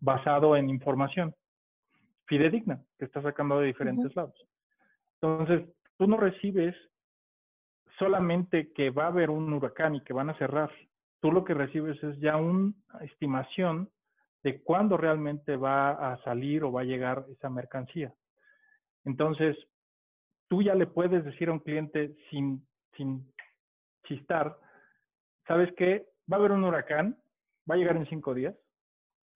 basado 0.00 0.54
en 0.54 0.68
información 0.68 1.34
fidedigna 2.26 2.84
que 2.98 3.06
está 3.06 3.22
sacando 3.22 3.58
de 3.58 3.68
diferentes 3.68 4.14
lados. 4.14 4.36
Entonces, 5.20 5.66
tú 5.96 6.06
no 6.06 6.18
recibes 6.18 6.76
solamente 7.98 8.70
que 8.74 8.90
va 8.90 9.04
a 9.04 9.08
haber 9.08 9.30
un 9.30 9.50
huracán 9.50 9.94
y 9.94 10.02
que 10.02 10.12
van 10.12 10.28
a 10.28 10.38
cerrar. 10.38 10.70
Tú 11.20 11.32
lo 11.32 11.42
que 11.42 11.54
recibes 11.54 12.00
es 12.04 12.20
ya 12.20 12.36
una 12.36 12.74
estimación 13.00 13.90
de 14.42 14.62
cuándo 14.62 14.98
realmente 14.98 15.56
va 15.56 16.12
a 16.12 16.22
salir 16.22 16.64
o 16.64 16.70
va 16.70 16.82
a 16.82 16.84
llegar 16.84 17.24
esa 17.30 17.48
mercancía. 17.48 18.12
Entonces, 19.06 19.56
tú 20.48 20.62
ya 20.62 20.74
le 20.74 20.86
puedes 20.86 21.24
decir 21.24 21.48
a 21.48 21.52
un 21.52 21.60
cliente 21.60 22.16
sin, 22.30 22.66
sin 22.96 23.30
chistar, 24.04 24.56
¿sabes 25.46 25.72
qué? 25.76 26.06
Va 26.30 26.36
a 26.36 26.40
haber 26.40 26.52
un 26.52 26.64
huracán, 26.64 27.16
va 27.70 27.74
a 27.74 27.78
llegar 27.78 27.96
en 27.96 28.06
cinco 28.06 28.34
días, 28.34 28.54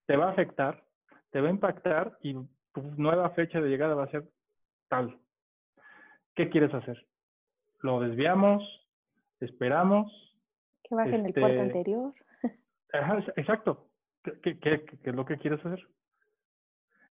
te 0.07 0.17
va 0.17 0.29
a 0.29 0.33
afectar, 0.33 0.83
te 1.31 1.41
va 1.41 1.49
a 1.49 1.53
impactar 1.53 2.17
y 2.23 2.35
tu 2.73 2.83
nueva 2.97 3.31
fecha 3.31 3.61
de 3.61 3.69
llegada 3.69 3.95
va 3.95 4.05
a 4.05 4.11
ser 4.11 4.25
tal. 4.89 5.19
¿Qué 6.35 6.49
quieres 6.49 6.73
hacer? 6.75 7.07
¿Lo 7.81 8.01
desviamos? 8.01 8.63
¿Esperamos? 9.41 10.11
Que 10.85 10.95
baje 10.95 11.15
en 11.17 11.27
el 11.27 11.33
puerto 11.33 11.63
este, 11.63 11.63
anterior. 11.63 12.15
exacto. 13.37 13.89
¿Qué, 14.43 14.59
qué, 14.59 14.85
es 15.05 15.15
lo 15.15 15.25
que 15.25 15.37
quieres 15.39 15.65
hacer? 15.65 15.87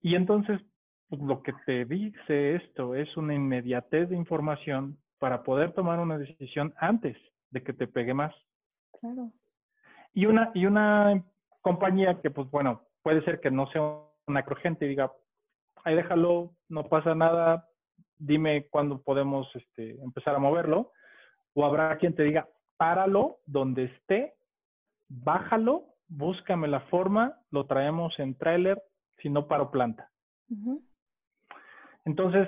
Y 0.02 0.16
entonces, 0.16 0.62
pues, 1.10 1.22
lo 1.22 1.42
que 1.42 1.54
te 1.66 1.86
dice 1.86 2.56
esto 2.56 2.96
es 2.96 3.16
una 3.18 3.34
inmediatez 3.34 4.10
de 4.10 4.16
información 4.16 4.98
para 5.18 5.44
poder 5.44 5.74
tomar 5.74 6.00
una 6.00 6.18
decisión 6.18 6.74
antes 6.78 7.18
de 7.52 7.64
que 7.64 7.74
te 7.74 7.88
pegue 7.88 8.14
más. 8.14 8.34
Claro. 9.00 9.32
Y 10.14 10.26
una, 10.26 10.52
y 10.54 10.66
una 10.66 11.24
compañía 11.62 12.22
que, 12.22 12.30
pues 12.30 12.50
bueno, 12.52 12.84
puede 13.02 13.24
ser 13.24 13.40
que 13.40 13.52
no 13.52 13.68
sea 13.72 13.82
una 14.28 14.44
crujente 14.44 14.86
y 14.86 14.90
diga, 14.90 15.12
ahí 15.84 15.96
déjalo, 15.96 16.54
no 16.68 16.88
pasa 16.88 17.16
nada, 17.16 17.68
dime 18.18 18.68
cuándo 18.70 19.02
podemos 19.02 19.48
este, 19.56 20.02
empezar 20.02 20.36
a 20.36 20.40
moverlo. 20.40 20.92
O 21.54 21.66
habrá 21.66 21.98
quien 21.98 22.16
te 22.16 22.24
diga, 22.24 22.48
páralo 22.78 23.40
donde 23.46 23.86
esté, 23.86 24.36
bájalo, 25.10 25.86
búscame 26.08 26.68
la 26.68 26.82
forma, 26.82 27.38
lo 27.52 27.66
traemos 27.66 28.18
en 28.20 28.36
tráiler, 28.36 28.82
si 29.22 29.30
no 29.30 29.48
paro 29.48 29.72
planta. 29.72 30.10
Entonces, 32.10 32.48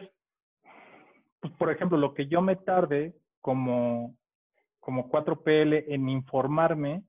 pues, 1.39 1.53
por 1.53 1.69
ejemplo, 1.69 1.95
lo 1.95 2.15
que 2.15 2.25
yo 2.25 2.41
me 2.41 2.55
tarde 2.55 3.13
como, 3.41 4.15
como 4.79 5.07
4PL 5.11 5.85
en 5.87 6.09
informarme 6.09 7.03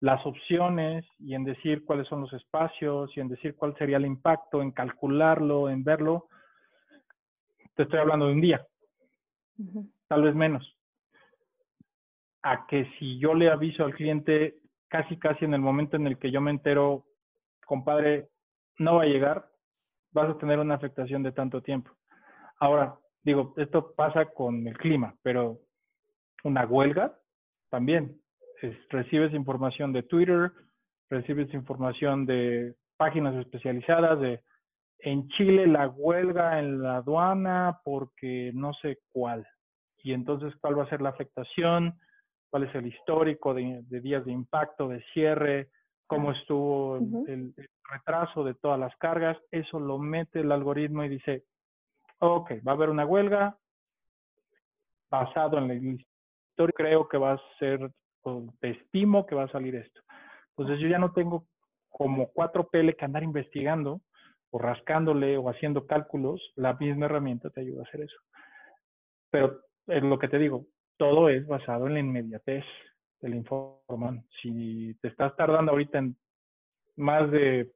las 0.00 0.24
opciones 0.26 1.06
y 1.18 1.34
en 1.34 1.44
decir 1.44 1.86
cuáles 1.86 2.06
son 2.06 2.20
los 2.20 2.32
espacios 2.34 3.16
y 3.16 3.20
en 3.20 3.28
decir 3.28 3.56
cuál 3.56 3.74
sería 3.78 3.96
el 3.96 4.04
impacto, 4.04 4.60
en 4.60 4.72
calcularlo, 4.72 5.70
en 5.70 5.84
verlo, 5.84 6.28
te 7.76 7.84
estoy 7.84 7.98
hablando 7.98 8.26
de 8.26 8.32
un 8.34 8.40
día, 8.42 8.66
tal 10.06 10.22
vez 10.22 10.34
menos. 10.34 10.76
A 12.42 12.66
que 12.66 12.90
si 12.98 13.18
yo 13.18 13.32
le 13.32 13.50
aviso 13.50 13.86
al 13.86 13.94
cliente 13.94 14.58
casi, 14.88 15.18
casi 15.18 15.46
en 15.46 15.54
el 15.54 15.62
momento 15.62 15.96
en 15.96 16.06
el 16.06 16.18
que 16.18 16.30
yo 16.30 16.42
me 16.42 16.50
entero, 16.50 17.06
compadre, 17.64 18.28
no 18.78 18.96
va 18.96 19.04
a 19.04 19.06
llegar, 19.06 19.48
vas 20.16 20.30
a 20.30 20.38
tener 20.38 20.58
una 20.58 20.74
afectación 20.74 21.22
de 21.22 21.32
tanto 21.32 21.60
tiempo. 21.60 21.92
Ahora, 22.58 22.96
digo, 23.22 23.52
esto 23.58 23.92
pasa 23.94 24.24
con 24.24 24.66
el 24.66 24.76
clima, 24.78 25.14
pero 25.22 25.58
una 26.42 26.64
huelga 26.64 27.14
también 27.68 28.18
recibes 28.88 29.34
información 29.34 29.92
de 29.92 30.02
Twitter, 30.02 30.50
recibes 31.10 31.52
información 31.52 32.24
de 32.24 32.74
páginas 32.96 33.34
especializadas 33.34 34.18
de 34.20 34.40
en 35.00 35.28
Chile 35.28 35.66
la 35.66 35.88
huelga 35.88 36.58
en 36.58 36.82
la 36.82 36.96
aduana 36.96 37.80
porque 37.84 38.50
no 38.54 38.72
sé 38.72 38.98
cuál. 39.12 39.46
Y 40.02 40.14
entonces, 40.14 40.54
¿cuál 40.60 40.78
va 40.78 40.84
a 40.84 40.88
ser 40.88 41.02
la 41.02 41.10
afectación? 41.10 41.98
¿Cuál 42.48 42.64
es 42.64 42.74
el 42.74 42.86
histórico 42.86 43.52
de, 43.52 43.84
días 44.00 44.24
de 44.24 44.32
impacto, 44.32 44.88
de 44.88 45.04
cierre? 45.12 45.68
¿Cómo 46.06 46.32
estuvo 46.32 46.98
el, 46.98 47.54
retraso 47.90 48.44
de 48.44 48.54
todas 48.54 48.78
las 48.78 48.96
cargas? 48.96 49.36
Eso 49.50 49.80
lo 49.80 49.98
mete 49.98 50.40
el 50.40 50.52
algoritmo 50.52 51.04
y 51.04 51.08
dice, 51.08 51.44
ok, 52.18 52.52
va 52.66 52.72
a 52.72 52.74
haber 52.74 52.90
una 52.90 53.04
huelga 53.04 53.56
basado 55.10 55.58
en 55.58 55.68
la 55.68 55.74
historia, 55.74 56.74
creo 56.76 57.08
que 57.08 57.18
va 57.18 57.32
a 57.32 57.40
ser 57.58 57.90
te 58.60 58.70
estimo 58.70 59.26
que 59.26 59.34
va 59.34 59.44
a 59.44 59.52
salir 59.52 59.76
esto. 59.76 60.00
Entonces 60.50 60.80
yo 60.80 60.88
ya 60.88 60.98
no 60.98 61.12
tengo 61.12 61.46
como 61.88 62.32
4PL 62.32 62.96
que 62.96 63.04
andar 63.04 63.22
investigando 63.22 64.00
o 64.50 64.58
rascándole 64.58 65.36
o 65.36 65.48
haciendo 65.48 65.86
cálculos, 65.86 66.52
la 66.56 66.74
misma 66.74 67.06
herramienta 67.06 67.50
te 67.50 67.60
ayuda 67.60 67.82
a 67.82 67.88
hacer 67.88 68.02
eso. 68.02 68.16
Pero 69.30 69.60
es 69.86 70.02
lo 70.02 70.18
que 70.18 70.28
te 70.28 70.38
digo, 70.38 70.66
todo 70.96 71.28
es 71.28 71.46
basado 71.46 71.86
en 71.86 71.94
la 71.94 72.00
inmediatez 72.00 72.64
del 73.20 73.34
informe. 73.34 74.24
Si 74.42 74.94
te 75.00 75.08
estás 75.08 75.34
tardando 75.36 75.72
ahorita 75.72 75.98
en 75.98 76.16
más 76.96 77.30
de, 77.30 77.72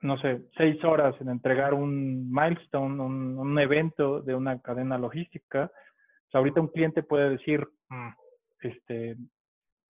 no 0.00 0.18
sé, 0.18 0.42
seis 0.56 0.82
horas 0.84 1.14
en 1.20 1.28
entregar 1.28 1.74
un 1.74 2.30
milestone, 2.30 3.02
un, 3.02 3.58
evento 3.58 4.20
de 4.20 4.34
una 4.34 4.60
cadena 4.60 4.98
logística, 4.98 5.68
pues 5.68 6.34
ahorita 6.34 6.60
un 6.60 6.68
cliente 6.68 7.02
puede 7.02 7.30
decir, 7.30 7.66
mm, 7.88 8.08
este, 8.62 9.16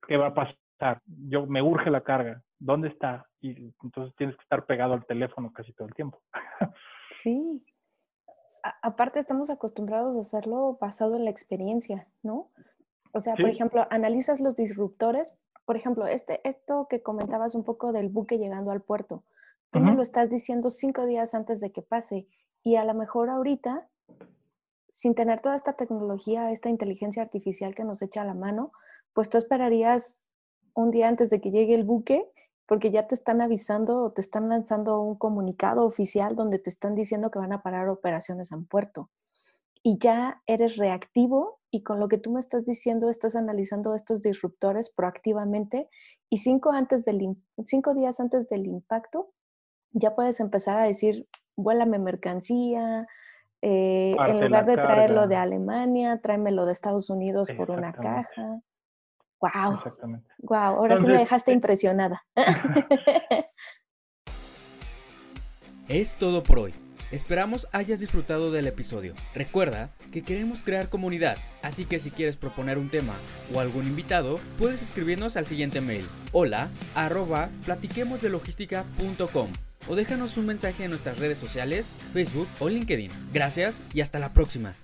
¿qué 0.06 0.16
va 0.16 0.28
a 0.28 0.34
pasar? 0.34 1.02
Yo 1.06 1.46
me 1.46 1.62
urge 1.62 1.90
la 1.90 2.02
carga, 2.02 2.42
¿dónde 2.58 2.88
está? 2.88 3.26
Y 3.40 3.74
entonces 3.82 4.14
tienes 4.16 4.36
que 4.36 4.42
estar 4.42 4.66
pegado 4.66 4.94
al 4.94 5.06
teléfono 5.06 5.52
casi 5.52 5.72
todo 5.72 5.88
el 5.88 5.94
tiempo. 5.94 6.20
Sí. 7.12 7.64
aparte 8.82 9.18
estamos 9.18 9.50
acostumbrados 9.50 10.16
a 10.16 10.20
hacerlo 10.20 10.78
basado 10.80 11.16
en 11.16 11.24
la 11.24 11.30
experiencia, 11.30 12.06
¿no? 12.22 12.52
O 13.12 13.20
sea, 13.20 13.34
por 13.34 13.48
ejemplo, 13.48 13.86
analizas 13.90 14.40
los 14.40 14.56
disruptores. 14.56 15.34
Por 15.64 15.76
ejemplo, 15.76 16.06
este, 16.06 16.46
esto 16.48 16.86
que 16.88 17.02
comentabas 17.02 17.54
un 17.54 17.64
poco 17.64 17.92
del 17.92 18.08
buque 18.08 18.38
llegando 18.38 18.70
al 18.70 18.82
puerto. 18.82 19.24
Tú 19.70 19.80
me 19.80 19.94
lo 19.94 20.02
estás 20.02 20.28
diciendo 20.30 20.68
cinco 20.68 21.06
días 21.06 21.32
antes 21.34 21.60
de 21.60 21.70
que 21.70 21.82
pase 21.82 22.26
y 22.62 22.76
a 22.76 22.84
lo 22.84 22.92
mejor 22.94 23.30
ahorita, 23.30 23.88
sin 24.88 25.14
tener 25.14 25.40
toda 25.40 25.54
esta 25.54 25.74
tecnología, 25.74 26.50
esta 26.50 26.68
inteligencia 26.68 27.22
artificial 27.22 27.74
que 27.74 27.84
nos 27.84 28.02
echa 28.02 28.22
a 28.22 28.24
la 28.24 28.34
mano, 28.34 28.72
pues 29.12 29.28
tú 29.28 29.38
esperarías 29.38 30.28
un 30.74 30.90
día 30.90 31.08
antes 31.08 31.30
de 31.30 31.40
que 31.40 31.52
llegue 31.52 31.74
el 31.74 31.84
buque 31.84 32.28
porque 32.66 32.90
ya 32.90 33.06
te 33.08 33.14
están 33.14 33.40
avisando 33.40 34.02
o 34.02 34.12
te 34.12 34.20
están 34.20 34.48
lanzando 34.48 35.00
un 35.00 35.16
comunicado 35.16 35.84
oficial 35.84 36.36
donde 36.36 36.60
te 36.60 36.70
están 36.70 36.94
diciendo 36.94 37.30
que 37.30 37.38
van 37.38 37.52
a 37.52 37.62
parar 37.62 37.88
operaciones 37.88 38.52
en 38.52 38.64
puerto. 38.64 39.10
Y 39.82 39.98
ya 39.98 40.42
eres 40.46 40.76
reactivo 40.76 41.60
y 41.70 41.82
con 41.82 42.00
lo 42.00 42.08
que 42.08 42.18
tú 42.18 42.32
me 42.32 42.40
estás 42.40 42.64
diciendo 42.64 43.08
estás 43.08 43.36
analizando 43.36 43.94
estos 43.94 44.22
disruptores 44.22 44.92
proactivamente 44.94 45.88
y 46.28 46.38
cinco, 46.38 46.72
antes 46.72 47.04
del, 47.04 47.36
cinco 47.64 47.94
días 47.94 48.20
antes 48.20 48.48
del 48.48 48.66
impacto 48.66 49.32
ya 49.92 50.14
puedes 50.14 50.40
empezar 50.40 50.78
a 50.78 50.84
decir, 50.84 51.26
vuélame 51.56 51.98
mercancía, 51.98 53.06
eh, 53.62 54.16
en 54.26 54.40
lugar 54.40 54.66
de 54.66 54.74
traerlo 54.74 55.26
de 55.26 55.36
Alemania, 55.36 56.20
tráemelo 56.22 56.64
de 56.64 56.72
Estados 56.72 57.10
Unidos 57.10 57.50
por 57.56 57.70
una 57.70 57.92
caja. 57.92 58.60
Wow. 59.40 59.74
Exactamente. 59.74 60.30
Wow, 60.38 60.58
ahora 60.58 60.96
sí 60.96 61.06
me 61.06 61.18
dejaste 61.18 61.50
eh 61.50 61.54
impresionada. 61.54 62.22
es 65.88 66.16
todo 66.16 66.42
por 66.42 66.58
hoy. 66.58 66.89
Esperamos 67.10 67.66
hayas 67.72 67.98
disfrutado 68.00 68.52
del 68.52 68.66
episodio. 68.66 69.14
Recuerda 69.34 69.90
que 70.12 70.22
queremos 70.22 70.60
crear 70.60 70.88
comunidad, 70.88 71.36
así 71.62 71.84
que 71.84 71.98
si 71.98 72.10
quieres 72.10 72.36
proponer 72.36 72.78
un 72.78 72.88
tema 72.88 73.14
o 73.52 73.60
algún 73.60 73.86
invitado, 73.86 74.38
puedes 74.58 74.80
escribirnos 74.80 75.36
al 75.36 75.46
siguiente 75.46 75.80
mail: 75.80 76.06
hola 76.32 76.70
arroba 76.94 77.50
platiquemosdelogística.com 77.64 79.50
o 79.88 79.96
déjanos 79.96 80.36
un 80.36 80.46
mensaje 80.46 80.84
en 80.84 80.90
nuestras 80.90 81.18
redes 81.18 81.38
sociales, 81.38 81.94
Facebook 82.12 82.48
o 82.60 82.68
LinkedIn. 82.68 83.10
Gracias 83.32 83.80
y 83.92 84.02
hasta 84.02 84.18
la 84.18 84.32
próxima. 84.32 84.76